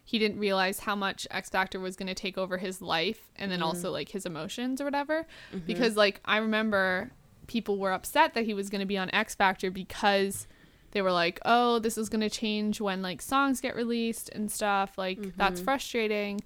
he 0.04 0.18
didn't 0.18 0.40
realize 0.40 0.80
how 0.80 0.96
much 0.96 1.28
X 1.30 1.48
Factor 1.48 1.78
was 1.78 1.94
going 1.94 2.08
to 2.08 2.14
take 2.14 2.36
over 2.36 2.58
his 2.58 2.82
life 2.82 3.30
and 3.36 3.50
then 3.50 3.60
mm-hmm. 3.60 3.68
also 3.68 3.92
like 3.92 4.08
his 4.08 4.26
emotions 4.26 4.80
or 4.80 4.84
whatever. 4.84 5.26
Mm-hmm. 5.54 5.66
Because 5.66 5.96
like 5.96 6.20
I 6.24 6.38
remember 6.38 7.12
people 7.50 7.76
were 7.76 7.92
upset 7.92 8.32
that 8.34 8.44
he 8.46 8.54
was 8.54 8.70
going 8.70 8.80
to 8.80 8.86
be 8.86 8.96
on 8.96 9.10
X 9.14 9.34
Factor 9.34 9.70
because 9.70 10.46
they 10.92 11.02
were 11.02 11.12
like, 11.12 11.38
oh, 11.44 11.78
this 11.80 11.98
is 11.98 12.08
going 12.08 12.20
to 12.22 12.30
change 12.30 12.80
when 12.80 13.02
like 13.02 13.20
songs 13.20 13.60
get 13.60 13.74
released 13.76 14.30
and 14.30 14.50
stuff. 14.50 14.96
Like 14.96 15.36
that's 15.36 15.60
frustrating. 15.60 16.40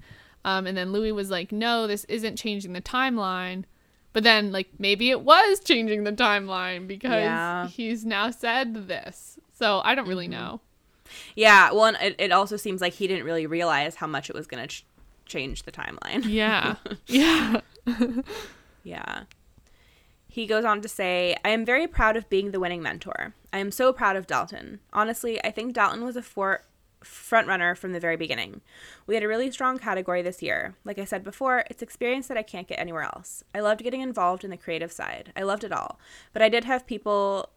Um, 0.45 0.67
and 0.67 0.77
then 0.77 0.93
Louis 0.93 1.13
was 1.13 1.31
like, 1.31 1.53
no, 1.53 1.87
this 1.87 2.05
isn't 2.07 2.37
changing 2.37 2.73
the 2.73 2.83
timeline. 2.83 3.65
But 4.13 4.23
then, 4.23 4.53
like, 4.53 4.69
maybe 4.79 5.11
it 5.11 5.23
was 5.23 5.59
changing 5.61 6.05
the 6.05 6.13
timeline 6.13 6.87
because 6.87 7.11
Yeah. 7.25 7.67
he's 7.69 8.05
now 8.05 8.31
said 8.31 8.87
this. 8.87 9.39
So 9.59 9.81
I 9.85 9.95
don't 9.97 10.07
really 10.07 10.29
know. 10.29 10.61
yeah, 11.35 11.73
well, 11.73 11.87
and 11.87 11.97
it, 12.01 12.15
it 12.19 12.31
also 12.31 12.57
seems 12.57 12.81
like 12.81 12.93
he 12.93 13.07
didn't 13.09 13.25
really 13.25 13.47
realize 13.47 13.97
how 13.97 14.07
much 14.07 14.31
it 14.31 14.35
was 14.37 14.47
going 14.47 14.63
to 14.63 14.69
ch- 14.69 14.85
change 15.27 15.63
the 15.65 15.73
timeline. 15.73 16.25
Yeah. 16.27 16.77
yeah. 17.07 17.61
Yeah. 18.85 19.23
He 20.35 20.47
goes 20.49 20.65
on 20.65 20.81
to 20.81 20.89
say, 20.89 21.37
I 21.45 21.51
am 21.51 21.65
very 21.65 21.87
proud 21.87 22.17
of 22.17 22.29
being 22.29 22.51
the 22.51 22.59
winning 22.59 22.83
mentor. 22.83 23.35
I 23.53 23.59
am 23.59 23.71
so 23.71 23.93
proud 23.93 24.17
of 24.17 24.27
Dalton. 24.27 24.81
Honestly, 24.93 25.41
I 25.45 25.53
think 25.53 25.75
Dalton 25.75 26.05
was 26.05 26.17
a 26.17 26.23
for- 26.23 26.65
front 27.05 27.47
runner 27.47 27.77
from 27.77 27.93
the 27.93 28.01
very 28.01 28.17
beginning. 28.17 28.61
We 29.07 29.15
had 29.15 29.23
a 29.23 29.29
really 29.29 29.49
strong 29.53 29.79
category 29.79 30.23
this 30.23 30.43
year. 30.43 30.75
Like 30.85 30.99
I 30.99 31.05
said 31.05 31.23
before, 31.23 31.63
it's 31.71 31.83
experience 31.83 32.27
that 32.27 32.37
I 32.37 32.43
can't 32.43 32.67
get 32.67 32.81
anywhere 32.81 33.05
else. 33.05 33.45
I 33.55 33.61
loved 33.61 33.85
getting 33.85 34.01
involved 34.01 34.43
in 34.43 34.51
the 34.51 34.57
creative 34.57 34.91
side. 34.91 35.33
I 35.37 35.45
loved 35.45 35.63
it 35.63 35.71
all. 35.71 36.01
But 36.33 36.43
I 36.43 36.49
did 36.49 36.65
have 36.65 36.85
people 36.85 37.51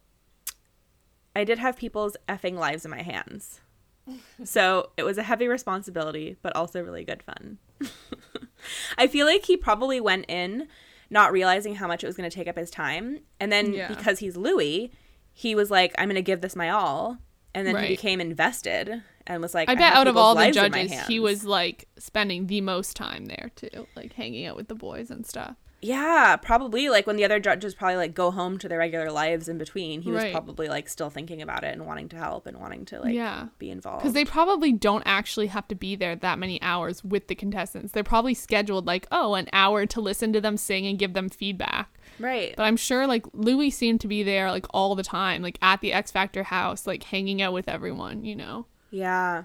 I 1.34 1.42
did 1.42 1.58
have 1.58 1.76
people's 1.76 2.16
effing 2.28 2.54
lives 2.54 2.84
in 2.84 2.92
my 2.92 3.02
hands. 3.02 3.60
So 4.44 4.92
it 4.96 5.02
was 5.02 5.18
a 5.18 5.24
heavy 5.24 5.48
responsibility, 5.48 6.36
but 6.42 6.54
also 6.54 6.80
really 6.80 7.04
good 7.04 7.24
fun. 7.24 7.58
I 8.96 9.08
feel 9.08 9.26
like 9.26 9.44
he 9.46 9.56
probably 9.56 10.00
went 10.00 10.26
in 10.28 10.68
not 11.10 11.32
realizing 11.32 11.74
how 11.76 11.86
much 11.86 12.04
it 12.04 12.06
was 12.06 12.16
going 12.16 12.28
to 12.28 12.34
take 12.34 12.48
up 12.48 12.56
his 12.56 12.70
time. 12.70 13.20
And 13.40 13.50
then 13.50 13.72
Yeah. 13.72 13.88
because 13.88 14.18
he's 14.18 14.36
Louis, 14.36 14.92
he 15.32 15.54
was 15.54 15.70
like, 15.70 15.94
I'm 15.98 16.06
going 16.08 16.16
to 16.16 16.22
give 16.22 16.40
this 16.40 16.54
my 16.56 16.70
all. 16.70 17.18
And 17.54 17.66
then 17.66 17.74
Right. 17.74 17.88
he 17.88 17.96
became 17.96 18.20
invested 18.20 19.02
and 19.26 19.42
was 19.42 19.54
like, 19.54 19.68
I 19.68 19.74
bet 19.74 19.94
out 19.94 20.06
of 20.06 20.16
all 20.16 20.34
the 20.34 20.40
lives 20.42 20.56
in 20.56 20.70
my 20.70 20.86
judges, 20.86 21.06
he 21.06 21.18
was 21.18 21.44
like 21.44 21.88
spending 21.98 22.46
the 22.46 22.60
most 22.60 22.94
time 22.96 23.26
there 23.26 23.50
too, 23.56 23.86
like 23.96 24.12
hanging 24.12 24.46
out 24.46 24.56
with 24.56 24.68
the 24.68 24.74
boys 24.74 25.10
and 25.10 25.26
stuff. 25.26 25.56
Yeah, 25.80 26.34
probably. 26.36 26.88
Like 26.88 27.06
when 27.06 27.14
the 27.14 27.24
other 27.24 27.38
judges 27.38 27.72
probably 27.74 27.94
like 27.96 28.12
go 28.12 28.32
home 28.32 28.58
to 28.58 28.68
their 28.68 28.78
regular 28.78 29.12
lives 29.12 29.48
in 29.48 29.58
between, 29.58 30.00
he 30.02 30.10
was 30.10 30.24
probably 30.32 30.66
like 30.68 30.88
still 30.88 31.08
thinking 31.08 31.40
about 31.40 31.62
it 31.62 31.72
and 31.72 31.86
wanting 31.86 32.08
to 32.08 32.16
help 32.16 32.46
and 32.48 32.58
wanting 32.58 32.84
to 32.86 33.00
like 33.00 33.14
Yeah. 33.14 33.46
be 33.60 33.70
involved. 33.70 34.02
Because 34.02 34.12
they 34.12 34.24
probably 34.24 34.72
don't 34.72 35.04
actually 35.06 35.46
have 35.46 35.68
to 35.68 35.76
be 35.76 35.94
there 35.94 36.16
that 36.16 36.38
many 36.40 36.60
hours 36.62 37.04
with 37.04 37.28
the 37.28 37.36
contestants. 37.36 37.92
They're 37.92 38.02
probably 38.02 38.34
scheduled 38.34 38.86
like, 38.88 39.06
oh, 39.12 39.34
an 39.34 39.48
hour 39.52 39.86
to 39.86 40.00
listen 40.00 40.32
to 40.32 40.40
them 40.40 40.56
sing 40.56 40.84
and 40.84 40.98
give 40.98 41.12
them 41.12 41.28
feedback. 41.28 41.88
right. 42.18 42.54
But 42.56 42.64
I'm 42.64 42.76
sure 42.76 43.06
like 43.06 43.24
Louis 43.32 43.70
seemed 43.70 44.00
to 44.00 44.08
be 44.08 44.24
there 44.24 44.50
like 44.50 44.66
all 44.70 44.96
the 44.96 45.04
time, 45.04 45.42
like 45.42 45.58
at 45.62 45.80
the 45.80 45.92
X 45.92 46.10
Factor 46.10 46.42
house, 46.42 46.88
like 46.88 47.04
hanging 47.04 47.40
out 47.40 47.52
with 47.52 47.68
everyone, 47.68 48.24
you 48.24 48.34
know. 48.34 48.66
Yeah. 48.90 49.44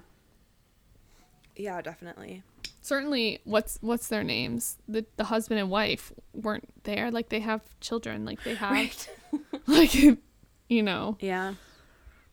Yeah, 1.54 1.80
definitely. 1.80 2.42
Certainly 2.84 3.40
what's 3.44 3.78
what's 3.80 4.08
their 4.08 4.22
names? 4.22 4.76
The 4.86 5.06
the 5.16 5.24
husband 5.24 5.58
and 5.58 5.70
wife 5.70 6.12
weren't 6.34 6.68
there. 6.82 7.10
Like 7.10 7.30
they 7.30 7.40
have 7.40 7.62
children, 7.80 8.26
like 8.26 8.44
they 8.44 8.54
have 8.54 8.72
right. 8.72 9.08
like 9.66 9.94
you 9.94 10.82
know. 10.82 11.16
Yeah. 11.18 11.54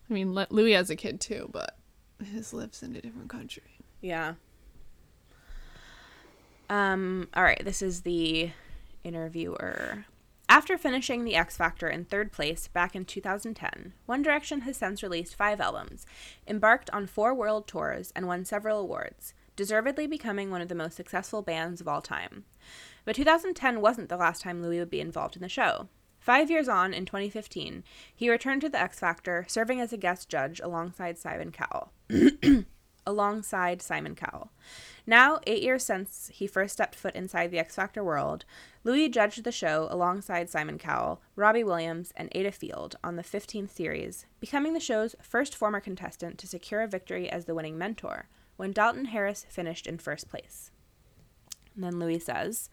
I 0.09 0.13
mean 0.13 0.33
Louis 0.49 0.73
has 0.73 0.89
a 0.89 0.97
kid 0.97 1.21
too, 1.21 1.49
but 1.53 1.77
his 2.21 2.53
lives 2.53 2.83
in 2.83 2.93
a 2.97 3.01
different 3.01 3.29
country. 3.29 3.63
Yeah. 4.01 4.33
Um, 6.69 7.29
all 7.33 7.43
right, 7.43 7.63
this 7.63 7.81
is 7.81 8.01
the 8.01 8.51
interviewer. 9.05 10.03
After 10.49 10.77
finishing 10.77 11.23
The 11.23 11.35
X 11.35 11.55
Factor 11.55 11.87
in 11.87 12.03
third 12.03 12.33
place 12.33 12.67
back 12.67 12.93
in 12.93 13.05
2010, 13.05 13.93
One 14.05 14.21
Direction 14.21 14.61
has 14.61 14.75
since 14.75 15.01
released 15.01 15.33
five 15.33 15.61
albums, 15.61 16.05
embarked 16.45 16.89
on 16.89 17.07
four 17.07 17.33
world 17.33 17.67
tours, 17.67 18.11
and 18.17 18.27
won 18.27 18.43
several 18.43 18.79
awards, 18.81 19.33
deservedly 19.55 20.07
becoming 20.07 20.49
one 20.49 20.61
of 20.61 20.67
the 20.67 20.75
most 20.75 20.95
successful 20.95 21.41
bands 21.41 21.81
of 21.81 21.87
all 21.87 22.01
time. 22.01 22.45
But 23.05 23.15
2010 23.15 23.81
wasn't 23.81 24.09
the 24.09 24.17
last 24.17 24.41
time 24.41 24.61
Louis 24.61 24.79
would 24.79 24.89
be 24.89 25.01
involved 25.01 25.35
in 25.35 25.41
the 25.41 25.49
show. 25.49 25.87
Five 26.19 26.51
years 26.51 26.67
on, 26.67 26.93
in 26.93 27.05
2015, 27.05 27.83
he 28.15 28.29
returned 28.29 28.61
to 28.61 28.69
The 28.69 28.79
X 28.79 28.99
Factor, 28.99 29.45
serving 29.47 29.81
as 29.81 29.91
a 29.91 29.97
guest 29.97 30.29
judge 30.29 30.59
alongside 30.59 31.17
Simon 31.17 31.51
Cowell 31.51 31.91
alongside 33.05 33.81
Simon 33.81 34.15
Cowell. 34.15 34.51
Now, 35.07 35.39
eight 35.47 35.63
years 35.63 35.83
since 35.83 36.29
he 36.33 36.47
first 36.47 36.73
stepped 36.73 36.95
foot 36.95 37.15
inside 37.15 37.51
the 37.51 37.59
X 37.59 37.75
Factor 37.75 38.03
world, 38.03 38.45
Louis 38.83 39.09
judged 39.09 39.43
the 39.43 39.51
show 39.51 39.87
alongside 39.89 40.49
Simon 40.49 40.77
Cowell, 40.77 41.21
Robbie 41.35 41.63
Williams, 41.63 42.13
and 42.15 42.29
Ayda 42.31 42.53
Field 42.53 42.95
on 43.03 43.15
the 43.15 43.23
15th 43.23 43.71
series, 43.71 44.25
becoming 44.39 44.73
the 44.73 44.79
show's 44.79 45.15
first 45.21 45.55
former 45.55 45.79
contestant 45.79 46.37
to 46.37 46.47
secure 46.47 46.81
a 46.81 46.87
victory 46.87 47.29
as 47.29 47.45
the 47.45 47.55
winning 47.55 47.77
mentor, 47.77 48.27
when 48.61 48.71
Dalton 48.71 49.05
Harris 49.05 49.43
finished 49.49 49.87
in 49.87 49.97
first 49.97 50.29
place. 50.29 50.69
And 51.73 51.83
then 51.83 51.99
Louis 51.99 52.19
says, 52.19 52.69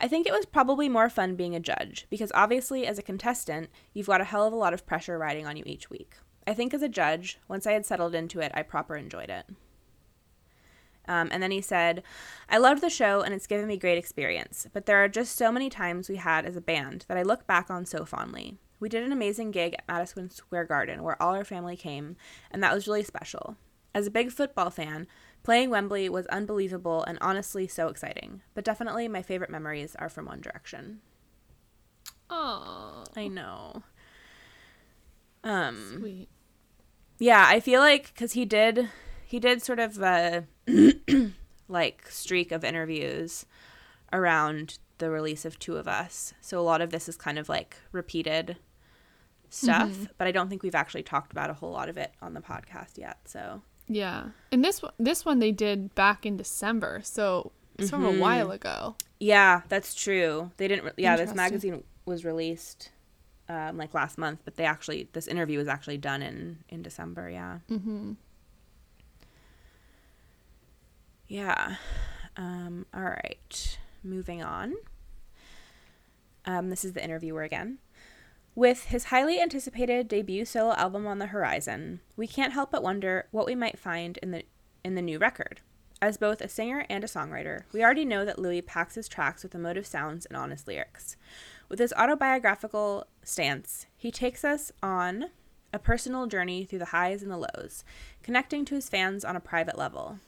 I 0.00 0.08
think 0.08 0.26
it 0.26 0.32
was 0.32 0.46
probably 0.46 0.88
more 0.88 1.08
fun 1.08 1.36
being 1.36 1.54
a 1.54 1.60
judge, 1.60 2.08
because 2.10 2.32
obviously, 2.34 2.88
as 2.88 2.98
a 2.98 3.02
contestant, 3.02 3.70
you've 3.94 4.08
got 4.08 4.20
a 4.20 4.24
hell 4.24 4.48
of 4.48 4.52
a 4.52 4.56
lot 4.56 4.74
of 4.74 4.84
pressure 4.84 5.16
riding 5.16 5.46
on 5.46 5.56
you 5.56 5.62
each 5.64 5.88
week. 5.90 6.16
I 6.44 6.54
think 6.54 6.74
as 6.74 6.82
a 6.82 6.88
judge, 6.88 7.38
once 7.46 7.68
I 7.68 7.72
had 7.72 7.86
settled 7.86 8.16
into 8.16 8.40
it, 8.40 8.50
I 8.52 8.62
proper 8.62 8.96
enjoyed 8.96 9.30
it. 9.30 9.46
Um, 11.06 11.28
and 11.30 11.40
then 11.40 11.52
he 11.52 11.60
said, 11.60 12.02
I 12.48 12.58
loved 12.58 12.80
the 12.80 12.90
show 12.90 13.20
and 13.20 13.32
it's 13.32 13.46
given 13.46 13.68
me 13.68 13.76
great 13.76 13.98
experience, 13.98 14.66
but 14.72 14.86
there 14.86 15.04
are 15.04 15.08
just 15.08 15.36
so 15.36 15.52
many 15.52 15.70
times 15.70 16.08
we 16.08 16.16
had 16.16 16.44
as 16.46 16.56
a 16.56 16.60
band 16.60 17.04
that 17.06 17.16
I 17.16 17.22
look 17.22 17.46
back 17.46 17.70
on 17.70 17.86
so 17.86 18.04
fondly. 18.04 18.58
We 18.80 18.88
did 18.88 19.04
an 19.04 19.12
amazing 19.12 19.52
gig 19.52 19.74
at 19.74 19.86
Madison 19.86 20.30
Square 20.30 20.64
Garden 20.64 21.04
where 21.04 21.22
all 21.22 21.36
our 21.36 21.44
family 21.44 21.76
came, 21.76 22.16
and 22.50 22.60
that 22.64 22.74
was 22.74 22.88
really 22.88 23.04
special. 23.04 23.56
As 23.94 24.06
a 24.06 24.10
big 24.10 24.32
football 24.32 24.70
fan, 24.70 25.06
playing 25.42 25.70
Wembley 25.70 26.08
was 26.08 26.26
unbelievable 26.28 27.02
and 27.04 27.18
honestly 27.20 27.66
so 27.68 27.88
exciting, 27.88 28.42
but 28.54 28.64
definitely 28.64 29.06
my 29.08 29.22
favorite 29.22 29.50
memories 29.50 29.94
are 29.98 30.08
from 30.08 30.26
One 30.26 30.40
Direction. 30.40 31.00
Oh, 32.30 33.04
I 33.16 33.28
know. 33.28 33.82
Um, 35.44 35.98
sweet. 35.98 36.28
yeah 37.18 37.44
i 37.48 37.58
feel 37.58 37.80
like 37.80 38.14
because 38.14 38.32
he 38.32 38.44
did 38.44 38.88
he 39.26 39.40
did 39.40 39.60
sort 39.60 39.80
of 39.80 40.00
a 40.00 40.44
like 41.68 42.06
streak 42.08 42.52
of 42.52 42.62
interviews 42.62 43.44
around 44.12 44.78
the 44.98 45.10
release 45.10 45.44
of 45.44 45.58
two 45.58 45.76
of 45.76 45.88
us 45.88 46.32
so 46.40 46.60
a 46.60 46.62
lot 46.62 46.80
of 46.80 46.90
this 46.90 47.08
is 47.08 47.16
kind 47.16 47.40
of 47.40 47.48
like 47.48 47.76
repeated 47.90 48.56
stuff 49.50 50.06
but 50.16 50.28
i 50.28 50.30
don't 50.30 50.48
think 50.48 50.62
we've 50.62 50.76
actually 50.76 51.02
talked 51.02 51.32
about 51.32 51.50
a 51.50 51.54
whole 51.54 51.72
lot 51.72 51.88
of 51.88 51.96
it 51.96 52.12
on 52.22 52.34
the 52.34 52.40
podcast 52.40 52.96
yet 52.96 53.18
so 53.24 53.62
Yeah, 53.88 54.28
and 54.50 54.64
this 54.64 54.80
one- 54.82 54.92
this 54.98 55.24
one 55.24 55.38
they 55.38 55.52
did 55.52 55.94
back 55.94 56.24
in 56.24 56.36
December, 56.36 57.00
so 57.04 57.52
it's 57.78 57.90
from 57.90 58.04
a 58.04 58.12
while 58.12 58.50
ago. 58.50 58.96
yeah 59.18 59.62
that's 59.68 59.94
true 59.94 60.50
they 60.58 60.68
didn't 60.68 60.84
re- 60.84 60.92
yeah 60.98 61.16
this 61.16 61.34
magazine 61.34 61.82
was 62.04 62.24
released 62.24 62.90
um, 63.48 63.76
like 63.78 63.94
last 63.94 64.18
month 64.18 64.40
but 64.44 64.56
they 64.56 64.64
actually 64.64 65.08
this 65.14 65.26
interview 65.26 65.58
was 65.58 65.68
actually 65.68 65.96
done 65.96 66.22
in 66.22 66.58
in 66.68 66.82
december 66.82 67.30
yeah 67.30 67.58
Mm-hmm. 67.70 68.12
Yeah. 71.28 71.76
Um, 72.36 72.86
all 72.94 73.02
right. 73.04 73.78
Moving 74.04 74.42
on. 74.42 74.74
Um, 76.44 76.68
this 76.70 76.84
is 76.84 76.92
the 76.92 77.02
interviewer 77.02 77.42
again. 77.42 77.78
With 78.54 78.84
his 78.86 79.04
highly 79.04 79.40
anticipated 79.40 80.08
debut 80.08 80.44
solo 80.44 80.74
album 80.74 81.06
on 81.06 81.18
the 81.18 81.28
horizon, 81.28 82.00
we 82.16 82.26
can't 82.26 82.52
help 82.52 82.70
but 82.70 82.82
wonder 82.82 83.26
what 83.30 83.46
we 83.46 83.54
might 83.54 83.78
find 83.78 84.18
in 84.18 84.30
the 84.30 84.44
in 84.84 84.94
the 84.94 85.02
new 85.02 85.18
record. 85.18 85.60
As 86.02 86.16
both 86.16 86.40
a 86.40 86.48
singer 86.48 86.84
and 86.90 87.04
a 87.04 87.06
songwriter, 87.06 87.62
we 87.72 87.82
already 87.82 88.04
know 88.04 88.24
that 88.24 88.38
Louis 88.38 88.60
packs 88.60 88.96
his 88.96 89.08
tracks 89.08 89.42
with 89.44 89.54
emotive 89.54 89.86
sounds 89.86 90.26
and 90.26 90.36
honest 90.36 90.66
lyrics. 90.66 91.16
With 91.68 91.78
his 91.78 91.94
autobiographical 91.96 93.06
stance, 93.22 93.86
he 93.96 94.10
takes 94.10 94.44
us 94.44 94.72
on 94.82 95.26
a 95.72 95.78
personal 95.78 96.26
journey 96.26 96.64
through 96.64 96.80
the 96.80 96.86
highs 96.86 97.22
and 97.22 97.30
the 97.30 97.38
lows, 97.38 97.84
connecting 98.22 98.64
to 98.66 98.74
his 98.74 98.88
fans 98.90 99.24
on 99.24 99.36
a 99.36 99.40
private 99.40 99.78
level. 99.78 100.18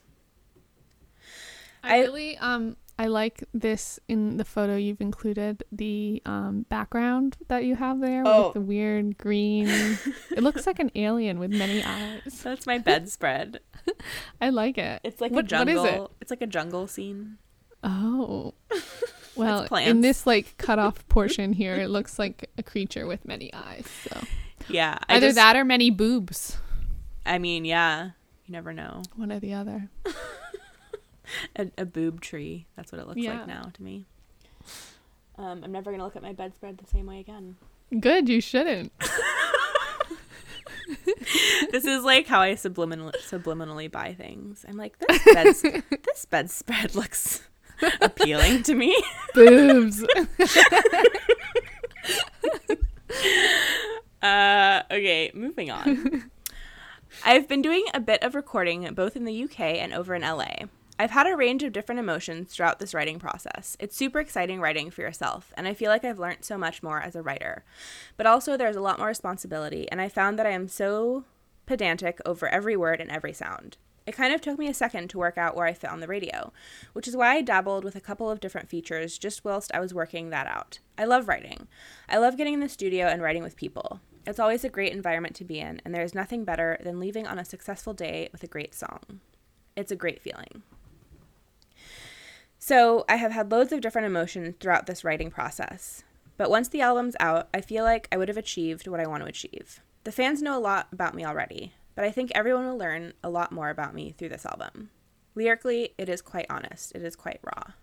I, 1.83 1.97
I- 1.97 2.01
really 2.01 2.39
um 2.39 2.77
I 2.99 3.07
like 3.09 3.43
this 3.53 3.99
in 4.09 4.37
the 4.37 4.45
photo 4.45 4.77
you've 4.77 5.01
included 5.01 5.65
the 5.73 6.23
um, 6.27 6.65
background 6.69 7.37
that 7.49 7.65
you 7.65 7.75
have 7.75 8.01
there 8.01 8.23
Oh. 8.25 8.45
with 8.47 8.55
the 8.55 8.61
weird 8.61 9.19
green. 9.19 9.67
it 9.69 10.43
looks 10.43 10.67
like 10.67 10.79
an 10.79 10.91
alien 10.95 11.39
with 11.41 11.51
many 11.51 11.83
eyes. 11.83 12.23
That's 12.43 12.67
my 12.67 12.79
bedspread. 12.79 13.59
I 14.41 14.51
like 14.51 14.79
it. 14.79 15.01
It's 15.03 15.21
like 15.21 15.33
What- 15.33 15.45
a 15.47 15.49
jungle. 15.49 15.83
What 15.83 15.93
is 15.95 16.01
it? 16.03 16.11
It's 16.21 16.31
like 16.31 16.43
a 16.43 16.47
jungle 16.47 16.87
scene. 16.87 17.39
Oh. 17.83 18.55
Well, 19.37 19.65
in 19.75 20.01
this 20.01 20.29
like 20.29 20.57
cut 20.59 20.79
off 20.79 21.09
portion 21.09 21.53
here, 21.55 21.75
it 21.75 21.89
looks 21.91 22.21
like 22.21 22.49
a 22.57 22.63
creature 22.63 23.05
with 23.05 23.25
many 23.27 23.53
eyes. 23.53 23.85
So 24.09 24.21
Yeah. 24.69 24.97
I 25.09 25.17
either 25.17 25.27
just- 25.27 25.35
that 25.35 25.57
or 25.57 25.65
many 25.65 25.91
boobs. 25.91 26.57
I 27.27 27.39
mean, 27.41 27.65
yeah. 27.65 28.11
You 28.47 28.53
never 28.53 28.73
know. 28.73 29.03
One 29.17 29.33
or 29.33 29.41
the 29.41 29.55
other. 29.55 29.89
A, 31.57 31.71
a 31.79 31.85
boob 31.85 32.21
tree. 32.21 32.67
That's 32.77 32.93
what 32.93 33.01
it 33.01 33.07
looks 33.09 33.21
Yeah. 33.21 33.39
like 33.39 33.47
now 33.47 33.71
to 33.75 33.83
me. 33.83 34.07
Um, 35.37 35.63
I'm 35.65 35.73
never 35.73 35.91
gonna 35.91 36.05
look 36.05 36.17
at 36.17 36.23
my 36.23 36.33
bedspread 36.33 36.79
the 36.79 36.87
same 36.87 37.07
way 37.07 37.21
again. 37.21 37.57
Good, 38.01 38.29
you 38.29 38.41
shouldn't. 38.41 38.93
this 41.71 41.85
is 41.85 42.05
like 42.05 42.27
how 42.27 42.41
I 42.41 42.55
subliminal, 42.55 43.13
subliminally 43.27 43.91
buy 43.91 44.15
things. 44.15 44.65
I'm 44.69 44.77
like, 44.77 44.99
this 44.99 45.25
beds, 45.35 45.63
this 45.63 46.25
bedspread 46.27 46.95
looks 46.95 47.43
appealing 48.01 48.63
to 48.65 48.75
me. 48.75 48.97
Boobs. 49.35 50.05
Uh, 54.23 54.83
okay, 54.91 55.31
moving 55.35 55.71
on. 55.71 56.31
I've 57.25 57.47
been 57.49 57.63
doing 57.63 57.85
a 57.93 58.01
bit 58.01 58.23
of 58.23 58.35
recording 58.35 58.93
both 58.95 59.17
in 59.17 59.25
the 59.25 59.45
UK 59.45 59.61
and 59.61 59.93
over 59.93 60.15
in 60.15 60.23
LA. 60.23 60.55
I've 60.97 61.11
had 61.11 61.27
a 61.27 61.37
range 61.37 61.65
of 61.65 61.73
different 61.73 61.99
emotions 61.99 62.53
throughout 62.53 62.79
this 62.79 62.95
writing 62.95 63.19
process. 63.19 63.77
It's 63.81 63.97
super 63.97 64.21
exciting 64.21 64.61
writing 64.61 64.93
for 64.93 65.01
yourself, 65.01 65.53
and 65.57 65.67
I 65.67 65.75
feel 65.75 65.91
like 65.91 66.05
I've 66.05 66.21
learned 66.21 66.45
so 66.45 66.57
much 66.57 66.85
more 66.85 67.01
as 67.01 67.17
a 67.17 67.23
writer. 67.23 67.65
But 68.17 68.27
also, 68.27 68.57
there's 68.57 68.77
a 68.77 68.81
lot 68.81 68.99
more 69.01 69.09
responsibility, 69.09 69.91
and 69.91 70.01
I 70.01 70.09
found 70.09 70.39
that 70.39 70.47
I 70.47 70.51
am 70.51 70.69
so 70.69 71.25
pedantic 71.67 72.21
over 72.25 72.47
every 72.47 72.77
word 72.77 73.01
and 73.01 73.11
every 73.11 73.33
sound. 73.33 73.77
It 74.07 74.15
kind 74.15 74.33
of 74.33 74.41
took 74.41 74.57
me 74.57 74.69
a 74.69 74.75
second 74.75 75.09
to 75.11 75.19
work 75.19 75.37
out 75.37 75.57
where 75.57 75.67
I 75.67 75.73
fit 75.73 75.91
on 75.91 75.99
the 75.99 76.07
radio, 76.07 76.53
which 76.93 77.09
is 77.09 77.17
why 77.17 77.35
I 77.35 77.43
dabbled 77.43 77.83
with 77.83 77.97
a 77.97 78.01
couple 78.01 78.31
of 78.31 78.39
different 78.39 78.69
features 78.69 79.19
just 79.19 79.45
whilst 79.45 79.75
I 79.75 79.81
was 79.81 79.95
working 79.95 80.31
that 80.31 80.47
out. 80.47 80.79
I 80.97 81.07
love 81.07 81.27
writing. 81.27 81.67
I 82.09 82.19
love 82.19 82.37
getting 82.37 82.55
in 82.55 82.61
the 82.61 82.69
studio 82.69 83.07
and 83.07 83.21
writing 83.21 83.43
with 83.43 83.57
people. 83.57 84.01
It's 84.27 84.39
always 84.39 84.63
a 84.63 84.69
great 84.69 84.93
environment 84.93 85.35
to 85.37 85.45
be 85.45 85.59
in, 85.59 85.81
and 85.85 85.93
there 85.93 86.05
is 86.05 86.15
nothing 86.15 86.45
better 86.45 86.79
than 86.85 87.01
leaving 87.01 87.27
on 87.27 87.41
a 87.41 87.45
successful 87.45 87.95
day 87.95 88.29
with 88.31 88.45
a 88.45 88.47
great 88.47 88.75
song. 88.75 89.21
It's 89.75 89.91
a 89.91 89.97
great 89.97 90.23
feeling. 90.23 90.63
So, 92.67 93.05
I 93.11 93.17
have 93.17 93.33
had 93.33 93.53
loads 93.53 93.73
of 93.73 93.83
different 93.83 94.07
emotions 94.07 94.55
throughout 94.59 94.87
this 94.87 95.05
writing 95.05 95.31
process. 95.31 96.03
But 96.39 96.49
once 96.49 96.67
the 96.67 96.81
album's 96.81 97.15
out, 97.21 97.51
I 97.53 97.61
feel 97.61 97.85
like 97.85 98.09
I 98.11 98.17
would 98.17 98.29
have 98.29 98.39
achieved 98.39 98.89
what 98.89 99.01
I 99.01 99.07
want 99.07 99.23
to 99.23 99.29
achieve. 99.29 99.83
The 100.05 100.11
fans 100.11 100.41
know 100.41 100.57
a 100.57 100.59
lot 100.59 100.89
about 100.91 101.15
me 101.15 101.27
already, 101.27 101.75
but 101.95 102.07
I 102.07 102.11
think 102.11 102.33
everyone 102.35 102.67
will 102.67 102.79
learn 102.79 103.13
a 103.23 103.29
lot 103.29 103.53
more 103.53 103.69
about 103.69 103.95
me 103.95 104.15
through 104.17 104.31
this 104.31 104.47
album. 104.47 104.89
Lyrically, 105.35 105.91
it 105.99 106.09
is 106.09 106.23
quite 106.23 106.47
honest, 106.49 106.93
it 106.95 107.03
is 107.03 107.17
quite 107.17 107.41
raw. 107.43 107.75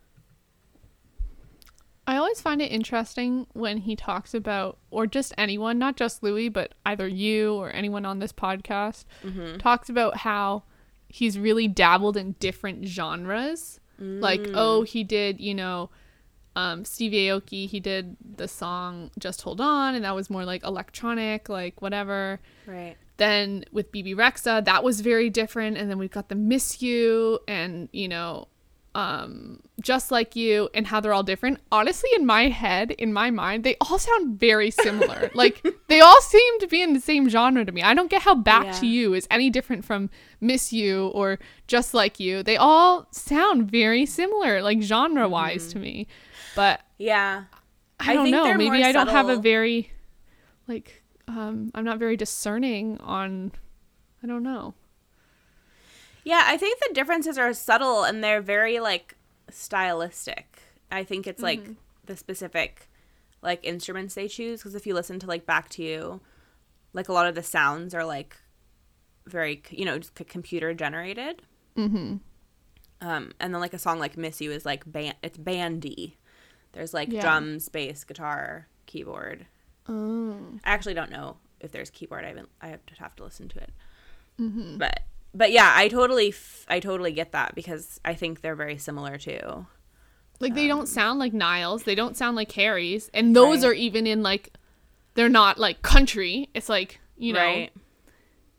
I 2.08 2.18
always 2.18 2.42
find 2.42 2.60
it 2.60 2.72
interesting 2.72 3.46
when 3.54 3.78
he 3.78 3.96
talks 3.96 4.34
about, 4.34 4.80
or 4.90 5.06
just 5.06 5.32
anyone, 5.38 5.78
not 5.78 5.96
just 5.96 6.24
Louis, 6.24 6.50
but 6.50 6.74
either 6.88 7.08
you 7.08 7.54
or 7.54 7.72
anyone 7.72 8.04
on 8.04 8.18
this 8.18 8.34
podcast, 8.34 9.06
mm-hmm. 9.24 9.60
talks 9.60 9.90
about 9.90 10.18
how 10.18 10.64
he's 11.08 11.38
really 11.38 11.68
dabbled 11.68 12.18
in 12.18 12.32
different 12.40 12.88
genres. 12.88 13.80
Like, 14.02 14.48
oh, 14.54 14.84
he 14.84 15.04
did, 15.04 15.40
you 15.40 15.54
know, 15.54 15.90
um, 16.56 16.84
Steve 16.84 17.14
Aoki, 17.14 17.68
he 17.68 17.80
did 17.80 18.18
the 18.36 18.48
song 18.48 19.12
Just 19.18 19.42
Hold 19.44 19.62
On, 19.62 19.96
and 19.96 20.04
that 20.04 20.16
was 20.16 20.30
more 20.30 20.44
like 20.44 20.64
electronic, 20.64 21.48
like 21.50 21.82
whatever. 21.82 22.40
Right. 22.66 22.98
Then 23.18 23.64
with 23.72 23.92
Bebe 23.92 24.16
Rexha, 24.16 24.66
that 24.66 24.84
was 24.84 25.02
very 25.02 25.30
different. 25.30 25.78
And 25.78 25.90
then 25.90 25.98
we've 25.98 26.12
got 26.12 26.30
the 26.30 26.36
Miss 26.36 26.82
You 26.82 27.40
and, 27.48 27.88
you 27.92 28.08
know, 28.08 28.48
um, 28.94 29.60
Just 29.80 30.12
Like 30.12 30.36
You 30.36 30.70
and 30.74 30.88
how 30.88 31.00
they're 31.00 31.14
all 31.14 31.24
different. 31.24 31.60
Honestly, 31.72 32.10
in 32.16 32.26
my 32.26 32.50
head, 32.50 32.92
in 32.92 33.14
my 33.14 33.30
mind, 33.30 33.64
they 33.64 33.76
all 33.82 33.98
sound 33.98 34.40
very 34.40 34.72
similar. 34.72 35.32
like 35.36 35.66
they 35.88 36.00
all 36.02 36.22
seem 36.22 36.60
to 36.60 36.68
be 36.68 36.82
in 36.82 36.94
the 36.94 37.00
same 37.00 37.30
genre 37.30 37.64
to 37.66 37.72
me. 37.72 37.82
I 37.82 37.94
don't 37.94 38.10
get 38.10 38.24
how 38.24 38.36
Back 38.36 38.76
to 38.80 38.88
You 38.88 39.14
is 39.14 39.28
any 39.32 39.50
different 39.50 39.86
from 39.86 40.10
Miss 40.40 40.74
You 40.74 41.08
or 41.08 41.40
Just 41.68 41.94
Like 41.94 42.20
You. 42.20 42.44
They 42.44 42.58
all 42.58 43.08
sound 43.12 43.70
very 43.72 44.06
similar, 44.06 44.62
like 44.62 44.82
genre 44.82 45.30
wise 45.30 45.72
to 45.74 45.80
me. 45.80 46.08
But 46.56 46.82
Yeah. 46.98 47.44
I 48.00 48.12
I 48.12 48.14
don't 48.14 48.26
think 48.26 48.36
know. 48.36 48.54
Maybe 48.56 48.84
I 48.84 48.92
don't 48.92 49.08
have 49.08 49.30
a 49.30 49.38
very 49.38 49.92
like 50.68 51.04
um 51.28 51.72
I'm 51.76 51.84
not 51.86 52.00
very 52.00 52.18
discerning 52.18 53.00
on 53.02 53.52
I 54.24 54.28
don't 54.28 54.44
know. 54.44 54.74
Yeah, 56.24 56.44
I 56.46 56.58
think 56.58 56.80
the 56.80 56.94
differences 56.94 57.38
are 57.38 57.54
subtle 57.54 58.04
and 58.04 58.24
they're 58.24 58.42
very 58.42 58.80
like 58.80 59.16
stylistic. 59.50 60.62
I 60.92 61.04
think 61.04 61.26
it's 61.28 61.42
like 61.42 61.62
the 62.06 62.16
specific 62.18 62.88
like 63.42 63.60
instruments 63.64 64.14
they 64.16 64.28
choose 64.28 64.60
because 64.60 64.76
if 64.76 64.86
you 64.86 64.94
listen 64.94 65.20
to 65.20 65.28
like 65.28 65.46
Back 65.46 65.70
to 65.70 65.84
You, 65.84 66.22
like 66.94 67.10
a 67.10 67.14
lot 67.14 67.26
of 67.28 67.36
the 67.36 67.42
sounds 67.44 67.94
are 67.96 68.06
like 68.06 68.36
very 69.26 69.62
you 69.70 69.86
know 69.86 69.98
just 70.00 70.18
c- 70.18 70.24
computer 70.24 70.74
generated. 70.74 71.42
Mm-hmm. 71.78 72.18
Um, 73.08 73.32
and 73.40 73.54
then 73.54 73.62
like 73.62 73.74
a 73.74 73.80
song 73.80 73.98
like 73.98 74.16
Miss 74.18 74.42
You 74.42 74.52
is 74.52 74.66
like 74.66 74.90
band 74.92 75.16
it's 75.24 75.38
bandy. 75.38 76.18
There's 76.74 76.94
like 76.94 77.12
Yeah. 77.12 77.22
drums, 77.22 77.68
bass, 77.70 78.04
guitar, 78.04 78.68
keyboard. 78.86 79.48
Oh. 79.90 80.36
I 80.64 80.72
actually 80.72 80.94
don't 80.94 81.12
know 81.12 81.38
if 81.60 81.72
there's 81.72 81.90
keyboard. 81.90 82.24
I 82.26 82.30
haven't. 82.30 82.50
I 82.62 82.68
have 82.68 82.86
to 82.86 82.96
have 82.96 83.16
to 83.18 83.24
listen 83.24 83.50
to 83.50 83.60
it. 83.60 83.72
But 84.78 85.02
but 85.34 85.52
yeah, 85.52 85.72
I 85.76 85.88
totally 85.88 86.30
f- 86.30 86.66
I 86.68 86.80
totally 86.80 87.12
get 87.12 87.32
that 87.34 87.56
because 87.56 88.00
I 88.04 88.14
think 88.14 88.42
they're 88.42 88.56
very 88.56 88.78
similar 88.78 89.18
too. 89.18 89.66
Like 90.40 90.56
they 90.56 90.68
don't 90.68 90.88
sound 90.88 91.20
like 91.20 91.34
Niall's, 91.34 91.84
they 91.84 91.94
don't 91.96 92.18
sound 92.18 92.36
like 92.36 92.52
Harry's, 92.54 93.10
and 93.14 93.36
those 93.36 93.64
Right. 93.64 93.70
are 93.70 93.74
even 93.74 94.08
in 94.08 94.24
like 94.24 94.52
they're 95.14 95.30
not 95.30 95.58
like 95.60 95.82
country. 95.84 96.50
It's 96.54 96.70
like, 96.70 97.00
you 97.18 97.34
know, 97.34 97.40
right? 97.46 97.72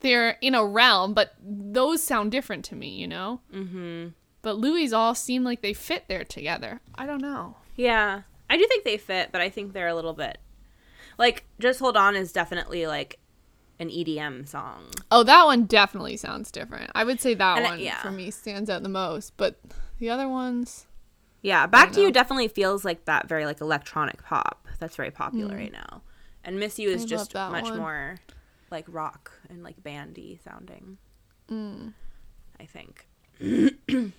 they're 0.01 0.37
in 0.41 0.55
a 0.55 0.65
realm, 0.65 1.15
but 1.15 1.35
those 1.43 2.03
sound 2.03 2.31
different 2.31 2.65
to 2.67 2.75
me, 2.77 2.89
you 2.91 3.07
know? 3.09 3.41
Mm-hmm. 3.53 4.09
But 4.43 4.59
Louis 4.59 4.93
all 4.93 5.15
seem 5.15 5.45
like 5.45 5.63
they 5.63 5.73
fit 5.73 6.05
there 6.09 6.25
together. 6.25 6.81
I 6.97 7.07
don't 7.07 7.21
know. 7.23 7.57
Yeah, 7.77 8.23
I 8.51 8.57
do 8.57 8.67
think 8.67 8.85
they 8.85 8.97
fit, 8.99 9.31
but 9.33 9.41
I 9.41 9.49
think 9.51 9.73
they're 9.73 9.89
a 9.89 9.95
little 9.95 10.13
bit 10.15 10.39
like 11.19 11.45
just 11.61 11.79
hold 11.79 11.97
on 11.97 12.17
is 12.17 12.33
definitely 12.33 12.87
like 12.87 13.19
an 13.83 13.91
EDM 13.91 14.49
song. 14.49 14.85
Oh, 15.11 15.23
that 15.25 15.45
one 15.45 15.65
definitely 15.65 16.17
sounds 16.17 16.51
different. 16.51 16.91
I 16.95 17.05
would 17.05 17.21
say 17.21 17.35
that 17.35 17.59
And, 17.59 17.65
one 17.67 17.81
yeah. 17.81 18.01
for 18.01 18.11
me 18.11 18.31
stands 18.31 18.71
out 18.71 18.83
the 18.83 18.89
most, 18.89 19.37
but 19.37 19.61
the 19.99 20.09
other 20.09 20.29
ones, 20.29 20.87
Yeah, 21.43 21.67
Back 21.67 21.93
to 21.93 22.01
know. 22.01 22.07
You 22.07 22.13
definitely 22.13 22.49
feels 22.49 22.85
like 22.85 23.05
that 23.05 23.29
very 23.29 23.45
like 23.45 23.61
electronic 23.61 24.23
pop 24.25 24.67
that's 24.79 24.97
very 24.97 25.11
popular 25.11 25.55
right 25.57 25.73
now. 25.73 26.03
And 26.45 26.59
Miss 26.59 26.79
You 26.79 26.89
is 26.91 27.05
I 27.05 27.07
just 27.07 27.35
much 27.35 27.65
one. 27.65 27.77
more 27.79 28.17
like 28.71 28.85
rock 28.89 29.31
and 29.51 29.63
like 29.63 29.83
bandy 29.83 30.41
sounding. 30.45 30.99
I 31.51 32.65
think. 32.65 33.07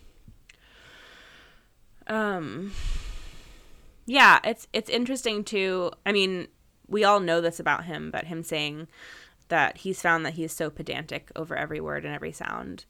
um 2.07 2.71
yeah, 4.05 4.39
it's 4.43 4.67
it's 4.73 4.89
interesting 4.89 5.43
too. 5.43 5.91
I 6.05 6.11
mean, 6.11 6.47
we 6.87 7.03
all 7.05 7.19
know 7.21 7.39
this 7.41 7.59
about 7.59 7.85
him, 7.85 8.11
but 8.11 8.25
him 8.25 8.43
saying 8.43 8.87
that 9.53 9.77
he's 9.77 10.01
found 10.01 10.25
that 10.25 10.33
he's 10.33 10.51
so 10.51 10.69
pedantic 10.71 11.31
over 11.35 11.55
every 11.55 11.79
word 11.79 12.05
and 12.05 12.13
every 12.13 12.31
sound. 12.31 12.85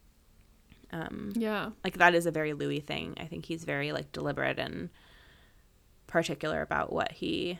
Um 0.92 1.34
yeah. 1.36 1.72
like 1.84 1.98
that 1.98 2.16
is 2.16 2.26
a 2.26 2.32
very 2.32 2.54
Louis 2.54 2.80
thing. 2.80 3.16
I 3.20 3.26
think 3.26 3.46
he's 3.46 3.66
very 3.66 3.92
like 3.92 4.12
deliberate 4.12 4.60
and 4.60 4.90
particular 6.08 6.62
about 6.62 6.92
what 6.94 7.12
he 7.12 7.60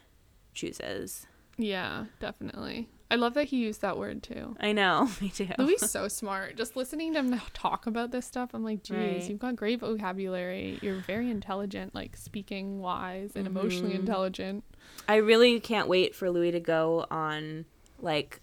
chooses. 0.54 1.26
Yeah, 1.58 2.06
definitely. 2.20 2.90
I 3.12 3.16
love 3.16 3.36
that 3.36 3.46
he 3.46 3.58
used 3.58 3.82
that 3.82 3.98
word 3.98 4.24
too. 4.24 4.56
I 4.60 4.72
know, 4.72 5.10
me 5.22 5.30
too. 5.30 5.48
Louis 5.60 5.78
so 5.78 6.08
smart. 6.08 6.56
Just 6.58 6.76
listening 6.76 7.14
to 7.14 7.20
him 7.20 7.42
talk 7.54 7.86
about 7.86 8.12
this 8.12 8.26
stuff, 8.26 8.52
I'm 8.54 8.64
like, 8.64 8.82
geez, 8.84 8.96
Right. 8.98 9.30
you've 9.30 9.40
got 9.40 9.56
great 9.56 9.80
vocabulary. 9.82 10.80
You're 10.82 11.02
very 11.02 11.30
intelligent, 11.30 11.94
like 11.94 12.16
speaking 12.18 12.80
wise 12.80 13.34
and 13.36 13.46
emotionally 13.46 13.94
intelligent. 13.94 14.64
I 15.08 15.18
really 15.18 15.60
can't 15.60 15.88
wait 15.88 16.16
for 16.16 16.30
Louis 16.32 16.52
to 16.52 16.60
go 16.60 17.06
on 17.12 17.66
like 18.00 18.42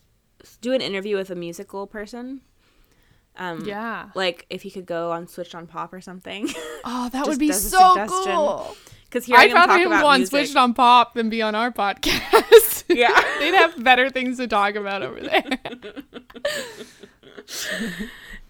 do 0.60 0.72
an 0.72 0.80
interview 0.80 1.16
with 1.16 1.30
a 1.30 1.34
musical 1.34 1.86
person. 1.86 2.40
Um, 3.36 3.64
Yeah. 3.64 4.10
Like 4.14 4.46
if 4.50 4.62
he 4.62 4.70
could 4.70 4.86
go 4.86 5.12
on 5.12 5.26
Switched 5.28 5.54
on 5.54 5.66
Pop 5.66 5.92
or 5.92 6.00
something, 6.00 6.48
Oh, 6.84 7.08
that 7.12 7.26
would 7.26 7.38
be 7.38 7.52
so 7.52 7.78
suggestion. 7.94 8.32
cool. 8.34 8.76
because 9.04 9.24
hearing 9.24 9.50
I'd 9.50 9.54
rather 9.54 9.78
him 9.78 9.88
go 9.90 10.06
on 10.06 10.18
music, 10.20 10.30
Switched 10.30 10.56
on 10.56 10.74
Pop 10.74 11.14
than 11.14 11.30
be 11.30 11.40
on 11.42 11.54
our 11.54 11.70
podcast. 11.82 12.84
Yeah. 12.90 13.14
They'd 13.38 13.54
have 13.54 13.82
better 13.84 14.10
things 14.10 14.38
to 14.38 14.48
talk 14.48 14.74
about 14.74 15.02
over 15.04 15.20
there. 15.20 15.44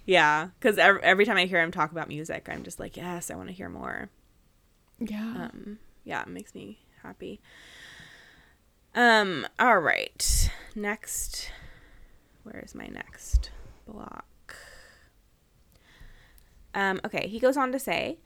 yeah, 0.06 0.48
because 0.58 0.78
every, 0.78 1.02
every 1.02 1.24
time 1.26 1.36
I 1.36 1.44
hear 1.46 1.60
him 1.60 1.70
talk 1.70 1.92
about 1.92 2.08
music, 2.08 2.48
I'm 2.50 2.62
just 2.64 2.80
like, 2.80 2.96
yes, 2.96 3.30
I 3.30 3.34
want 3.36 3.48
to 3.48 3.54
hear 3.54 3.68
more. 3.68 4.08
Yeah. 4.98 5.48
um 5.52 5.78
yeah 6.04 6.20
it 6.22 6.28
makes 6.28 6.54
me 6.54 6.78
happy 7.02 7.40
um 8.94 9.46
all 9.58 9.78
right 9.78 10.50
next 10.74 11.50
where's 12.42 12.74
my 12.74 12.86
next 12.86 13.50
block? 13.86 14.56
Um 16.74 17.00
okay 17.04 17.28
he 17.28 17.38
goes 17.38 17.56
on 17.56 17.72
to 17.72 17.78
say 17.78 18.18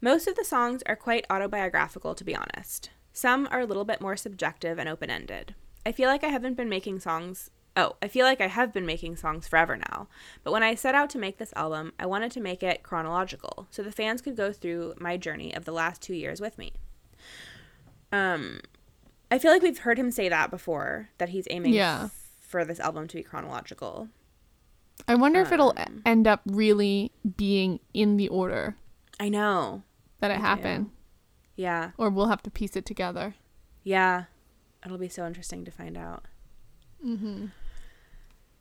most 0.00 0.26
of 0.26 0.34
the 0.36 0.44
songs 0.44 0.82
are 0.86 0.96
quite 0.96 1.26
autobiographical 1.30 2.14
to 2.14 2.24
be 2.24 2.36
honest. 2.36 2.90
Some 3.12 3.48
are 3.50 3.60
a 3.60 3.66
little 3.66 3.84
bit 3.84 4.00
more 4.00 4.16
subjective 4.16 4.78
and 4.78 4.88
open-ended. 4.88 5.54
I 5.86 5.92
feel 5.92 6.08
like 6.08 6.24
i 6.24 6.28
haven't 6.28 6.56
been 6.56 6.68
making 6.68 7.00
songs 7.00 7.50
oh 7.76 7.96
i 8.02 8.08
feel 8.08 8.24
like 8.26 8.40
i 8.40 8.46
have 8.46 8.72
been 8.72 8.86
making 8.86 9.16
songs 9.16 9.46
forever 9.48 9.76
now. 9.76 10.08
But 10.42 10.52
when 10.52 10.62
i 10.62 10.74
set 10.74 10.94
out 10.94 11.10
to 11.10 11.18
make 11.18 11.38
this 11.38 11.52
album 11.56 11.92
i 11.98 12.06
wanted 12.06 12.32
to 12.32 12.40
make 12.40 12.62
it 12.62 12.82
chronological 12.82 13.66
so 13.70 13.82
the 13.82 13.92
fans 13.92 14.20
could 14.20 14.36
go 14.36 14.52
through 14.52 14.94
my 14.98 15.16
journey 15.16 15.54
of 15.54 15.64
the 15.64 15.72
last 15.72 16.02
two 16.02 16.14
years 16.14 16.40
with 16.40 16.58
me. 16.58 16.72
Um, 18.12 18.60
I 19.30 19.38
feel 19.38 19.50
like 19.50 19.62
we've 19.62 19.78
heard 19.78 19.98
him 19.98 20.10
say 20.12 20.28
that 20.28 20.50
before 20.50 21.08
that 21.18 21.30
he's 21.30 21.48
aiming 21.50 21.74
Yeah. 21.74 22.08
For 22.54 22.64
this 22.64 22.78
album 22.78 23.08
to 23.08 23.16
be 23.16 23.22
chronological. 23.24 24.08
I 25.08 25.16
wonder 25.16 25.40
if 25.40 25.50
it'll 25.50 25.74
Um, 25.76 26.02
end 26.06 26.28
up 26.28 26.40
really 26.46 27.10
being 27.36 27.80
in 27.92 28.16
the 28.16 28.28
order 28.28 28.76
I 29.18 29.28
know. 29.28 29.82
that 30.20 30.30
it 30.30 30.36
happened, 30.38 30.92
Yeah. 31.56 31.90
or 31.98 32.10
we'll 32.10 32.28
have 32.28 32.44
to 32.44 32.52
piece 32.52 32.76
it 32.76 32.86
together. 32.86 33.34
Yeah. 33.82 34.26
It'll 34.86 34.98
be 34.98 35.08
so 35.08 35.26
interesting 35.26 35.64
to 35.64 35.72
find 35.72 35.96
out. 35.98 36.26
Mm-hmm. 37.04 37.46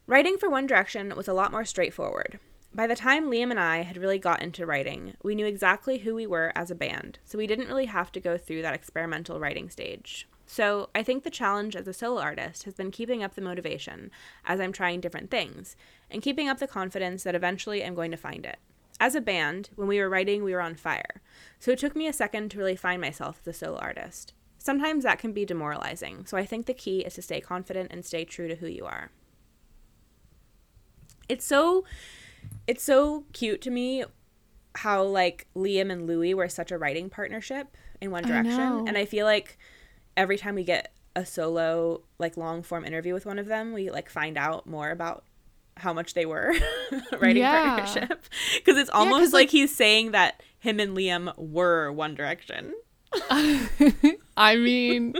Writing 0.08 0.38
for 0.39 0.50
One 0.50 0.66
Direction 0.66 1.16
was 1.16 1.28
a 1.28 1.34
lot 1.34 1.52
more 1.52 1.64
straightforward. 1.64 2.39
By 2.74 2.88
the 2.88 2.96
time 2.96 3.30
Liam 3.30 3.52
and 3.52 3.60
I 3.60 3.84
had 3.84 3.98
really 3.98 4.18
got 4.18 4.41
into 4.41 4.66
writing, 4.66 5.16
we 5.22 5.36
knew 5.36 5.46
exactly 5.46 6.00
who 6.00 6.16
we 6.16 6.26
were 6.26 6.52
as 6.56 6.72
a 6.72 6.76
band, 6.76 7.20
so 7.24 7.38
we 7.38 7.46
didn't 7.46 7.68
really 7.68 7.86
have 7.86 8.12
to 8.14 8.20
go 8.20 8.39
through 8.39 8.64
that 8.64 8.74
experimental 8.74 9.39
writing 9.39 9.70
stage. 9.70 10.28
So 10.54 10.91
I 10.93 11.01
think 11.01 11.24
the 11.24 11.32
challenge 11.32 11.76
as 11.76 11.88
a 11.88 11.93
solo 11.93 12.22
artist 12.22 12.66
has 12.66 12.76
been 12.76 12.91
keeping 12.91 13.24
up 13.24 13.34
the 13.34 13.41
motivation 13.41 14.12
as 14.45 14.60
I'm 14.60 14.72
trying 14.72 15.01
different 15.01 15.32
things, 15.32 15.76
and 16.12 16.22
keeping 16.22 16.47
up 16.47 16.60
the 16.60 16.68
confidence 16.68 17.24
that 17.24 17.34
eventually 17.34 17.84
I'm 17.84 17.95
going 17.95 18.12
to 18.12 18.18
find 18.18 18.45
it. 18.45 18.60
As 18.99 19.16
a 19.16 19.22
band, 19.22 19.72
when 19.76 19.88
we 19.88 19.99
were 19.99 20.10
writing, 20.10 20.43
we 20.43 20.54
were 20.54 20.62
on 20.62 20.76
fire, 20.76 21.24
so 21.58 21.72
it 21.72 21.80
took 21.80 21.95
me 21.95 22.06
a 22.06 22.14
second 22.14 22.51
to 22.51 22.60
really 22.60 22.76
find 22.76 23.01
myself 23.01 23.39
as 23.41 23.47
a 23.47 23.58
solo 23.58 23.80
artist. 23.80 24.34
Sometimes 24.60 25.04
that 25.04 25.18
can 25.18 25.34
be 25.34 25.43
demoralizing, 25.43 26.28
so 26.28 26.38
I 26.38 26.45
think 26.45 26.68
the 26.68 26.76
key 26.76 26.99
is 26.99 27.16
to 27.16 27.24
stay 27.24 27.41
confident 27.41 27.91
and 27.91 28.06
stay 28.06 28.24
true 28.24 28.47
to 28.47 28.58
who 28.58 28.68
you 28.68 28.86
are 28.86 29.10
it's 31.30 31.45
so 31.45 31.86
it's 32.68 32.84
so 32.84 33.24
cute 33.34 33.62
to 33.62 33.72
me 33.72 34.04
how 34.76 35.04
like 35.04 35.47
Liam 35.56 35.91
and 35.91 36.08
Louis 36.08 36.34
were 36.34 36.49
such 36.49 36.72
a 36.72 36.78
writing 36.78 37.10
partnership 37.10 37.76
in 38.01 38.12
One 38.12 38.24
Direction, 38.24 38.58
know. 38.58 38.86
and 38.88 38.97
I 38.97 39.06
feel 39.06 39.26
like 39.26 39.58
every 40.18 40.38
time 40.38 40.55
we 40.55 40.64
get 40.64 40.93
a 41.16 41.26
solo 41.26 42.01
like 42.20 42.38
long 42.38 42.64
form 42.64 42.86
interview 42.86 43.14
with 43.14 43.26
one 43.26 43.39
of 43.39 43.47
them, 43.47 43.74
we 43.74 43.89
like 43.91 44.09
find 44.09 44.38
out 44.38 44.66
more 44.68 44.89
about 44.91 45.24
how 45.78 45.91
much 45.93 46.14
they 46.14 46.26
were 46.26 46.53
writing 47.20 47.38
Yeah. 47.43 47.76
partnership 47.80 48.24
because 48.57 48.78
it's 48.78 48.89
almost 48.91 49.20
'cause, 49.26 49.34
like, 49.34 49.43
like- 49.47 49.49
he's 49.51 49.76
saying 49.76 50.11
that 50.11 50.41
him 50.59 50.80
and 50.80 50.95
Liam 50.95 51.34
were 51.38 51.91
One 51.91 52.16
Direction. 52.16 52.74
I 53.30 54.55
mean, 54.55 55.14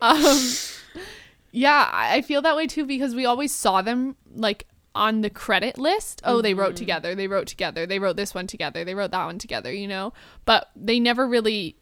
um, 0.00 0.40
yeah, 1.50 1.88
I 1.92 2.16
I 2.16 2.22
feel 2.22 2.42
that 2.42 2.56
way 2.56 2.66
too 2.66 2.84
because 2.86 3.14
we 3.14 3.26
always 3.26 3.52
saw 3.54 3.82
them 3.82 4.16
like 4.34 4.66
on 4.94 5.22
the 5.22 5.30
credit 5.30 5.76
list. 5.78 6.20
Oh, 6.24 6.40
they 6.40 6.54
wrote 6.54 6.76
together. 6.76 7.14
They 7.14 7.26
wrote 7.26 7.46
together. 7.48 7.84
They 7.86 7.98
wrote 7.98 8.16
this 8.16 8.32
one 8.34 8.46
together. 8.46 8.84
They 8.84 8.94
wrote 8.94 9.10
that 9.10 9.24
one 9.24 9.38
together. 9.38 9.72
You 9.72 9.88
know, 9.88 10.12
but 10.44 10.70
they 10.76 11.00
never 11.00 11.26
really 11.26 11.76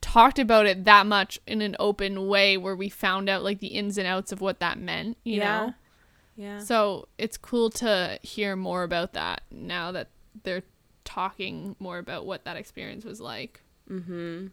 talked 0.00 0.38
about 0.38 0.66
it 0.66 0.84
that 0.84 1.06
much 1.06 1.38
in 1.46 1.60
an 1.60 1.76
open 1.78 2.26
way 2.26 2.56
where 2.56 2.76
we 2.76 2.88
found 2.88 3.28
out 3.28 3.42
like 3.42 3.58
the 3.60 3.68
ins 3.68 3.98
and 3.98 4.06
outs 4.06 4.32
of 4.32 4.40
what 4.40 4.60
that 4.60 4.78
meant. 4.78 5.18
You 5.24 5.38
yeah, 5.38 5.44
know, 5.44 5.74
yeah. 6.36 6.58
so 6.58 7.08
it's 7.18 7.36
cool 7.36 7.70
to 7.70 8.18
hear 8.22 8.56
more 8.56 8.82
about 8.82 9.12
that 9.14 9.42
now 9.50 9.92
that 9.92 10.08
they're 10.42 10.62
talking 11.04 11.76
more 11.78 11.98
about 11.98 12.26
what 12.26 12.44
that 12.44 12.56
experience 12.56 13.04
was 13.04 13.20
like. 13.20 13.60
Mm-hmm. 13.90 14.48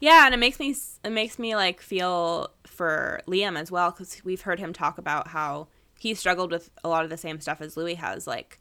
Yeah, 0.00 0.26
and 0.26 0.34
it 0.34 0.38
makes 0.38 0.58
me 0.58 0.74
it 1.04 1.10
makes 1.10 1.38
me 1.38 1.56
like 1.56 1.80
feel 1.80 2.50
for 2.66 3.20
Liam 3.26 3.58
as 3.58 3.70
well 3.70 3.90
because 3.90 4.24
we've 4.24 4.42
heard 4.42 4.60
him 4.60 4.72
talk 4.72 4.98
about 4.98 5.28
how 5.28 5.68
he 5.98 6.14
struggled 6.14 6.50
with 6.50 6.70
a 6.84 6.88
lot 6.88 7.04
of 7.04 7.10
the 7.10 7.16
same 7.16 7.40
stuff 7.40 7.60
as 7.60 7.76
Louis 7.76 7.94
has, 7.94 8.26
like 8.26 8.58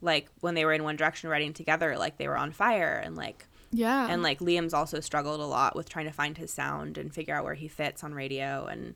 like 0.00 0.28
when 0.40 0.54
they 0.54 0.64
were 0.64 0.72
in 0.72 0.82
One 0.84 0.96
Direction 0.96 1.30
writing 1.30 1.52
together, 1.52 1.96
like 1.96 2.16
they 2.16 2.28
were 2.28 2.38
on 2.38 2.52
fire, 2.52 3.00
and 3.04 3.16
like 3.16 3.46
Yeah, 3.72 4.06
and 4.10 4.22
like 4.22 4.40
Liam's 4.40 4.74
also 4.74 5.00
struggled 5.00 5.40
a 5.40 5.46
lot 5.46 5.74
with 5.74 5.88
trying 5.88 6.04
to 6.06 6.12
find 6.12 6.36
his 6.38 6.52
sound 6.52 6.98
and 6.98 7.12
figure 7.12 7.34
out 7.34 7.44
where 7.44 7.54
he 7.54 7.68
fits 7.68 8.04
on 8.04 8.12
radio 8.14 8.66
and 8.66 8.94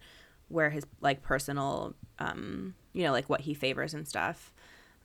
where 0.49 0.71
his 0.71 0.85
like 1.01 1.23
personal, 1.23 1.95
um, 2.19 2.75
you 2.93 3.03
know, 3.03 3.11
like 3.13 3.29
what 3.31 3.41
he 3.41 3.55
favors 3.55 3.95
and 3.95 4.07
stuff. 4.07 4.53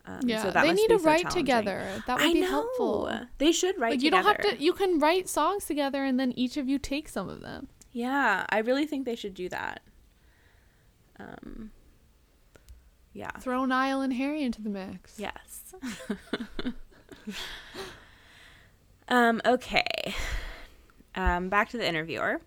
Um, 0.04 0.20
Yeah, 0.24 0.42
so 0.42 0.50
they 0.50 0.72
need 0.72 0.88
to 0.88 0.98
so 0.98 1.04
write 1.04 1.30
together. 1.30 2.02
That 2.06 2.18
would 2.18 2.26
I 2.28 2.32
be 2.32 2.40
know. 2.42 2.48
helpful. 2.50 3.10
They 3.38 3.50
should 3.52 3.78
write 3.80 3.92
Like 3.92 4.02
you 4.02 4.10
together. 4.10 4.34
don't 4.34 4.44
have 4.44 4.58
to. 4.58 4.62
You 4.62 4.72
can 4.72 4.98
write 4.98 5.28
songs 5.28 5.64
together, 5.64 6.04
and 6.04 6.18
then 6.20 6.32
each 6.36 6.56
of 6.56 6.68
you 6.68 6.78
take 6.78 7.08
some 7.08 7.28
of 7.28 7.40
them. 7.40 7.68
Yeah, 7.92 8.44
I 8.50 8.58
really 8.58 8.84
think 8.86 9.04
they 9.06 9.16
should 9.16 9.34
do 9.34 9.48
that. 9.48 9.80
Um, 11.18 11.70
yeah. 13.12 13.30
Throw 13.40 13.64
Niall 13.64 14.00
and 14.00 14.12
Harry 14.14 14.42
into 14.42 14.60
the 14.62 14.70
mix. 14.70 15.18
Yes. 15.18 15.74
um, 19.12 19.40
okay. 19.44 20.14
Um, 21.14 21.48
back 21.50 21.68
to 21.70 21.76
the 21.76 21.86
interviewer. 21.86 22.40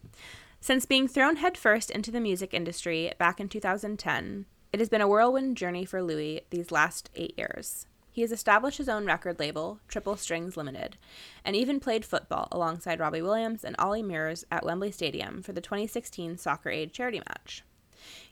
Since 0.59 0.87
being 0.87 1.07
thrown 1.07 1.35
headfirst 1.35 1.91
into 1.91 2.09
the 2.09 2.19
music 2.19 2.51
industry 2.51 3.11
back 3.19 3.39
in 3.39 3.47
2010, 3.47 4.45
it 4.73 4.79
has 4.79 4.89
been 4.89 4.99
a 5.01 5.07
whirlwind 5.07 5.57
journey 5.57 5.85
for 5.85 6.01
Louis 6.01 6.41
these 6.49 6.71
last 6.71 7.11
eight 7.15 7.35
years. 7.37 7.85
He 8.11 8.21
has 8.21 8.31
established 8.31 8.79
his 8.79 8.89
own 8.89 9.05
record 9.05 9.39
label, 9.39 9.79
Triple 9.87 10.17
Strings 10.17 10.57
Limited, 10.57 10.97
and 11.43 11.55
even 11.55 11.79
played 11.79 12.03
football 12.03 12.47
alongside 12.51 12.99
Robbie 12.99 13.21
Williams 13.21 13.63
and 13.63 13.75
Olly 13.77 14.01
Murs 14.01 14.43
at 14.49 14.65
Wembley 14.65 14.91
Stadium 14.91 15.43
for 15.43 15.53
the 15.53 15.61
2016 15.61 16.37
Soccer 16.37 16.69
Aid 16.69 16.93
charity 16.93 17.21
match. 17.27 17.63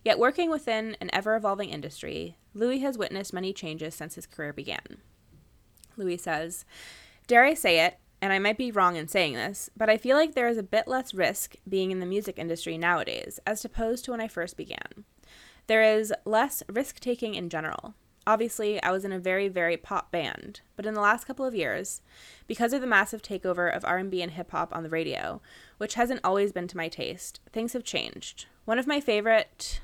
Yet, 0.04 0.18
working 0.18 0.50
within 0.50 0.98
an 1.00 1.10
ever 1.14 1.36
evolving 1.36 1.70
industry, 1.70 2.38
Louis 2.56 2.80
has 2.80 2.98
witnessed 2.98 3.34
many 3.34 3.54
changes 3.54 3.94
since 3.94 4.16
his 4.16 4.26
career 4.26 4.54
began. 4.54 4.98
Louis 5.98 6.18
says, 6.18 6.66
Dare 7.28 7.46
I 7.46 7.54
say 7.54 7.86
it, 7.86 8.00
and 8.24 8.32
I 8.32 8.40
might 8.40 8.58
be 8.58 8.72
wrong 8.72 8.96
in 8.96 9.10
saying 9.10 9.34
this, 9.34 9.70
but 9.76 9.90
I 9.90 9.98
feel 9.98 10.16
like 10.16 10.34
there 10.34 10.48
is 10.48 10.58
a 10.58 10.64
bit 10.64 10.88
less 10.88 11.14
risk 11.14 11.58
being 11.68 11.92
in 11.92 12.00
the 12.00 12.06
music 12.06 12.40
industry 12.40 12.78
nowadays 12.78 13.38
as 13.46 13.66
opposed 13.66 14.06
to 14.06 14.12
when 14.12 14.22
I 14.22 14.30
first 14.30 14.56
began. 14.56 15.04
There 15.68 15.84
is 15.84 16.14
less 16.24 16.64
risk 16.72 17.02
taking 17.02 17.36
in 17.36 17.50
general. 17.50 17.96
Obviously, 18.26 18.82
I 18.82 18.92
was 18.92 19.04
in 19.04 19.12
a 19.12 19.20
very, 19.20 19.50
very 19.50 19.76
pop 19.76 20.10
band, 20.10 20.62
but 20.78 20.86
in 20.86 20.94
the 20.94 21.02
last 21.02 21.26
couple 21.26 21.46
of 21.46 21.54
years, 21.54 22.02
because 22.48 22.72
of 22.72 22.80
the 22.80 22.88
massive 22.88 23.22
takeover 23.22 23.76
of 23.76 23.84
R&B 23.84 24.22
and 24.22 24.32
hip 24.32 24.52
hop 24.52 24.74
on 24.74 24.84
the 24.84 24.90
radio, 24.90 25.42
which 25.78 25.96
hasn't 25.96 26.22
always 26.24 26.54
been 26.54 26.70
to 26.70 26.78
my 26.78 26.88
taste, 26.88 27.42
things 27.52 27.74
have 27.74 27.84
changed. 27.84 28.46
One 28.64 28.80
of 28.80 28.88
my 28.88 29.02
favorite 29.02 29.82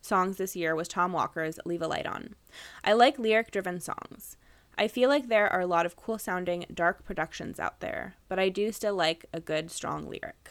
songs 0.00 0.38
this 0.38 0.56
year 0.56 0.74
was 0.74 0.88
Tom 0.88 1.12
Walker's 1.12 1.60
Leave 1.66 1.82
a 1.82 1.86
Light 1.86 2.06
On. 2.06 2.34
I 2.82 2.94
like 2.94 3.18
lyric 3.18 3.50
driven 3.50 3.78
songs. 3.78 4.38
I 4.76 4.88
feel 4.88 5.08
like 5.08 5.28
there 5.28 5.52
are 5.52 5.60
a 5.60 5.66
lot 5.66 5.86
of 5.86 5.96
cool 5.96 6.18
sounding 6.18 6.64
dark 6.72 7.04
productions 7.04 7.60
out 7.60 7.80
there, 7.80 8.14
but 8.28 8.38
I 8.38 8.48
do 8.48 8.72
still 8.72 8.94
like 8.94 9.26
a 9.32 9.40
good 9.40 9.70
strong 9.70 10.08
lyric. 10.08 10.50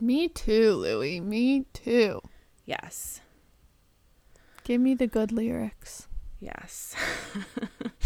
Me 0.00 0.28
too, 0.28 0.72
Louis. 0.74 1.20
Me 1.20 1.66
too. 1.72 2.20
Yes. 2.64 3.20
Give 4.64 4.80
me 4.80 4.94
the 4.94 5.06
good 5.06 5.32
lyrics. 5.32 6.08
Yes. 6.40 6.94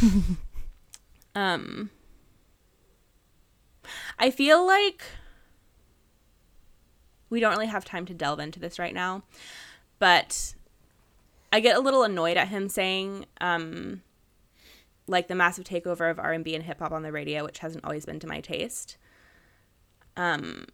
um 1.34 1.90
I 4.18 4.30
feel 4.30 4.66
like 4.66 5.02
we 7.30 7.40
don't 7.40 7.52
really 7.52 7.66
have 7.66 7.84
time 7.84 8.06
to 8.06 8.14
delve 8.14 8.40
into 8.40 8.60
this 8.60 8.78
right 8.78 8.94
now, 8.94 9.22
but 9.98 10.54
I 11.52 11.60
get 11.60 11.76
a 11.76 11.80
little 11.80 12.04
annoyed 12.04 12.36
at 12.36 12.48
him 12.48 12.68
saying 12.68 13.26
um 13.40 14.02
like 15.12 15.28
the 15.28 15.34
massive 15.34 15.64
takeover 15.64 16.10
of 16.10 16.18
R&B 16.18 16.54
and 16.54 16.64
hip 16.64 16.80
hop 16.80 16.92
on 16.92 17.02
the 17.02 17.12
radio, 17.12 17.44
which 17.44 17.60
hasn't 17.60 17.84
always 17.84 18.04
been 18.04 18.18
to 18.20 18.26
my 18.26 18.40
taste. 18.40 18.96
Um 20.16 20.66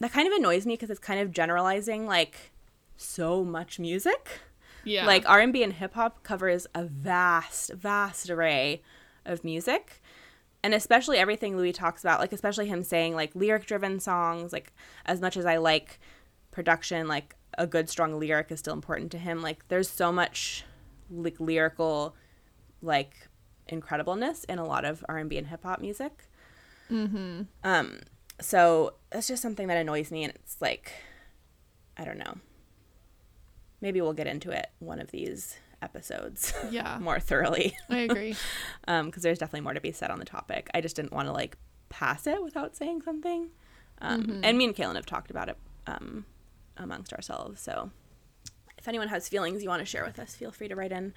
that 0.00 0.12
kind 0.12 0.28
of 0.28 0.34
annoys 0.34 0.66
me 0.66 0.74
because 0.74 0.90
it's 0.90 1.00
kind 1.00 1.20
of 1.20 1.32
generalizing 1.32 2.06
like 2.06 2.52
so 2.96 3.44
much 3.44 3.78
music. 3.78 4.40
Yeah. 4.84 5.06
Like 5.06 5.28
R&B 5.28 5.62
and 5.62 5.72
hip 5.72 5.94
hop 5.94 6.22
covers 6.22 6.66
a 6.74 6.84
vast, 6.84 7.72
vast 7.72 8.30
array 8.30 8.82
of 9.24 9.44
music. 9.44 10.02
And 10.62 10.74
especially 10.74 11.18
everything 11.18 11.56
Louis 11.56 11.72
talks 11.72 12.02
about, 12.02 12.20
like 12.20 12.32
especially 12.32 12.66
him 12.68 12.82
saying 12.82 13.14
like 13.14 13.34
lyric 13.34 13.66
driven 13.66 14.00
songs, 14.00 14.52
like 14.52 14.72
as 15.06 15.20
much 15.20 15.36
as 15.36 15.46
I 15.46 15.56
like 15.56 16.00
production, 16.50 17.06
like 17.06 17.36
a 17.56 17.66
good 17.66 17.88
strong 17.88 18.18
lyric 18.18 18.50
is 18.50 18.60
still 18.60 18.74
important 18.74 19.10
to 19.12 19.18
him. 19.18 19.42
Like 19.42 19.66
there's 19.68 19.88
so 19.88 20.12
much 20.12 20.64
like 21.10 21.38
lyrical 21.40 22.14
like 22.82 23.28
incredibleness 23.68 24.44
in 24.46 24.58
a 24.58 24.64
lot 24.64 24.84
of 24.84 25.04
R&B 25.08 25.36
and 25.38 25.46
hip 25.48 25.62
hop 25.64 25.80
music. 25.80 26.24
Mm-hmm. 26.90 27.42
Um, 27.64 28.00
so 28.40 28.94
that's 29.10 29.28
just 29.28 29.42
something 29.42 29.66
that 29.68 29.76
annoys 29.76 30.10
me, 30.10 30.24
and 30.24 30.32
it's 30.34 30.56
like, 30.60 30.92
I 31.96 32.04
don't 32.04 32.18
know. 32.18 32.34
Maybe 33.80 34.00
we'll 34.00 34.12
get 34.12 34.26
into 34.26 34.50
it 34.50 34.68
one 34.80 34.98
of 35.00 35.10
these 35.10 35.56
episodes. 35.82 36.52
Yeah. 36.70 36.98
more 37.00 37.20
thoroughly. 37.20 37.76
I 37.88 37.98
agree. 37.98 38.36
um, 38.88 39.06
because 39.06 39.22
there's 39.22 39.38
definitely 39.38 39.60
more 39.62 39.74
to 39.74 39.80
be 39.80 39.92
said 39.92 40.10
on 40.10 40.18
the 40.18 40.24
topic. 40.24 40.68
I 40.74 40.80
just 40.80 40.96
didn't 40.96 41.12
want 41.12 41.28
to 41.28 41.32
like 41.32 41.56
pass 41.88 42.26
it 42.26 42.42
without 42.42 42.76
saying 42.76 43.02
something. 43.02 43.48
Um, 44.00 44.22
Mm-hmm. 44.22 44.40
and 44.44 44.58
me 44.58 44.64
and 44.64 44.74
Caitlin 44.76 44.94
have 44.96 45.06
talked 45.06 45.30
about 45.30 45.48
it 45.48 45.56
um, 45.86 46.24
amongst 46.76 47.12
ourselves. 47.12 47.60
So 47.60 47.90
if 48.76 48.86
anyone 48.88 49.08
has 49.08 49.28
feelings 49.28 49.62
you 49.62 49.68
want 49.68 49.80
to 49.80 49.86
share 49.86 50.04
with 50.04 50.18
us, 50.18 50.34
feel 50.36 50.50
free 50.52 50.68
to 50.68 50.76
write 50.76 50.92
in. 50.92 51.14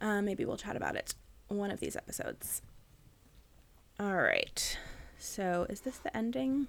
Uh, 0.00 0.22
maybe 0.22 0.44
we'll 0.44 0.56
chat 0.56 0.76
about 0.76 0.94
it 0.96 1.14
one 1.48 1.70
of 1.70 1.80
these 1.80 1.96
episodes. 1.96 2.62
All 3.98 4.16
right. 4.16 4.78
So 5.18 5.66
is 5.68 5.80
this 5.80 5.98
the 5.98 6.16
ending? 6.16 6.68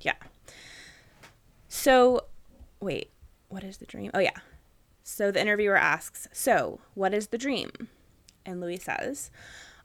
Yeah. 0.00 0.14
So, 1.68 2.24
wait, 2.80 3.10
what 3.48 3.64
is 3.64 3.78
the 3.78 3.86
dream? 3.86 4.10
Oh, 4.14 4.20
yeah. 4.20 4.38
So 5.02 5.30
the 5.30 5.40
interviewer 5.40 5.76
asks, 5.76 6.28
So, 6.32 6.80
what 6.94 7.14
is 7.14 7.28
the 7.28 7.38
dream? 7.38 7.70
And 8.44 8.60
Louis 8.60 8.78
says, 8.78 9.30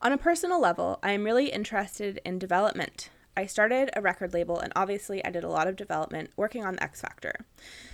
On 0.02 0.12
a 0.12 0.18
personal 0.18 0.60
level, 0.60 1.00
I 1.02 1.12
am 1.12 1.24
really 1.24 1.48
interested 1.48 2.20
in 2.26 2.40
development. 2.40 3.10
I 3.36 3.46
started 3.48 3.90
a 3.94 4.02
record 4.02 4.34
label, 4.34 4.60
and 4.60 4.72
obviously, 4.76 5.24
I 5.26 5.32
did 5.32 5.44
a 5.44 5.50
lot 5.50 5.68
of 5.68 5.76
development 5.76 6.32
working 6.36 6.64
on 6.64 6.76
the 6.76 6.84
X 6.84 7.02
Factor. 7.02 7.46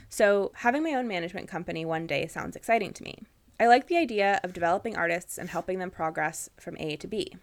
So, 0.10 0.52
having 0.56 0.84
my 0.84 0.94
own 0.94 1.08
management 1.08 1.48
company 1.48 1.86
one 1.86 2.08
day 2.08 2.28
sounds 2.28 2.56
exciting 2.56 2.94
to 2.94 3.04
me. 3.04 3.24
I 3.60 3.68
like 3.68 3.88
the 3.88 3.98
idea 3.98 4.40
of 4.44 4.54
developing 4.54 4.96
artists 4.96 5.38
and 5.38 5.50
helping 5.50 5.80
them 5.80 5.92
progress 5.92 6.50
from 6.58 6.78
A 6.80 6.96
to 6.96 7.08
B. 7.08 7.36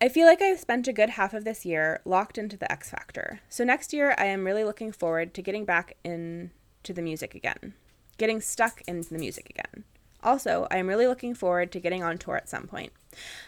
I 0.00 0.08
feel 0.08 0.26
like 0.26 0.40
I've 0.40 0.60
spent 0.60 0.86
a 0.86 0.92
good 0.92 1.10
half 1.10 1.34
of 1.34 1.44
this 1.44 1.66
year 1.66 2.00
locked 2.04 2.38
into 2.38 2.56
the 2.56 2.70
X 2.70 2.88
Factor. 2.88 3.40
So 3.48 3.64
next 3.64 3.92
year, 3.92 4.14
I 4.16 4.26
am 4.26 4.44
really 4.44 4.62
looking 4.62 4.92
forward 4.92 5.34
to 5.34 5.42
getting 5.42 5.64
back 5.64 5.96
into 6.04 6.50
the 6.84 7.02
music 7.02 7.34
again, 7.34 7.74
getting 8.16 8.40
stuck 8.40 8.80
into 8.86 9.08
the 9.08 9.18
music 9.18 9.50
again. 9.50 9.82
Also, 10.22 10.68
I 10.70 10.76
am 10.76 10.86
really 10.86 11.08
looking 11.08 11.34
forward 11.34 11.72
to 11.72 11.80
getting 11.80 12.04
on 12.04 12.16
tour 12.16 12.36
at 12.36 12.48
some 12.48 12.68
point. 12.68 12.92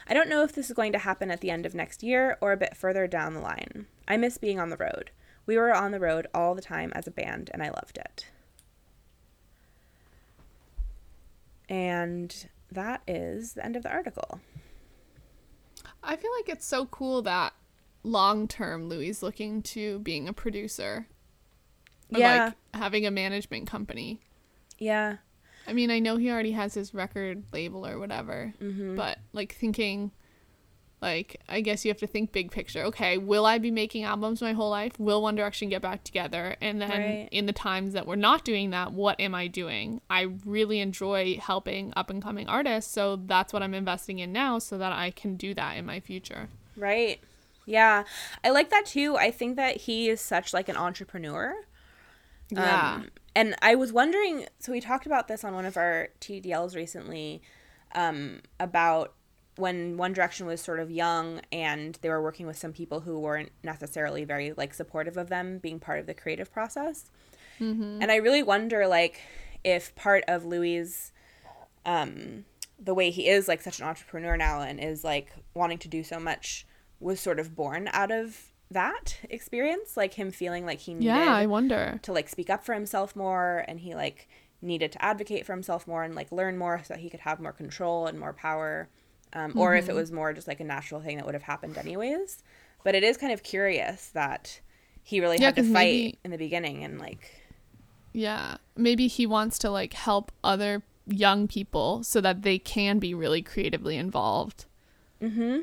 I 0.09 0.15
don't 0.15 0.29
know 0.29 0.43
if 0.43 0.53
this 0.53 0.71
is 0.71 0.77
going 0.77 0.93
to 0.93 0.99
happen 0.99 1.31
at 1.31 1.41
the 1.41 1.51
end 1.51 1.67
of 1.67 1.75
next 1.75 2.03
year 2.03 2.39
or 2.41 2.51
a 2.51 2.57
bit 2.57 2.77
further 2.77 3.07
down 3.07 3.35
the 3.35 3.41
line. 3.41 3.87
I 4.09 4.17
miss 4.17 4.37
being 4.37 4.59
on 4.59 4.71
the 4.71 4.77
road. 4.77 5.13
We 5.47 5.57
were 5.57 5.73
on 5.73 5.93
the 5.93 6.01
road 6.01 6.27
all 6.35 6.57
the 6.57 6.63
time 6.63 6.93
as 6.97 7.07
a 7.07 7.13
band, 7.13 7.51
and 7.53 7.63
I 7.63 7.71
loved 7.71 7.99
it. 7.99 8.27
And 11.71 12.49
that 12.73 13.03
is 13.07 13.55
the 13.55 13.65
end 13.65 13.77
of 13.77 13.83
the 13.85 13.91
article. 13.91 14.41
I 16.03 16.17
feel 16.17 16.31
like 16.39 16.49
it's 16.49 16.67
so 16.67 16.87
cool 16.87 17.23
that 17.23 17.53
long 18.03 18.49
term 18.49 18.89
Louis 18.89 19.23
looking 19.23 19.63
to 19.63 19.99
being 20.01 20.29
a 20.29 20.33
producer. 20.33 21.07
Yeah. 22.11 22.47
like 22.47 22.55
having 22.75 23.07
a 23.07 23.11
management 23.11 23.69
company. 23.69 24.21
Yeah. 24.79 25.17
I 25.69 25.73
mean, 25.73 25.91
I 25.91 26.01
know 26.01 26.17
he 26.17 26.31
already 26.31 26.53
has 26.53 26.75
his 26.75 26.93
record 26.93 27.45
label 27.53 27.87
or 27.87 27.99
whatever, 27.99 28.53
Mm-hmm. 28.61 28.97
but 28.97 29.19
like 29.33 29.55
thinking, 29.55 30.11
like, 31.03 31.41
I 31.49 31.61
guess 31.61 31.85
you 31.85 31.91
have 31.91 31.99
to 31.99 32.07
think 32.07 32.33
big 32.33 32.51
picture. 32.51 32.83
Okay, 32.85 33.17
will 33.19 33.47
I 33.47 33.59
be 33.59 33.71
making 33.71 34.05
albums 34.05 34.43
my 34.43 34.53
whole 34.53 34.71
life? 34.71 34.93
Will 34.99 35.23
One 35.23 35.35
Direction 35.35 35.69
get 35.69 35.81
back 35.83 36.05
together? 36.05 36.57
And 36.61 36.81
then 36.81 36.91
Right. 36.91 37.29
in 37.33 37.47
the 37.47 37.53
times 37.53 37.95
that 37.95 38.07
we're 38.07 38.17
not 38.17 38.45
doing 38.45 38.71
that, 38.71 38.93
what 38.93 39.19
am 39.21 39.35
I 39.35 39.47
doing? 39.47 40.01
I 40.11 40.29
really 40.45 40.81
enjoy 40.81 41.39
helping 41.43 41.93
up 41.97 42.11
and 42.11 42.23
coming 42.23 42.49
artists, 42.49 42.93
so 42.93 43.17
that's 43.17 43.53
what 43.53 43.63
I'm 43.63 43.75
investing 43.75 44.19
in 44.19 44.33
now 44.33 44.59
so 44.59 44.77
that 44.79 44.93
I 44.93 45.11
can 45.11 45.37
do 45.37 45.55
that 45.55 45.77
in 45.77 45.87
my 45.87 46.01
future. 46.01 46.49
Right. 46.77 47.21
Yeah. 47.67 48.05
I 48.43 48.51
like 48.51 48.71
that 48.71 48.87
too. 48.87 49.17
I 49.17 49.31
think 49.31 49.57
that 49.57 49.79
he 49.79 50.09
is 50.09 50.21
such 50.21 50.53
like 50.53 50.69
an 50.69 50.77
entrepreneur. 50.77 51.55
Yeah. 52.51 52.95
Um, 52.97 53.11
and 53.35 53.55
I 53.63 53.75
was 53.77 53.93
wondering, 53.93 54.47
so 54.59 54.73
we 54.73 54.81
talked 54.81 55.07
about 55.07 55.29
this 55.29 55.45
on 55.45 55.55
one 55.55 55.65
of 55.65 55.77
our 55.77 56.09
TDLs 56.21 56.75
recently 56.75 57.43
um, 57.95 58.41
about 58.59 59.15
when 59.61 59.97
One 59.97 60.13
Direction 60.13 60.47
was 60.47 60.61
sort 60.61 60.81
of 60.81 60.91
young 60.91 61.41
and 61.53 61.99
they 62.03 62.09
were 62.09 62.23
working 62.23 62.47
with 62.47 62.59
some 62.59 62.73
people 62.73 63.01
who 63.01 63.19
weren't 63.19 63.51
necessarily 63.63 64.25
very 64.25 64.53
like 64.53 64.75
supportive 64.75 65.17
of 65.17 65.29
them 65.29 65.59
being 65.59 65.79
part 65.79 66.01
of 66.01 66.07
the 66.07 66.15
creative 66.15 66.53
process. 66.53 67.11
And 68.03 68.11
I 68.11 68.17
really 68.17 68.43
wonder 68.43 68.87
like 68.87 69.21
if 69.63 69.95
part 69.95 70.25
of 70.27 70.45
Louis 70.45 71.13
um 71.87 72.45
the 72.83 72.95
way 72.95 73.11
he 73.11 73.29
is 73.29 73.47
like 73.49 73.61
such 73.61 73.79
an 73.81 73.87
entrepreneur 73.87 74.37
now 74.37 74.63
and 74.63 74.81
is 74.81 75.05
like 75.05 75.33
wanting 75.55 75.79
to 75.79 75.89
do 75.89 76.03
so 76.03 76.19
much 76.19 76.67
was 76.99 77.21
sort 77.21 77.39
of 77.39 77.55
born 77.55 77.89
out 77.93 78.11
of 78.11 78.53
that 78.71 79.17
experience 79.29 79.97
like 79.97 80.15
him 80.15 80.31
feeling 80.31 80.65
like 80.65 80.79
he 80.79 80.95
needed 80.95 81.07
yeah, 81.07 81.35
I 81.35 81.47
wonder. 81.47 81.99
to 82.03 82.13
like 82.13 82.29
speak 82.29 82.49
up 82.49 82.65
for 82.65 82.75
himself 82.75 83.17
more 83.17 83.65
and 83.69 83.81
he 83.81 83.95
like 83.95 84.29
needed 84.63 84.93
to 84.93 85.05
advocate 85.05 85.45
for 85.45 85.53
himself 85.53 85.87
more 85.87 86.03
and 86.03 86.15
like 86.15 86.31
learn 86.31 86.57
more 86.57 86.81
so 86.85 86.95
that 86.95 87.01
he 87.01 87.11
could 87.11 87.21
have 87.21 87.41
more 87.41 87.53
control 87.53 88.07
and 88.07 88.19
more 88.19 88.33
power 88.33 88.89
um, 89.33 89.53
or 89.57 89.75
if 89.77 89.89
it 89.89 89.95
was 89.95 90.11
more 90.11 90.33
just 90.33 90.49
like 90.49 90.61
a 90.61 90.65
natural 90.65 91.01
thing 91.01 91.17
that 91.17 91.25
would 91.27 91.35
have 91.35 91.43
happened 91.43 91.77
anyways 91.79 92.43
but 92.85 92.95
it 92.95 93.03
is 93.05 93.17
kind 93.17 93.33
of 93.33 93.43
curious 93.43 94.09
that 94.09 94.61
he 95.03 95.21
really 95.21 95.37
Yeah, 95.39 95.47
had 95.47 95.57
to 95.57 95.63
fight 95.63 95.73
maybe- 95.73 96.19
in 96.25 96.31
the 96.31 96.37
beginning 96.39 96.83
and 96.85 96.99
like 96.99 97.31
Yeah, 98.13 98.57
maybe 98.77 99.07
he 99.07 99.27
wants 99.27 99.59
to 99.61 99.71
like 99.71 99.93
help 99.95 100.33
other 100.43 100.83
young 101.07 101.47
people 101.49 102.03
so 102.03 102.21
that 102.21 102.43
they 102.43 102.59
can 102.59 102.99
be 102.99 103.15
really 103.15 103.43
creatively 103.43 103.97
involved. 103.97 104.67
mm-hmm 105.21 105.61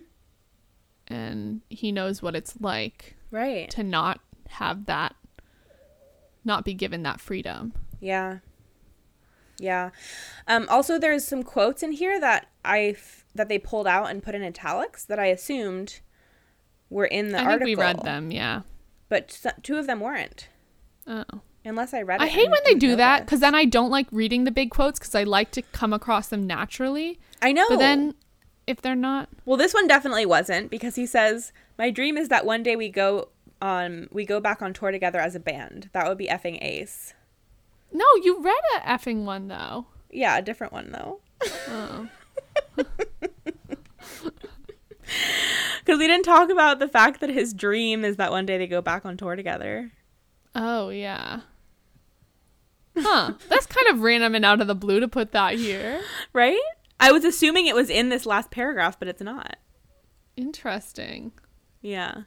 And 1.07 1.61
he 1.69 1.91
knows 1.91 2.21
what 2.21 2.35
it's 2.35 2.55
like 2.59 3.15
right 3.31 3.69
to 3.71 3.83
not 3.83 4.19
have 4.49 4.85
that 4.85 5.15
not 6.43 6.63
be 6.63 6.73
given 6.73 7.03
that 7.03 7.19
freedom. 7.19 7.73
Yeah. 7.99 8.39
Yeah. 9.59 9.89
Um, 10.47 10.65
also, 10.69 10.97
there's 10.99 11.25
some 11.25 11.43
quotes 11.43 11.83
in 11.83 11.91
here 11.91 12.19
that 12.19 12.47
I 12.63 12.95
f- 12.95 13.25
that 13.37 13.49
they 13.49 13.59
pulled 13.59 13.87
out 13.87 14.09
and 14.09 14.23
put 14.23 14.35
in 14.35 14.43
italics 14.43 15.05
that 15.05 15.19
I 15.19 15.27
assumed 15.27 16.01
were 16.89 17.05
in 17.05 17.29
the 17.29 17.39
I 17.39 17.43
article. 17.43 17.65
think 17.65 17.77
we 17.77 17.83
read 17.83 18.01
them, 18.03 18.31
yeah. 18.31 18.61
but 19.09 19.41
two 19.63 19.77
of 19.77 19.87
them 19.87 19.99
weren't. 19.99 20.49
Oh. 21.05 21.23
Unless 21.65 21.93
I 21.93 22.01
read. 22.01 22.21
It 22.21 22.25
I 22.25 22.27
hate 22.27 22.49
when 22.49 22.61
they 22.65 22.75
do 22.75 22.95
that 22.95 23.25
because 23.25 23.41
then 23.41 23.53
I 23.53 23.65
don't 23.65 23.89
like 23.89 24.07
reading 24.11 24.45
the 24.45 24.51
big 24.51 24.69
quotes 24.69 24.99
because 24.99 25.15
I 25.15 25.23
like 25.23 25.51
to 25.51 25.61
come 25.61 25.91
across 25.91 26.27
them 26.29 26.47
naturally. 26.47 27.19
I 27.41 27.51
know. 27.51 27.65
But 27.67 27.79
then 27.79 28.15
if 28.67 28.81
they're 28.81 28.95
not, 28.95 29.27
well, 29.45 29.57
this 29.57 29.73
one 29.73 29.85
definitely 29.85 30.25
wasn't 30.25 30.71
because 30.71 30.95
he 30.95 31.05
says, 31.05 31.51
"My 31.77 31.91
dream 31.91 32.15
is 32.17 32.29
that 32.29 32.45
one 32.45 32.63
day 32.63 32.77
we 32.77 32.87
go 32.87 33.29
on 33.61 34.07
we 34.11 34.25
go 34.25 34.39
back 34.39 34.61
on 34.61 34.71
tour 34.71 34.91
together 34.91 35.19
as 35.19 35.35
a 35.35 35.41
band. 35.41 35.89
That 35.91 36.07
would 36.07 36.17
be 36.17 36.27
effing 36.27 36.57
ace." 36.61 37.13
no, 37.91 38.05
you 38.21 38.41
read 38.41 38.61
a 38.77 38.79
effing 38.81 39.25
one 39.25 39.47
though. 39.47 39.87
Yeah, 40.09 40.37
a 40.37 40.41
different 40.41 40.73
one 40.73 40.91
though. 40.91 41.19
Oh. 41.67 42.07
Because 45.79 45.99
we 45.99 46.07
didn't 46.07 46.25
talk 46.25 46.49
about 46.49 46.79
the 46.79 46.87
fact 46.89 47.21
that 47.21 47.29
his 47.29 47.53
dream 47.53 48.03
is 48.03 48.17
that 48.17 48.31
one 48.31 48.45
day 48.45 48.57
they 48.57 48.67
go 48.67 48.81
back 48.81 49.05
on 49.05 49.15
tour 49.15 49.37
together. 49.37 49.91
Oh 50.53 50.89
yeah. 50.89 51.41
Huh. 52.97 53.33
That's 53.47 53.65
kind 53.67 53.87
of 53.87 54.01
random 54.01 54.35
and 54.35 54.43
out 54.43 54.59
of 54.59 54.67
the 54.67 54.75
blue 54.75 54.99
to 54.99 55.07
put 55.07 55.31
that 55.31 55.53
here. 55.55 56.01
Right? 56.33 56.59
I 56.99 57.11
was 57.13 57.23
assuming 57.23 57.67
it 57.67 57.75
was 57.75 57.89
in 57.89 58.09
this 58.09 58.25
last 58.25 58.51
paragraph, 58.51 58.99
but 58.99 59.07
it's 59.07 59.21
not. 59.21 59.55
Interesting. 60.35 61.31
Yeah. 61.81 62.23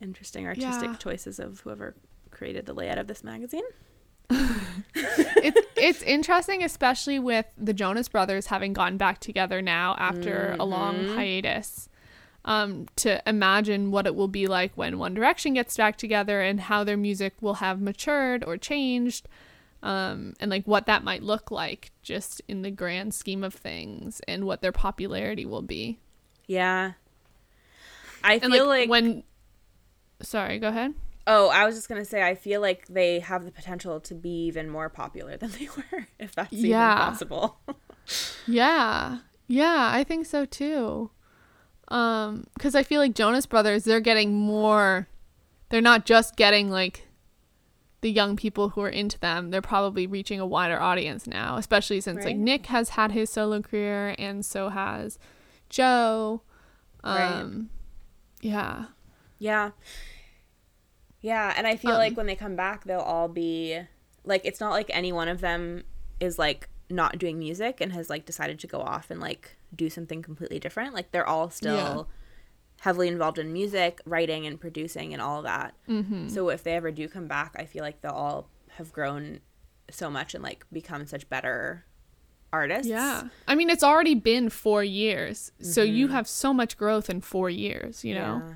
Interesting 0.00 0.46
artistic 0.46 0.90
Yeah. 0.90 0.96
choices 0.96 1.38
of 1.38 1.60
whoever 1.60 1.94
created 2.30 2.64
the 2.64 2.72
layout 2.74 2.96
of 2.98 3.06
this 3.06 3.22
magazine. 3.22 3.64
it's 4.94 5.60
it's 5.76 6.02
interesting, 6.02 6.62
especially 6.64 7.18
with 7.18 7.46
the 7.56 7.72
Jonas 7.72 8.08
Brothers 8.08 8.46
having 8.46 8.72
gotten 8.72 8.96
back 8.96 9.20
together 9.20 9.62
now 9.62 9.94
after 9.98 10.56
a 10.58 10.64
long 10.64 11.08
hiatus. 11.14 11.88
Um, 12.44 12.86
to 12.96 13.20
imagine 13.28 13.90
what 13.90 14.06
it 14.06 14.14
will 14.14 14.28
be 14.28 14.46
like 14.46 14.72
when 14.76 14.98
One 14.98 15.14
Direction 15.14 15.54
gets 15.54 15.76
back 15.76 15.96
together 15.96 16.40
and 16.40 16.60
how 16.60 16.84
their 16.84 16.96
music 16.96 17.34
will 17.40 17.54
have 17.54 17.80
matured 17.80 18.44
or 18.44 18.56
changed, 18.56 19.28
um, 19.82 20.34
and 20.38 20.48
like 20.50 20.64
what 20.64 20.86
that 20.86 21.02
might 21.02 21.24
look 21.24 21.50
like 21.50 21.90
just 22.02 22.40
in 22.46 22.62
the 22.62 22.70
grand 22.70 23.14
scheme 23.14 23.42
of 23.42 23.52
things 23.52 24.20
and 24.28 24.44
what 24.44 24.62
their 24.62 24.70
popularity 24.70 25.44
will 25.44 25.62
be. 25.62 25.98
Yeah. 26.46 26.92
I 28.22 28.34
And 28.34 28.52
feel 28.52 28.66
like, 28.66 28.82
like, 28.82 28.90
when, 28.90 29.24
sorry, 30.22 30.60
go 30.60 30.68
ahead. 30.68 30.94
Oh, 31.26 31.48
I 31.48 31.64
was 31.64 31.74
just 31.74 31.88
gonna 31.88 32.04
say 32.04 32.22
I 32.22 32.34
feel 32.34 32.60
like 32.60 32.86
they 32.88 33.20
have 33.20 33.44
the 33.44 33.50
potential 33.50 34.00
to 34.00 34.14
be 34.14 34.46
even 34.46 34.68
more 34.68 34.88
popular 34.88 35.36
than 35.36 35.50
they 35.52 35.68
were, 35.76 36.06
if 36.18 36.34
that's 36.34 36.52
Yeah. 36.52 36.92
even 36.92 37.04
possible. 37.04 37.58
Yeah. 38.46 39.18
Yeah, 39.48 39.90
I 39.92 40.04
think 40.04 40.26
so 40.26 40.44
too. 40.44 41.10
Um 41.88 42.46
cuz 42.58 42.74
I 42.74 42.82
feel 42.82 43.00
like 43.00 43.14
Jonas 43.14 43.46
Brothers 43.46 43.84
they're 43.84 44.00
getting 44.00 44.34
more 44.34 45.08
they're 45.68 45.80
not 45.80 46.04
just 46.06 46.36
getting 46.36 46.70
like 46.70 47.06
the 48.02 48.10
young 48.10 48.36
people 48.36 48.70
who 48.70 48.82
are 48.82 48.88
into 48.88 49.18
them. 49.18 49.50
They're 49.50 49.62
probably 49.62 50.06
reaching 50.06 50.38
a 50.38 50.46
wider 50.46 50.78
audience 50.80 51.26
now, 51.26 51.56
especially 51.56 52.00
since 52.00 52.24
like 52.24 52.36
Nick 52.36 52.66
has 52.66 52.90
had 52.90 53.10
his 53.12 53.30
solo 53.30 53.60
career 53.62 54.14
and 54.18 54.44
so 54.44 54.68
has 54.68 55.18
Joe. 55.70 56.42
Right. 57.02 57.40
Um, 57.40 57.70
yeah. 58.40 58.86
Yeah. 59.38 59.70
Yeah, 61.26 61.52
and 61.56 61.66
I 61.66 61.74
feel 61.74 61.90
Um, 61.90 61.98
like 61.98 62.16
when 62.16 62.26
they 62.26 62.36
come 62.36 62.54
back, 62.54 62.84
they'll 62.84 63.00
all 63.00 63.26
be 63.26 63.80
like 64.22 64.42
it's 64.44 64.60
not 64.60 64.70
like 64.70 64.88
any 64.90 65.10
one 65.10 65.26
of 65.26 65.40
them 65.40 65.82
is 66.20 66.38
like 66.38 66.68
not 66.88 67.18
doing 67.18 67.36
music 67.36 67.80
and 67.80 67.92
has 67.92 68.08
like 68.08 68.24
decided 68.24 68.60
to 68.60 68.68
go 68.68 68.80
off 68.80 69.10
and 69.10 69.20
like 69.20 69.56
do 69.74 69.90
something 69.90 70.22
completely 70.22 70.60
different. 70.60 70.94
Like 70.94 71.10
they're 71.10 71.26
all 71.26 71.50
still 71.50 72.08
heavily 72.80 73.08
involved 73.08 73.38
in 73.40 73.52
music, 73.52 74.00
writing 74.06 74.46
and 74.46 74.60
producing 74.60 75.12
and 75.12 75.20
all 75.20 75.42
that. 75.42 75.74
Mm-hmm. 75.88 76.28
So 76.28 76.48
if 76.50 76.62
they 76.62 76.74
ever 76.76 76.92
do 76.92 77.08
come 77.08 77.26
back, 77.26 77.56
I 77.58 77.64
feel 77.64 77.82
like 77.82 78.02
they'll 78.02 78.12
all 78.12 78.48
have 78.76 78.92
grown 78.92 79.40
so 79.90 80.08
much 80.08 80.32
and 80.32 80.44
like 80.44 80.64
become 80.70 81.06
such 81.06 81.28
better 81.28 81.86
artists. 82.52 82.86
Yeah. 82.86 83.30
I 83.48 83.56
mean, 83.56 83.68
it's 83.68 83.82
already 83.82 84.14
been 84.14 84.48
four 84.48 84.84
years. 84.84 85.50
So 85.60 85.82
you 85.82 86.06
have 86.08 86.28
so 86.28 86.54
much 86.54 86.76
growth 86.76 87.10
in 87.10 87.20
four 87.20 87.50
years, 87.50 88.04
you 88.04 88.14
know? 88.14 88.54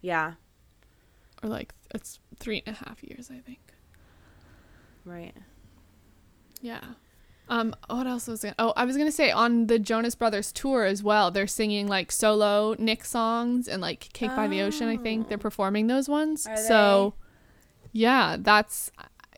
Yeah. 0.00 0.34
Or 1.42 1.48
like, 1.48 1.74
it's 1.94 2.18
three 2.38 2.62
and 2.66 2.76
a 2.76 2.78
half 2.88 3.02
years, 3.02 3.30
I 3.30 3.38
think. 3.38 3.60
Right. 5.04 5.34
Yeah. 6.60 6.80
Um, 7.50 7.74
what 7.88 8.06
else 8.06 8.26
was 8.28 8.44
I? 8.44 8.54
Oh, 8.58 8.72
I 8.76 8.84
was 8.84 8.96
gonna 8.96 9.10
say 9.10 9.30
on 9.30 9.68
the 9.68 9.78
Jonas 9.78 10.14
Brothers 10.14 10.52
tour 10.52 10.84
as 10.84 11.02
well. 11.02 11.30
They're 11.30 11.46
singing 11.46 11.86
like 11.86 12.12
solo 12.12 12.74
Nick 12.78 13.04
songs 13.04 13.68
and 13.68 13.80
like 13.80 14.10
"Cake 14.12 14.34
by 14.36 14.48
the 14.48 14.60
Ocean." 14.60 14.86
I 14.88 14.98
think 14.98 15.28
they're 15.28 15.38
performing 15.38 15.86
those 15.86 16.08
ones. 16.08 16.46
Are 16.46 16.56
so, 16.56 17.14
yeah, 17.92 18.36
that's 18.38 18.90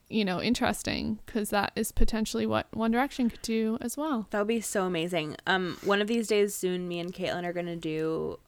you 0.08 0.24
know 0.24 0.42
interesting 0.42 1.20
because 1.24 1.50
that 1.50 1.70
is 1.76 1.92
potentially 1.92 2.46
what 2.46 2.66
One 2.74 2.90
Direction 2.90 3.30
could 3.30 3.42
do 3.42 3.78
as 3.80 3.96
well. 3.96 4.26
That 4.30 4.40
would 4.40 4.48
be 4.48 4.60
so 4.60 4.86
amazing. 4.86 5.36
Um, 5.46 5.78
one 5.84 6.00
of 6.00 6.08
these 6.08 6.26
days 6.26 6.52
soon, 6.52 6.88
me 6.88 6.98
and 6.98 7.12
Caitlin 7.12 7.44
are 7.44 7.52
gonna 7.52 7.76
do 7.76 8.40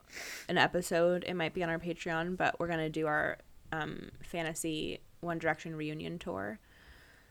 an 0.49 0.59
episode. 0.59 1.25
It 1.27 1.35
might 1.35 1.55
be 1.55 1.63
on 1.63 1.69
our 1.71 1.79
Patreon, 1.79 2.37
but 2.37 2.59
we're 2.61 2.69
gonna 2.69 2.91
do 2.91 3.07
our 3.07 3.39
um 3.73 4.11
fantasy 4.23 5.01
One 5.21 5.39
Direction 5.39 5.75
reunion 5.77 6.19
tour. 6.19 6.59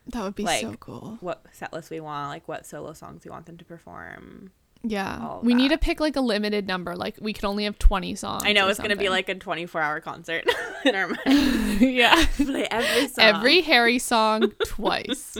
That 0.08 0.24
would 0.24 0.36
be 0.36 0.44
Like, 0.44 0.62
so 0.62 0.74
cool. 0.80 1.18
What 1.22 1.46
set 1.52 1.72
list 1.74 1.92
we 1.92 2.00
want, 2.00 2.30
like 2.30 2.48
what 2.48 2.66
solo 2.66 2.94
songs 2.94 3.24
we 3.24 3.30
want 3.32 3.46
them 3.46 3.58
to 3.58 3.66
perform. 3.66 4.52
Yeah, 4.84 5.38
we 5.44 5.54
need 5.54 5.70
to 5.70 5.78
pick 5.78 6.00
like 6.00 6.16
a 6.16 6.22
limited 6.22 6.66
number. 6.66 6.96
Like 6.96 7.18
we 7.22 7.34
could 7.34 7.46
only 7.46 7.66
have 7.66 7.78
twenty 7.78 8.16
songs. 8.16 8.42
I 8.44 8.52
know 8.54 8.68
it's 8.68 8.80
gonna 8.80 8.96
be 8.96 9.10
like 9.10 9.30
a 9.30 9.36
twenty-four 9.36 9.80
hour 9.80 10.00
concert 10.00 10.44
in 10.86 10.96
our 10.96 11.08
mind. 11.26 11.82
yeah, 11.82 12.26
Play 12.36 12.68
every 12.72 13.08
song. 13.08 13.24
every 13.24 13.62
Harry 13.62 14.00
song 14.00 14.52
twice. 14.66 15.38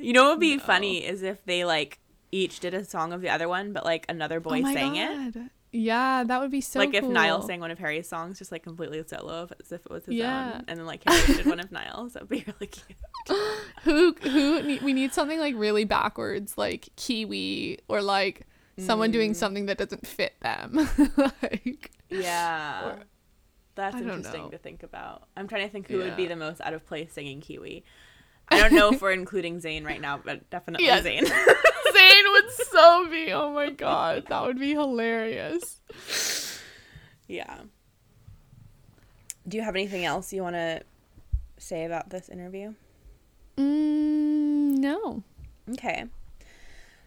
You 0.00 0.12
know 0.12 0.24
what 0.24 0.30
would 0.34 0.40
be 0.40 0.58
funny 0.58 1.04
is 1.04 1.22
if 1.22 1.44
they 1.44 1.64
like 1.64 1.98
each 2.30 2.60
did 2.60 2.74
a 2.74 2.84
song 2.84 3.12
of 3.12 3.20
the 3.20 3.30
other 3.30 3.48
one, 3.48 3.72
but 3.72 3.84
like 3.84 4.04
another 4.08 4.40
boy 4.40 4.58
oh 4.58 4.62
my 4.62 4.74
sang 4.74 4.96
it. 4.96 5.36
Yeah, 5.70 6.24
that 6.24 6.40
would 6.40 6.50
be 6.50 6.62
so. 6.62 6.78
like 6.78 6.94
if 6.94 7.04
Niall 7.04 7.42
sang 7.42 7.60
one 7.60 7.70
of 7.70 7.78
Harry's 7.78 8.08
songs, 8.08 8.38
just 8.38 8.50
like 8.50 8.62
completely 8.62 9.02
solo, 9.06 9.48
as 9.60 9.70
if 9.70 9.84
it 9.84 9.90
was 9.90 10.06
his 10.06 10.14
Yeah. 10.14 10.54
own, 10.56 10.64
and 10.66 10.78
then 10.78 10.86
like 10.86 11.02
Harry 11.06 11.36
did 11.36 11.46
one 11.46 11.60
of 11.60 11.70
Niall's, 11.72 12.14
that 12.14 12.22
would 12.22 12.30
be 12.30 12.44
really 12.46 12.66
cute. 12.68 12.96
who 13.82 14.14
who 14.22 14.78
we 14.82 14.92
need 14.94 15.12
something 15.12 15.38
like 15.38 15.54
really 15.56 15.84
backwards 15.84 16.56
like 16.56 16.88
kiwi 16.96 17.78
or 17.88 18.00
like 18.00 18.46
someone 18.78 19.10
Mm. 19.10 19.12
doing 19.12 19.34
something 19.34 19.66
that 19.66 19.76
doesn't 19.76 20.06
fit 20.06 20.34
them 20.40 20.88
like 21.42 21.90
Yeah, 22.08 22.96
that's 23.74 23.96
I 23.96 24.00
interesting 24.00 24.44
know. 24.44 24.48
to 24.50 24.58
think 24.58 24.82
about. 24.82 25.28
I'm 25.36 25.48
trying 25.48 25.66
to 25.66 25.72
think 25.72 25.88
who 25.88 25.98
would 25.98 26.16
be 26.16 26.26
the 26.26 26.36
most 26.36 26.60
out 26.62 26.72
of 26.72 26.86
place 26.86 27.12
singing 27.12 27.40
Kiwi. 27.42 27.84
I 28.50 28.58
don't 28.60 28.72
know 28.74 28.92
if 28.92 29.00
we're 29.02 29.12
including 29.12 29.60
Zayn 29.60 29.84
right 29.84 30.00
now, 30.00 30.20
but 30.24 30.48
definitely 30.50 30.86
Yes. 30.86 31.04
Zayn. 31.04 31.22
Zayn 31.94 32.32
would 32.32 32.50
so 32.70 33.08
be 33.10 33.32
oh 33.32 33.52
my 33.52 33.70
god 33.70 34.24
that 34.28 34.42
would 34.42 34.58
be 34.58 34.72
hilarious 34.72 35.80
yeah. 37.26 37.60
Do 39.46 39.56
you 39.56 39.62
have 39.62 39.74
anything 39.74 40.04
else 40.04 40.32
you 40.32 40.42
want 40.42 40.56
to 40.56 40.82
say 41.58 41.84
about 41.84 42.10
this 42.10 42.28
interview? 42.28 42.74
mm, 43.56 44.76
no 44.78 45.22
Okay. 45.72 46.04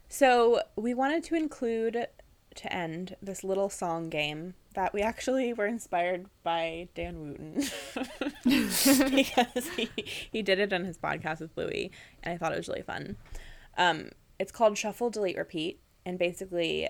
So 0.10 0.62
we 0.76 0.94
wanted 0.94 1.24
to 1.26 1.36
include 1.36 2.08
to 2.56 2.74
end 2.74 3.16
this 3.22 3.44
little 3.44 3.70
song 3.70 4.10
game 4.10 4.54
that 4.74 4.94
we 4.94 5.02
actually 5.02 5.54
were 5.54 5.66
inspired 5.66 6.26
by 6.44 6.88
Dan 6.96 7.16
Wootton 7.18 7.56
because 9.16 9.68
he, 9.70 9.90
he 10.32 10.42
did 10.42 10.60
it 10.60 10.74
on 10.74 10.86
his 10.86 10.98
podcast 10.98 11.40
with 11.40 11.54
Bluey 11.56 11.92
and 12.24 12.34
I 12.34 12.38
thought 12.38 12.54
it 12.54 12.58
was 12.58 12.68
really 12.68 12.82
fun. 12.82 13.18
Um, 13.78 14.10
it's 14.40 14.52
called 14.52 14.78
Shuffle, 14.78 15.10
Delete, 15.10 15.38
Repeat, 15.38 15.80
and 16.06 16.18
basically, 16.18 16.90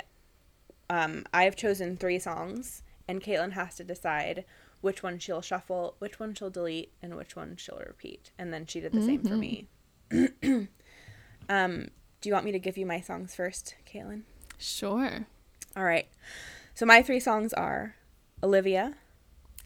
um, 0.90 1.26
I've 1.34 1.56
chosen 1.56 1.98
three 1.98 2.20
songs 2.20 2.84
and 3.08 3.22
Caitlin 3.22 3.54
has 3.54 3.76
to 3.76 3.84
decide 3.84 4.46
which 4.82 5.04
one 5.04 5.20
she'll 5.20 5.42
shuffle, 5.42 5.96
which 6.00 6.20
one 6.20 6.34
she'll 6.34 6.50
delete, 6.50 6.92
and 7.04 7.16
which 7.16 7.36
one 7.36 7.56
she'll 7.56 7.82
repeat. 7.86 8.32
And 8.40 8.52
then 8.52 8.66
she 8.66 8.80
did 8.80 8.94
the 8.94 9.02
same 9.02 9.24
for 9.24 9.36
me. 9.36 9.68
Um, 11.50 11.90
do 12.22 12.30
you 12.30 12.34
want 12.34 12.46
me 12.46 12.54
to 12.54 12.60
give 12.60 12.78
you 12.78 12.86
my 12.86 13.02
songs 13.02 13.36
first, 13.36 13.76
Caitlin? 13.86 14.22
sure 14.58 15.26
All 15.76 15.84
right. 15.84 16.08
So 16.74 16.86
my 16.86 17.02
three 17.02 17.20
songs 17.20 17.54
are 17.54 17.96
Olivia, 18.44 18.96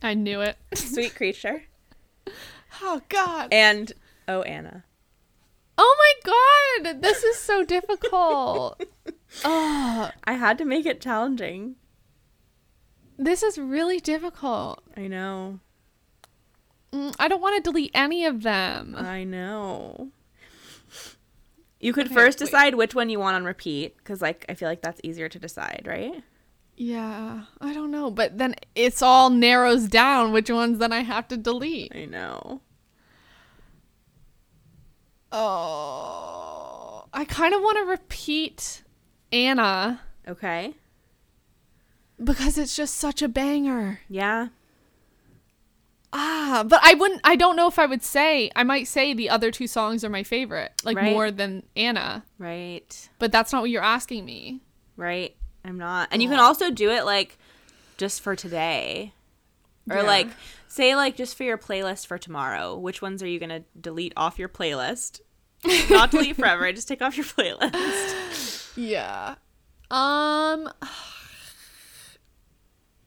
i 0.01 0.13
knew 0.13 0.41
it 0.41 0.57
Sweet 0.75 1.15
Creature, 1.19 1.63
oh 2.81 3.01
god 3.09 3.53
and 3.53 3.93
Oh 4.27 4.41
Anna. 4.41 4.83
oh 5.77 5.95
my 6.25 6.31
god 6.83 7.01
this 7.01 7.23
is 7.23 7.37
so 7.37 7.63
difficult 7.63 8.83
oh 9.45 10.09
I 10.23 10.33
had 10.33 10.57
to 10.57 10.65
make 10.65 10.85
it 10.85 10.99
challenging. 10.99 11.75
this 13.17 13.43
is 13.43 13.57
really 13.57 13.99
difficult 13.99 14.83
I 14.97 15.07
know. 15.07 15.59
Mm, 16.91 17.15
i 17.19 17.27
don't 17.27 17.41
want 17.41 17.55
to 17.57 17.61
delete 17.69 17.91
any 17.93 18.25
of 18.25 18.41
them 18.43 18.95
I 18.97 19.23
know. 19.23 20.09
You 21.79 21.93
could 21.93 22.07
Okay, 22.07 22.15
first 22.15 22.39
wait. 22.39 22.45
decide 22.47 22.75
which 22.75 22.95
one 22.95 23.09
you 23.09 23.19
want 23.19 23.35
on 23.35 23.43
repeat 23.43 23.95
because, 23.97 24.19
like, 24.21 24.43
I 24.49 24.55
feel 24.55 24.67
like 24.67 24.81
that's 24.81 24.99
easier 25.03 25.29
to 25.29 25.37
decide, 25.37 25.83
right? 25.85 26.23
Yeah, 26.77 27.43
I 27.61 27.73
don't 27.73 27.89
know, 27.91 28.11
but 28.11 28.37
then 28.37 28.55
it's 28.75 29.01
all 29.01 29.29
narrows 29.29 29.87
down 29.87 30.31
which 30.33 30.49
ones 30.49 30.77
then 30.79 30.91
I 30.91 31.01
have 31.03 31.27
to 31.29 31.37
delete. 31.37 31.95
I 31.95 32.03
know. 32.05 32.61
Oh, 35.31 37.05
I 37.13 37.25
kind 37.25 37.53
of 37.53 37.61
want 37.61 37.77
to 37.77 37.83
repeat 37.85 38.83
Anna 39.31 40.01
Okay. 40.27 40.73
because 42.23 42.57
it's 42.57 42.75
just 42.75 42.95
such 42.95 43.21
a 43.21 43.27
banger. 43.27 43.99
Yeah. 44.09 44.47
Ah, 46.13 46.63
but 46.65 46.79
I 46.83 46.93
wouldn't. 46.93 47.21
I 47.25 47.35
don't 47.35 47.55
know 47.57 47.67
if 47.67 47.77
I 47.77 47.85
would 47.85 48.03
say. 48.03 48.49
I 48.55 48.63
might 48.63 48.87
say 48.87 49.13
the 49.13 49.29
other 49.29 49.51
two 49.51 49.67
songs 49.67 50.03
are 50.05 50.09
my 50.09 50.23
favorite, 50.23 50.71
like 50.85 50.95
Right. 50.95 51.11
more 51.11 51.29
than 51.31 51.63
Anna. 51.75 52.23
Right. 52.37 53.09
But 53.19 53.31
that's 53.33 53.51
not 53.51 53.61
what 53.61 53.69
you're 53.69 53.83
asking 53.83 54.23
me. 54.25 54.61
Right. 54.95 55.35
I'm 55.65 55.77
not. 55.77 56.09
And 56.11 56.21
you 56.21 56.29
can 56.29 56.39
also 56.39 56.69
do 56.69 56.91
it 56.91 57.03
like 57.05 57.37
just 57.97 58.21
for 58.21 58.35
today. 58.35 59.13
Or 59.89 59.97
Yeah. 59.97 60.01
like 60.03 60.27
say 60.67 60.95
like 60.95 61.15
just 61.17 61.35
for 61.35 61.43
your 61.43 61.57
playlist 61.57 62.05
for 62.07 62.17
tomorrow. 62.17 62.77
Which 62.77 63.01
ones 63.01 63.21
are 63.23 63.27
you 63.27 63.39
going 63.39 63.49
to 63.49 63.63
delete 63.79 64.13
off 64.15 64.37
your 64.39 64.49
playlist? 64.49 65.21
Not 65.89 66.11
delete 66.11 66.35
forever, 66.37 66.71
just 66.71 66.87
take 66.87 67.01
off 67.01 67.17
your 67.17 67.25
playlist. 67.25 68.71
Yeah. 68.77 69.35
Um. 69.91 70.69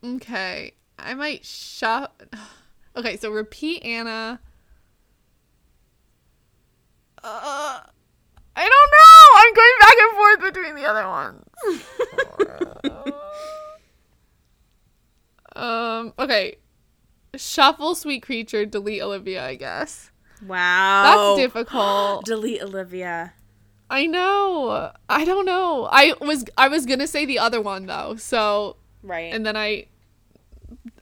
Okay, 0.05 0.75
I 0.99 1.15
might 1.15 1.45
shut. 1.45 2.13
Okay, 2.97 3.17
so 3.17 3.31
repeat 3.31 3.85
Anna. 3.85 4.41
Uh, 7.23 7.81
I 8.61 8.69
don't 8.69 8.91
know. 8.99 9.23
I'm 9.39 9.55
going 9.55 9.77
back 9.81 9.97
and 10.01 10.13
forth 10.17 10.41
between 10.53 10.75
the 10.75 10.87
other 10.91 11.07
ones. 11.07 11.45
um. 15.57 16.13
Okay. 16.19 16.57
Shuffle, 17.37 17.95
sweet 17.95 18.23
creature. 18.23 18.65
Delete 18.67 19.03
Olivia. 19.03 19.45
I 19.47 19.55
guess 19.55 20.11
Wow. 20.47 21.35
that's 21.37 21.39
difficult. 21.41 22.25
Delete 22.27 22.63
Olivia. 22.63 23.33
I 23.91 24.07
know. 24.07 24.91
I 25.09 25.25
don't 25.25 25.47
know. 25.47 25.89
I 25.91 26.15
was 26.21 26.45
I 26.57 26.69
was 26.69 26.85
gonna 26.87 27.07
say 27.07 27.25
the 27.27 27.39
other 27.39 27.61
one 27.61 27.87
though. 27.87 28.17
So 28.17 28.77
Right. 29.03 29.33
and 29.33 29.47
then 29.47 29.57
I 29.57 29.87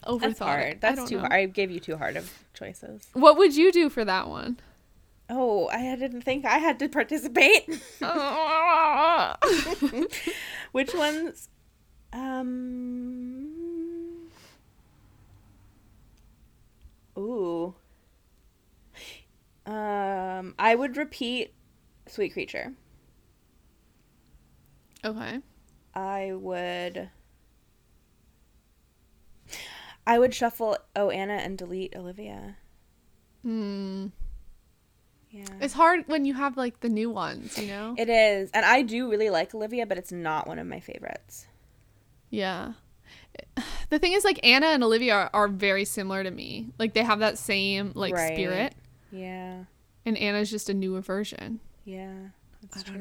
overthought 0.05 0.21
that's 0.21 0.39
hard. 0.39 0.65
I 0.65 0.75
That's 0.81 0.97
don't 0.99 1.09
too 1.09 1.15
know. 1.17 1.21
hard. 1.23 1.33
I 1.33 1.47
gave 1.47 1.71
you 1.71 1.81
too 1.81 1.97
hard 1.97 2.17
of 2.17 2.31
choices. 2.55 3.09
What 3.13 3.37
would 3.39 3.57
you 3.57 3.73
do 3.73 3.89
for 3.89 4.05
that 4.05 4.29
one? 4.29 4.59
Oh, 5.29 5.69
I 5.69 5.97
didn't 5.97 6.23
think 6.23 6.45
I 6.45 6.59
had 6.59 6.79
to 6.79 6.89
participate. 6.89 7.69
Which 10.73 10.95
ones? 10.95 11.49
Um. 12.13 13.49
Ooh. 17.19 17.75
Um, 19.67 20.55
I 20.59 20.75
would 20.77 20.97
repeat 20.97 21.53
"Sweet 22.07 22.33
Creature." 22.33 22.75
Okay. 25.05 25.41
I 25.95 26.33
would. 26.35 27.11
I 30.07 30.19
would 30.21 30.35
shuffle 30.35 30.79
Oh 30.95 31.11
Anna 31.11 31.35
and 31.35 31.59
delete 31.59 31.97
Olivia. 31.97 32.59
Hmm. 33.43 34.09
Yeah. 35.31 35.45
It's 35.61 35.75
hard 35.75 36.05
when 36.09 36.25
you 36.25 36.35
have 36.35 36.57
like 36.57 36.81
the 36.81 36.89
new 36.89 37.11
ones, 37.11 37.59
you 37.59 37.67
know? 37.69 37.95
It 37.99 38.09
is, 38.09 38.51
and 38.55 38.65
I 38.65 38.83
do 38.83 39.11
really 39.11 39.29
like 39.31 39.55
Olivia, 39.55 39.85
but 39.87 39.99
it's 39.99 40.13
not 40.13 40.47
one 40.47 40.59
of 40.59 40.67
my 40.67 40.81
favorites. 40.81 41.47
yeah. 42.31 42.73
The 43.91 43.99
thing 44.01 44.13
is, 44.15 44.25
like 44.25 44.41
Anna 44.45 44.67
and 44.67 44.83
Olivia 44.83 45.15
are, 45.15 45.31
are 45.33 45.49
very 45.49 45.85
similar 45.85 46.25
to 46.25 46.31
me. 46.31 46.71
Like 46.79 46.93
they 46.95 47.03
have 47.05 47.21
that 47.21 47.39
same 47.39 47.93
like 47.95 48.15
Right. 48.15 48.33
spirit, 48.35 48.75
Yeah. 49.13 49.65
and 50.05 50.17
Anna's 50.19 50.51
just 50.51 50.69
a 50.69 50.75
newer 50.75 51.01
version. 51.03 51.61
Yeah. 51.85 52.13
I 52.75 52.81
don't 52.83 52.85
true. 52.85 52.99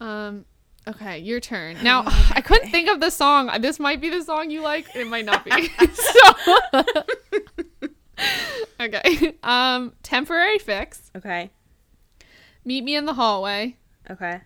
know. 0.00 0.06
Um. 0.06 0.44
Okay, 0.88 1.18
your 1.18 1.38
turn. 1.38 1.76
Now, 1.82 2.02
I 2.34 2.40
couldn't 2.40 2.70
think 2.70 2.88
of 2.88 2.98
the 2.98 3.10
song. 3.10 3.50
This 3.60 3.78
might 3.78 4.00
be 4.00 4.08
the 4.10 4.22
song 4.24 4.50
you 4.50 4.62
like. 4.62 4.86
It 4.96 5.06
might 5.06 5.24
not 5.26 5.44
be. 5.44 5.68
so. 5.92 6.22
okay. 8.80 9.34
Um. 9.42 9.92
Temporary 10.02 10.58
fix. 10.58 11.10
Okay. 11.16 11.50
Meet 12.64 12.84
me 12.84 12.96
in 12.96 13.06
the 13.06 13.14
hallway. 13.14 13.76
Okay. 14.10 14.40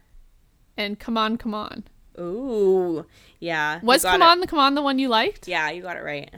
And 0.76 0.99
come 0.99 1.18
on, 1.18 1.37
come 1.37 1.55
on. 1.55 1.85
Ooh. 2.18 3.07
Yeah. 3.41 3.80
Was 3.83 4.03
come 4.03 4.22
it. 4.22 4.24
on 4.24 4.41
the 4.41 4.47
come 4.47 4.59
on 4.59 4.74
the 4.74 4.83
one 4.83 4.99
you 4.99 5.09
liked? 5.09 5.49
Yeah, 5.49 5.70
you 5.70 5.83
got 5.83 5.97
it 5.97 6.05
right. 6.05 6.30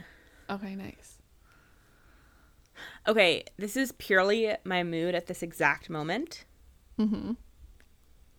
Okay, 0.49 0.75
nice. 0.75 1.19
Okay, 3.07 3.43
this 3.57 3.77
is 3.77 3.91
purely 3.93 4.55
my 4.63 4.83
mood 4.83 5.15
at 5.15 5.27
this 5.27 5.43
exact 5.43 5.89
moment. 5.89 6.45
Mm-hmm. 6.99 7.33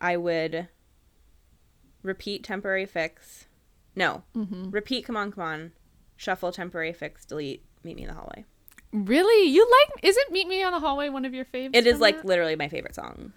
I 0.01 0.17
would 0.17 0.69
repeat 2.03 2.45
temporary 2.45 2.87
fix. 2.87 3.47
No. 3.95 4.23
Mm-hmm. 4.37 4.71
Repeat 4.71 5.05
come 5.05 5.17
on, 5.17 5.33
come 5.33 5.45
on. 5.45 5.73
Shuffle 6.17 6.53
temporary 6.53 6.93
fix, 6.93 7.25
delete, 7.25 7.65
meet 7.85 7.97
me 7.97 8.03
in 8.03 8.09
the 8.09 8.15
hallway. 8.15 8.45
Really? 8.97 9.51
You 9.51 9.69
like? 9.71 10.05
Isn't 10.05 10.33
Meet 10.33 10.49
Me 10.49 10.63
on 10.63 10.73
the 10.73 10.81
Hallway 10.81 11.11
one 11.11 11.27
of 11.27 11.35
your 11.35 11.45
favorites? 11.45 11.77
It 11.77 11.87
is 11.87 12.01
like 12.01 12.17
that? 12.19 12.25
literally 12.25 12.57
my 12.57 12.69
favorite 12.69 12.95
song. 12.95 13.33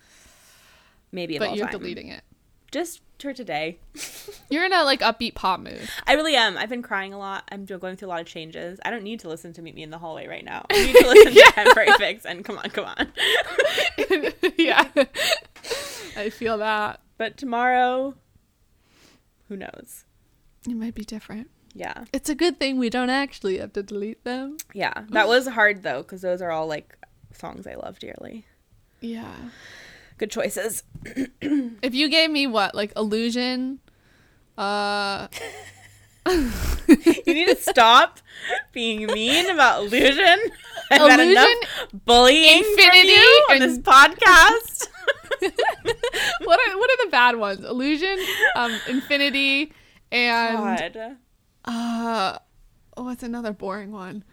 Maybe 1.11 1.35
of 1.35 1.41
but 1.41 1.49
all 1.49 1.55
you're 1.57 1.67
time. 1.67 1.79
deleting 1.79 2.07
it. 2.07 2.23
Just 2.71 3.01
for 3.19 3.33
today. 3.33 3.79
You're 4.49 4.63
in 4.63 4.71
a 4.71 4.83
like 4.83 5.01
upbeat 5.01 5.33
pop 5.35 5.59
mood. 5.59 5.89
I 6.07 6.13
really 6.13 6.35
am. 6.35 6.57
I've 6.57 6.69
been 6.69 6.83
crying 6.83 7.13
a 7.13 7.17
lot. 7.17 7.43
I'm 7.51 7.65
going 7.65 7.97
through 7.97 8.07
a 8.07 8.09
lot 8.11 8.21
of 8.21 8.27
changes. 8.27 8.79
I 8.85 8.91
don't 8.91 9.03
need 9.03 9.19
to 9.21 9.27
listen 9.27 9.51
to 9.53 9.61
Meet 9.61 9.75
Me 9.75 9.83
in 9.83 9.89
the 9.89 9.97
Hallway 9.97 10.27
right 10.27 10.45
now. 10.45 10.65
I 10.69 10.85
need 10.85 10.95
to 10.95 11.07
listen 11.07 11.33
to 11.33 11.51
Temporary 11.51 11.91
Fix 11.97 12.25
and 12.25 12.45
Come 12.45 12.59
On, 12.59 12.69
Come 12.69 12.85
On. 12.85 13.11
yeah, 14.57 14.87
I 16.15 16.29
feel 16.29 16.59
that. 16.59 17.01
But 17.17 17.37
tomorrow, 17.37 18.13
who 19.49 19.57
knows? 19.57 20.05
It 20.67 20.75
might 20.75 20.95
be 20.95 21.03
different. 21.03 21.49
Yeah. 21.73 22.05
It's 22.13 22.29
a 22.29 22.35
good 22.35 22.59
thing 22.59 22.77
we 22.77 22.89
don't 22.89 23.09
actually 23.09 23.57
have 23.59 23.73
to 23.73 23.83
delete 23.83 24.23
them. 24.23 24.57
Yeah. 24.73 25.03
That 25.09 25.27
was 25.27 25.47
hard 25.47 25.83
though, 25.83 26.01
because 26.01 26.21
those 26.21 26.41
are 26.41 26.51
all 26.51 26.67
like 26.67 26.97
songs 27.33 27.67
I 27.67 27.75
love 27.75 27.99
dearly. 27.99 28.45
Yeah. 29.01 29.35
Good 30.17 30.31
choices. 30.31 30.83
If 31.41 31.95
you 31.95 32.09
gave 32.09 32.29
me 32.29 32.45
what, 32.47 32.75
like 32.75 32.91
Illusion, 32.97 33.79
uh, 34.57 35.27
You 36.27 37.33
need 37.33 37.47
to 37.47 37.55
stop 37.55 38.19
being 38.71 39.05
mean 39.07 39.49
about 39.49 39.83
illusion. 39.83 40.39
I've 40.91 41.09
had 41.09 41.19
enough 41.19 41.49
bullying 42.05 42.63
from 42.63 42.71
Infinity, 42.71 43.07
you 43.09 43.45
on 43.51 43.59
this 43.59 43.77
podcast. 43.79 44.87
what 46.43 46.59
are 46.59 46.77
what 46.77 46.89
are 46.89 47.05
the 47.05 47.09
bad 47.11 47.35
ones? 47.37 47.63
Illusion, 47.63 48.17
um, 48.55 48.75
Infinity, 48.87 49.71
and 50.11 50.57
God. 50.57 51.17
Uh, 51.69 52.37
oh, 52.97 53.03
what's 53.03 53.23
another 53.23 53.53
boring 53.53 53.91
one? 53.91 54.23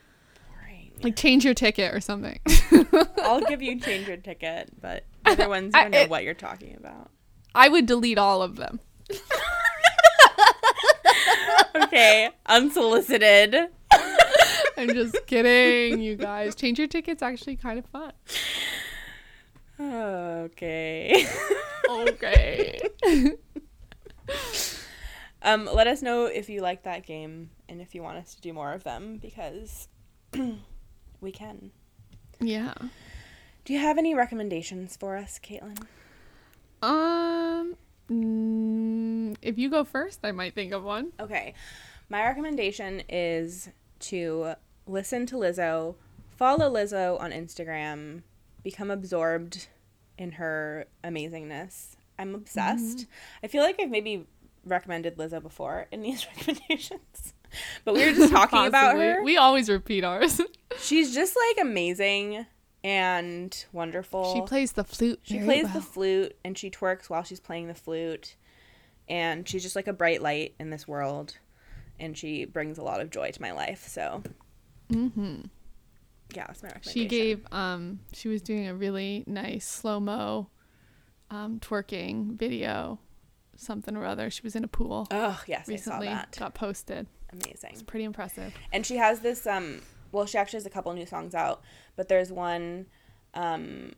Boring. 0.55 0.93
Like 1.03 1.17
change 1.17 1.45
your 1.45 1.55
ticket 1.55 1.95
or 1.95 2.01
something. 2.01 2.41
I'll 3.23 3.41
give 3.43 3.61
you 3.63 3.79
change 3.81 4.09
your 4.09 4.17
ticket, 4.17 4.71
but 4.81 5.05
other 5.25 5.49
ones 5.49 5.73
I 5.75 5.81
I- 5.81 5.83
don't 5.83 5.91
know 5.93 5.99
it- 6.01 6.11
what 6.11 6.25
you're 6.25 6.35
talking 6.35 6.77
about. 6.77 7.11
I 7.55 7.69
would 7.69 7.87
delete 7.87 8.19
all 8.19 8.43
of 8.43 8.57
them. 8.57 8.81
Okay, 11.75 12.31
unsolicited. 12.47 13.55
I'm 14.79 14.89
just 14.89 15.27
kidding, 15.27 16.01
you 16.01 16.17
guys. 16.17 16.55
Change 16.55 16.79
your 16.79 16.89
ticket's 16.89 17.23
actually 17.23 17.57
kind 17.57 17.79
of 17.79 17.87
fun. 17.87 18.13
Okay. 19.79 21.27
Okay. 21.89 22.81
Um, 25.47 25.69
let 25.73 25.87
us 25.87 26.03
know 26.03 26.27
if 26.27 26.51
you 26.51 26.61
like 26.61 26.83
that 26.83 27.07
game 27.07 27.51
and 27.69 27.81
if 27.81 27.95
you 27.95 28.03
want 28.03 28.19
us 28.19 28.35
to 28.35 28.41
do 28.41 28.53
more 28.53 28.73
of 28.73 28.83
them 28.85 29.17
because 29.19 29.89
we 31.21 31.31
can. 31.33 31.71
yeah. 32.41 32.75
Do 33.65 33.73
you 33.73 33.79
have 33.79 33.97
any 33.97 34.15
recommendations 34.15 34.97
for 34.97 35.17
us, 35.17 35.41
Caitlin? 35.43 35.87
Um. 36.83 37.77
mm, 38.11 39.37
if 39.41 39.57
you 39.59 39.71
go 39.71 39.85
first, 39.85 40.21
I 40.25 40.33
might 40.33 40.55
think 40.55 40.73
of 40.73 40.83
one. 40.83 41.13
Okay. 41.19 41.55
My 42.09 42.25
recommendation 42.25 43.03
is 43.09 43.69
to 44.01 44.55
listen 44.87 45.27
to 45.27 45.37
Lizzo, 45.37 45.95
follow 46.37 46.73
Lizzo 46.73 47.21
on 47.21 47.33
Instagram, 47.33 48.23
become 48.63 48.91
absorbed 48.91 49.69
in 50.19 50.33
her 50.33 50.87
amazingness. 51.03 51.97
I'm 52.19 52.35
obsessed. 52.35 53.07
I 53.43 53.49
feel 53.49 53.63
like 53.63 53.81
I've 53.81 53.91
maybe 53.91 54.27
recommended 54.67 55.17
Lizzo 55.17 55.41
before 55.43 55.87
in 55.91 56.03
these 56.03 56.27
recommendations. 56.37 57.35
But 57.85 57.95
we 57.95 58.05
were 58.05 58.13
just 58.13 58.33
talking 58.33 58.67
about 58.67 58.97
her. 58.97 59.23
We 59.23 59.37
always 59.37 59.69
repeat 59.71 60.05
ours. 60.05 60.41
She's 60.81 61.15
just 61.15 61.37
like 61.49 61.65
amazing 61.65 62.45
and 62.85 63.65
wonderful. 63.73 64.35
she 64.35 64.43
plays 64.43 64.73
the 64.73 64.85
flute. 64.85 65.21
She 65.23 65.39
plays 65.41 65.65
well. 65.65 65.73
the 65.75 65.81
flute 65.81 66.37
and 66.45 66.57
she 66.59 66.71
twerks 66.71 67.09
while 67.09 67.23
she's 67.23 67.41
playing 67.41 67.69
the 67.69 67.75
flute. 67.75 68.37
And 69.09 69.49
she's 69.49 69.63
just 69.63 69.77
like 69.77 69.87
a 69.89 69.93
bright 69.93 70.21
light 70.21 70.55
in 70.59 70.71
this 70.71 70.87
world. 70.87 71.39
And 71.99 72.17
she 72.19 72.45
brings 72.45 72.77
a 72.79 72.83
lot 72.83 73.01
of 73.01 73.11
joy 73.11 73.31
to 73.31 73.41
my 73.41 73.53
life. 73.53 73.87
So, 73.89 74.23
Mhm. 74.91 75.49
yeah, 76.35 76.47
that's 76.47 76.63
my 76.63 76.69
recommendation. 76.69 76.93
She 77.03 77.07
gave. 77.07 77.47
Um. 77.53 78.01
She 78.13 78.29
was 78.29 78.43
doing 78.43 78.67
a 78.69 78.75
really 78.75 79.25
nice 79.27 79.67
slow 79.67 79.99
mo, 80.01 80.51
um, 81.31 81.59
twerking 81.61 82.37
video, 82.37 82.99
something 83.59 83.97
or 83.97 84.05
other. 84.05 84.31
She 84.31 84.43
was 84.43 84.57
in 84.57 84.65
a 84.65 84.69
pool 84.69 85.07
Oh, 85.11 85.43
yes, 85.47 85.69
recently. 85.69 86.09
I 86.09 86.13
saw 86.13 86.17
that. 86.19 86.37
Got 86.39 86.55
posted. 86.55 87.07
Amazing. 87.33 87.71
It's 87.73 87.83
pretty 87.83 88.05
impressive. 88.05 88.55
And 88.73 88.85
she 88.87 88.97
has 88.97 89.21
this 89.21 89.47
um 89.47 89.81
well, 90.13 90.27
she 90.27 90.39
actually 90.39 90.59
has 90.59 90.67
a 90.67 90.71
couple 90.71 90.93
new 90.93 91.07
songs 91.07 91.35
out, 91.35 91.63
but 91.97 92.09
there's 92.09 92.33
one 92.33 92.87
um 93.35 93.93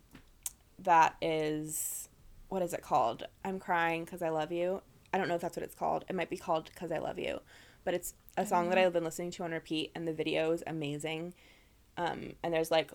that 0.81 1.17
is 1.21 2.09
what 2.49 2.63
is 2.63 2.73
it 2.73 2.83
called? 2.83 3.25
I'm 3.45 3.59
crying 3.59 4.07
cuz 4.07 4.23
I 4.23 4.31
love 4.31 4.53
you. 4.53 4.83
I 5.13 5.19
don't 5.19 5.29
know 5.29 5.35
if 5.35 5.41
that's 5.41 5.57
what 5.57 5.65
it's 5.65 5.75
called. 5.75 6.05
It 6.09 6.15
might 6.17 6.31
be 6.31 6.37
called 6.37 6.75
cuz 6.75 6.91
I 6.91 6.99
love 6.99 7.19
you. 7.19 7.41
But 7.85 7.95
it's 7.95 8.15
a 8.37 8.47
song 8.47 8.69
that 8.69 8.79
I've 8.79 8.93
been 8.93 9.05
listening 9.05 9.31
to 9.33 9.45
on 9.45 9.53
repeat 9.53 9.91
and 9.95 10.07
the 10.07 10.13
video 10.13 10.53
is 10.53 10.63
amazing. 10.67 11.35
Um 11.97 12.35
and 12.43 12.53
there's 12.55 12.71
like 12.71 12.93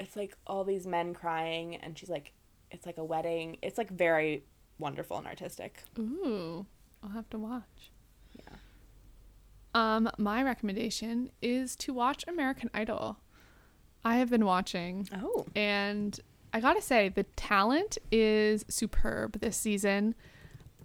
it's 0.00 0.16
like 0.16 0.36
all 0.46 0.64
these 0.64 0.86
men 0.86 1.12
crying 1.14 1.76
and 1.76 1.98
she's 1.98 2.10
like 2.10 2.32
it's 2.70 2.86
like 2.86 2.98
a 2.98 3.04
wedding. 3.04 3.58
It's 3.62 3.78
like 3.78 3.90
very 3.90 4.44
wonderful 4.78 5.18
and 5.18 5.26
artistic. 5.26 5.82
Ooh, 5.98 6.66
I'll 7.02 7.10
have 7.10 7.28
to 7.30 7.38
watch. 7.38 7.90
Yeah. 8.38 8.56
Um, 9.74 10.10
my 10.18 10.42
recommendation 10.42 11.30
is 11.42 11.76
to 11.76 11.92
watch 11.92 12.24
American 12.26 12.70
Idol. 12.74 13.18
I 14.04 14.16
have 14.16 14.30
been 14.30 14.44
watching, 14.44 15.08
Oh. 15.14 15.46
and 15.54 16.18
I 16.52 16.60
gotta 16.60 16.80
say, 16.80 17.08
the 17.10 17.24
talent 17.36 17.98
is 18.10 18.64
superb 18.68 19.40
this 19.40 19.56
season. 19.56 20.14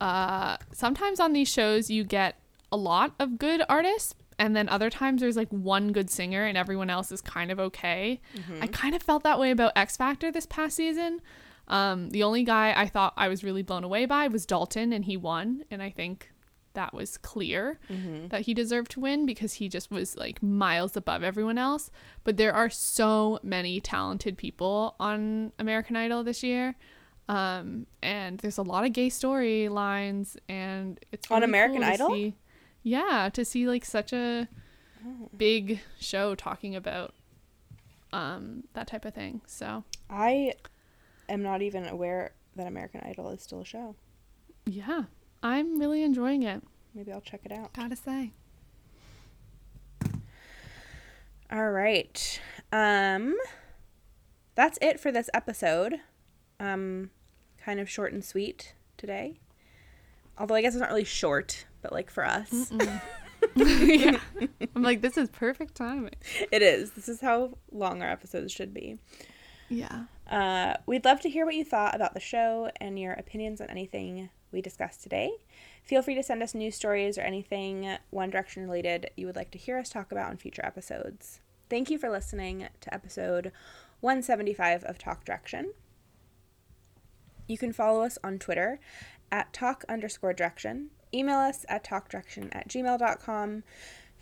Uh, 0.01 0.57
sometimes 0.73 1.19
on 1.19 1.31
these 1.33 1.47
shows, 1.47 1.89
you 1.89 2.03
get 2.03 2.35
a 2.71 2.75
lot 2.77 3.13
of 3.19 3.37
good 3.37 3.61
artists, 3.69 4.15
and 4.37 4.55
then 4.55 4.67
other 4.67 4.89
times 4.89 5.21
there's 5.21 5.37
like 5.37 5.49
one 5.49 5.91
good 5.93 6.09
singer, 6.09 6.43
and 6.43 6.57
everyone 6.57 6.89
else 6.89 7.11
is 7.11 7.21
kind 7.21 7.51
of 7.51 7.59
okay. 7.59 8.19
I 8.59 8.67
kind 8.67 8.93
of 8.95 9.01
felt 9.01 9.23
that 9.23 9.39
way 9.39 9.51
about 9.51 9.71
X 9.75 9.95
Factor 9.95 10.31
this 10.31 10.47
past 10.47 10.75
season. 10.75 11.21
Um, 11.67 12.09
the 12.09 12.23
only 12.23 12.43
guy 12.43 12.73
I 12.75 12.87
thought 12.87 13.13
I 13.15 13.27
was 13.29 13.43
really 13.43 13.63
blown 13.63 13.83
away 13.83 14.05
by 14.05 14.27
was 14.27 14.45
Dalton, 14.45 14.91
and 14.93 15.05
he 15.05 15.15
won. 15.17 15.63
And 15.71 15.81
I 15.81 15.89
think 15.89 16.29
that 16.73 16.93
was 16.93 17.17
clear 17.17 17.79
that 18.29 18.41
he 18.41 18.53
deserved 18.53 18.91
to 18.91 18.99
win 18.99 19.25
because 19.27 19.53
he 19.53 19.69
just 19.69 19.91
was 19.91 20.17
like 20.17 20.41
miles 20.41 20.97
above 20.97 21.21
everyone 21.23 21.57
else. 21.57 21.91
But 22.23 22.37
there 22.37 22.53
are 22.53 22.69
so 22.69 23.39
many 23.43 23.79
talented 23.79 24.37
people 24.37 24.95
on 24.99 25.51
American 25.59 25.95
Idol 25.95 26.23
this 26.23 26.41
year. 26.43 26.75
Um, 27.29 27.85
and 28.01 28.39
there's 28.39 28.57
a 28.57 28.63
lot 28.63 28.85
of 28.85 28.91
gay 28.91 29.07
storylines, 29.09 30.35
and 30.49 30.99
it's 31.11 31.29
On 31.31 31.43
American 31.43 31.77
cool 31.77 31.85
to 31.87 31.93
Idol? 31.93 32.09
see- 32.09 32.35
yeah, 32.81 33.29
to 33.31 33.45
see 33.45 33.67
like 33.67 33.85
such 33.85 34.11
a 34.11 34.49
big 35.37 35.79
show 35.99 36.33
talking 36.35 36.75
about 36.75 37.13
um 38.11 38.63
that 38.73 38.87
type 38.87 39.05
of 39.05 39.13
thing. 39.13 39.41
So 39.47 39.83
I 40.09 40.53
am 41.29 41.43
not 41.43 41.61
even 41.61 41.85
aware 41.87 42.33
that 42.55 42.67
American 42.67 43.01
Idol 43.05 43.29
is 43.29 43.41
still 43.41 43.61
a 43.61 43.65
show. 43.65 43.95
yeah, 44.65 45.03
I'm 45.41 45.79
really 45.79 46.03
enjoying 46.03 46.43
it. 46.43 46.61
Maybe 46.93 47.11
I'll 47.11 47.21
check 47.21 47.41
it 47.43 47.51
out. 47.51 47.73
Gotta 47.73 47.95
say. 47.95 48.31
All 51.51 51.69
right. 51.71 52.39
Um 52.71 53.35
that's 54.55 54.77
it 54.81 54.99
for 54.99 55.11
this 55.11 55.29
episode. 55.33 55.95
Um 56.59 57.09
kind 57.63 57.79
of 57.79 57.89
short 57.89 58.13
and 58.13 58.23
sweet 58.23 58.73
today. 58.97 59.39
Although 60.37 60.55
I 60.55 60.61
guess 60.61 60.73
it's 60.73 60.81
not 60.81 60.89
really 60.89 61.03
short, 61.03 61.65
but 61.81 61.91
like 61.91 62.09
for 62.09 62.25
us. 62.25 62.71
yeah. 63.55 64.19
I'm 64.75 64.81
like, 64.81 65.01
this 65.01 65.17
is 65.17 65.29
perfect 65.29 65.75
timing. 65.75 66.15
it 66.51 66.61
is. 66.61 66.91
This 66.91 67.07
is 67.07 67.21
how 67.21 67.57
long 67.71 68.01
our 68.01 68.09
episodes 68.09 68.51
should 68.51 68.73
be. 68.73 68.97
Yeah. 69.69 70.05
Uh, 70.29 70.75
we'd 70.85 71.05
love 71.05 71.19
to 71.21 71.29
hear 71.29 71.45
what 71.45 71.55
you 71.55 71.65
thought 71.65 71.95
about 71.95 72.13
the 72.13 72.19
show 72.19 72.69
and 72.79 72.97
your 72.97 73.13
opinions 73.13 73.59
on 73.59 73.69
anything 73.69 74.29
we 74.51 74.61
discussed 74.61 75.03
today. 75.03 75.31
Feel 75.83 76.01
free 76.01 76.15
to 76.15 76.23
send 76.23 76.41
us 76.41 76.53
news 76.53 76.75
stories 76.75 77.17
or 77.17 77.21
anything 77.21 77.97
One 78.09 78.29
Direction 78.29 78.63
related 78.63 79.09
you 79.17 79.25
would 79.25 79.35
like 79.35 79.51
to 79.51 79.57
hear 79.57 79.77
us 79.77 79.89
talk 79.89 80.11
about 80.11 80.31
in 80.31 80.37
future 80.37 80.65
episodes. 80.65 81.41
Thank 81.69 81.89
you 81.89 81.97
for 81.97 82.09
listening 82.09 82.67
to 82.81 82.93
episode 82.93 83.51
175 83.99 84.83
of 84.83 84.97
Talk 84.97 85.25
Direction. 85.25 85.73
You 87.47 87.57
can 87.57 87.73
follow 87.73 88.03
us 88.03 88.17
on 88.23 88.39
Twitter 88.39 88.79
at 89.31 89.51
talk 89.51 89.83
underscore 89.89 90.33
direction, 90.33 90.91
email 91.13 91.39
us 91.39 91.65
at 91.67 91.83
talkdirection 91.83 92.49
at 92.53 92.67
gmail.com, 92.67 93.63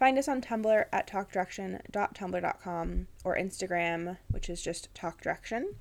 find 0.01 0.17
us 0.17 0.27
on 0.27 0.41
Tumblr 0.41 0.85
at 0.91 1.05
talkdirection.tumblr.com, 1.07 3.07
or 3.23 3.37
Instagram, 3.37 4.17
which 4.31 4.49
is 4.49 4.59
just 4.59 4.91
talkdirection. 4.95 5.75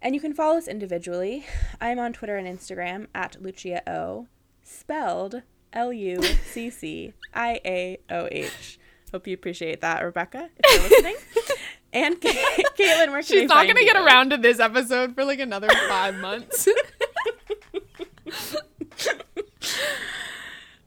And 0.00 0.14
you 0.14 0.20
can 0.22 0.32
follow 0.32 0.56
us 0.56 0.66
individually. 0.66 1.44
I'm 1.80 1.98
on 1.98 2.14
Twitter 2.14 2.38
and 2.38 2.48
Instagram 2.48 3.08
at 3.14 3.36
Lucia 3.42 3.82
O, 3.86 4.28
spelled 4.62 5.42
L 5.74 5.92
U 5.92 6.22
C 6.22 6.70
C 6.70 7.12
I 7.34 7.60
A 7.66 7.98
O 8.08 8.28
H. 8.32 8.78
Hope 9.12 9.26
you 9.26 9.34
appreciate 9.34 9.82
that, 9.82 10.02
Rebecca, 10.02 10.48
if 10.64 10.80
you're 10.80 10.88
listening. 10.88 11.16
and 11.92 12.18
Ca- 12.18 12.62
Caitlin, 12.78 13.10
where 13.10 13.22
can 13.22 13.24
She's 13.24 13.48
not 13.50 13.66
gonna 13.66 13.84
get 13.84 13.96
around 13.96 14.30
to 14.30 14.38
this 14.38 14.58
episode 14.58 15.14
for 15.14 15.22
like 15.26 15.38
another 15.38 15.68
five 15.86 16.14
months. 16.14 16.66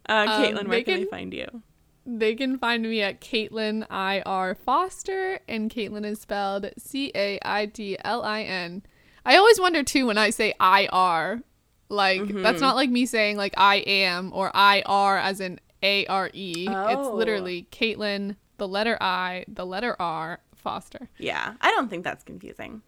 Uh, 0.10 0.26
Caitlin, 0.40 0.62
Um, 0.62 0.68
where 0.70 0.80
they 0.80 0.84
can 0.84 1.00
we 1.02 1.06
find 1.06 1.32
you? 1.36 1.62
They 2.06 2.36
can 2.36 2.58
find 2.58 2.84
me 2.84 3.02
at 3.02 3.22
Caitlin 3.22 3.86
I 3.90 4.22
R 4.26 4.56
Foster, 4.56 5.40
and 5.48 5.70
Caitlin 5.70 6.06
is 6.06 6.22
spelled 6.22 6.72
C 6.78 7.12
A 7.16 7.40
I 7.44 7.68
T 7.68 7.98
L 8.04 8.24
I 8.24 8.44
N. 8.44 8.84
I 9.26 9.38
always 9.38 9.60
wonder 9.60 9.84
too 9.84 10.08
when 10.08 10.18
I 10.18 10.30
say 10.30 10.54
I 10.60 10.88
R, 10.92 11.42
like 11.90 12.20
that's 12.20 12.32
mm-hmm. 12.32 12.60
not 12.60 12.76
like 12.76 12.90
me 12.90 13.06
saying 13.06 13.38
like 13.38 13.54
I 13.58 13.78
am 13.78 14.32
or 14.34 14.52
I 14.54 14.84
R 14.86 15.18
as 15.18 15.40
in 15.40 15.60
A 15.82 16.06
R 16.08 16.30
E. 16.34 16.68
It's 16.68 16.70
Oh. 16.70 17.14
literally 17.16 17.68
Caitlin, 17.72 18.36
the 18.58 18.68
letter 18.68 18.98
I, 19.02 19.46
the 19.48 19.66
letter 19.66 19.96
R, 20.00 20.40
Foster. 20.56 21.10
Yeah, 21.18 21.54
I 21.62 21.72
don't 21.72 21.90
think 21.90 22.04
that's 22.04 22.24
confusing. 22.24 22.82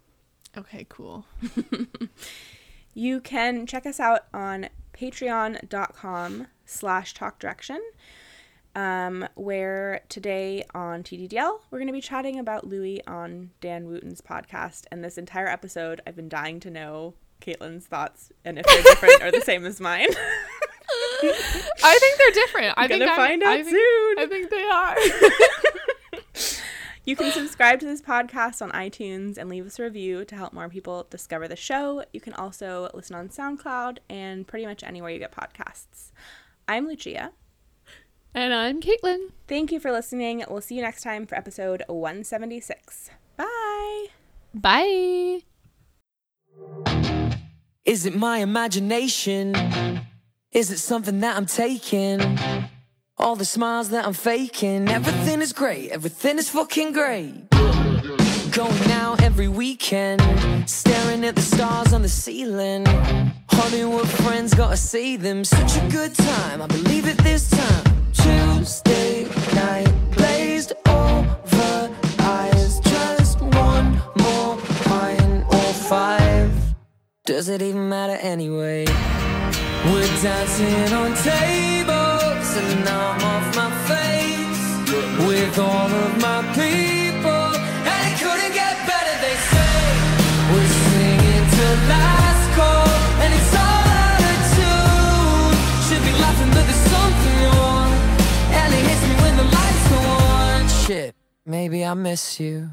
Okay, 0.56 0.86
cool. 0.88 1.26
You 2.98 3.20
can 3.20 3.66
check 3.66 3.84
us 3.84 4.00
out 4.00 4.24
on 4.32 4.70
patreon.com 4.94 6.46
slash 6.64 7.12
talk 7.12 7.38
direction. 7.38 7.78
Um, 8.76 9.26
where 9.36 10.02
today 10.10 10.62
on 10.74 11.02
TDDL, 11.02 11.60
we're 11.70 11.78
going 11.78 11.86
to 11.86 11.94
be 11.94 12.00
chatting 12.02 12.38
about 12.38 12.66
Louis 12.66 13.02
on 13.06 13.50
Dan 13.62 13.86
Wootton's 13.86 14.20
podcast. 14.20 14.84
And 14.92 15.02
this 15.02 15.16
entire 15.16 15.48
episode, 15.48 16.02
I've 16.06 16.14
been 16.14 16.28
dying 16.28 16.60
to 16.60 16.70
know 16.70 17.14
Caitlin's 17.40 17.86
thoughts 17.86 18.30
and 18.44 18.58
if 18.58 18.66
they're 18.66 18.82
different 18.82 19.22
or 19.22 19.30
the 19.30 19.40
same 19.40 19.64
as 19.64 19.80
mine. 19.80 20.08
I 21.22 21.98
think 21.98 22.18
they're 22.18 22.30
different. 22.32 22.74
I 22.76 22.86
think 22.86 23.02
Gonna 23.02 23.16
find 23.16 23.42
out 23.42 23.48
I 23.48 23.62
think, 23.62 23.76
soon. 23.76 24.18
I 24.18 24.26
think 24.26 24.50
they 24.50 24.62
are. 24.62 24.96
You 27.06 27.14
can 27.14 27.30
subscribe 27.30 27.78
to 27.80 27.86
this 27.86 28.02
podcast 28.02 28.60
on 28.60 28.72
iTunes 28.72 29.38
and 29.38 29.48
leave 29.48 29.64
us 29.64 29.78
a 29.78 29.84
review 29.84 30.24
to 30.24 30.34
help 30.34 30.52
more 30.52 30.68
people 30.68 31.06
discover 31.08 31.46
the 31.46 31.54
show. 31.54 32.02
You 32.12 32.20
can 32.20 32.34
also 32.34 32.90
listen 32.94 33.14
on 33.14 33.28
SoundCloud 33.28 33.98
and 34.10 34.44
pretty 34.44 34.66
much 34.66 34.82
anywhere 34.82 35.12
you 35.12 35.20
get 35.20 35.30
podcasts. 35.30 36.10
I'm 36.66 36.88
Lucia. 36.88 37.30
And 38.36 38.52
I'm 38.52 38.80
Caitlin. 38.82 39.30
Thank 39.48 39.72
you 39.72 39.80
for 39.80 39.90
listening. 39.90 40.44
We'll 40.48 40.60
see 40.60 40.76
you 40.76 40.82
next 40.82 41.02
time 41.02 41.26
for 41.26 41.34
episode 41.34 41.82
176. 41.88 43.10
Bye. 43.36 44.06
Bye. 44.54 45.40
Is 47.84 48.04
it 48.04 48.14
my 48.14 48.38
imagination? 48.38 49.54
Is 50.52 50.70
it 50.70 50.78
something 50.78 51.20
that 51.20 51.36
I'm 51.36 51.46
taking? 51.46 52.38
All 53.16 53.36
the 53.36 53.46
smiles 53.46 53.88
that 53.90 54.06
I'm 54.06 54.12
faking, 54.12 54.88
everything 54.90 55.40
is 55.40 55.54
great, 55.54 55.90
everything 55.90 56.38
is 56.38 56.50
fucking 56.50 56.92
great. 56.92 57.55
Going 58.56 58.90
out 58.90 59.22
every 59.22 59.48
weekend, 59.48 60.22
staring 60.64 61.26
at 61.26 61.34
the 61.34 61.42
stars 61.42 61.92
on 61.92 62.00
the 62.00 62.08
ceiling. 62.08 62.86
Hollywood 63.50 64.08
friends, 64.08 64.54
gotta 64.54 64.78
see 64.78 65.18
them. 65.18 65.44
Such 65.44 65.76
a 65.76 65.86
good 65.90 66.14
time, 66.14 66.62
I 66.62 66.66
believe 66.66 67.06
it 67.06 67.18
this 67.18 67.50
time. 67.50 67.84
Tuesday 68.14 69.26
night, 69.54 69.92
glazed 70.12 70.72
over 70.88 71.94
eyes. 72.20 72.80
Just 72.80 73.42
one 73.42 74.00
more 74.16 74.56
pint 74.84 75.44
or 75.52 75.72
five. 75.74 76.50
Does 77.26 77.50
it 77.50 77.60
even 77.60 77.90
matter 77.90 78.16
anyway? 78.22 78.86
We're 79.84 80.16
dancing 80.22 80.94
on 80.94 81.14
tables 81.16 82.56
and 82.56 82.88
I'm 82.88 83.22
off 83.22 83.54
my 83.54 83.70
face 83.84 85.26
with 85.28 85.58
all 85.58 85.90
of 85.90 86.22
my 86.22 86.40
people, 86.54 87.05
Shit, 100.86 101.16
maybe 101.44 101.84
I 101.84 101.94
miss 101.94 102.38
you. 102.38 102.70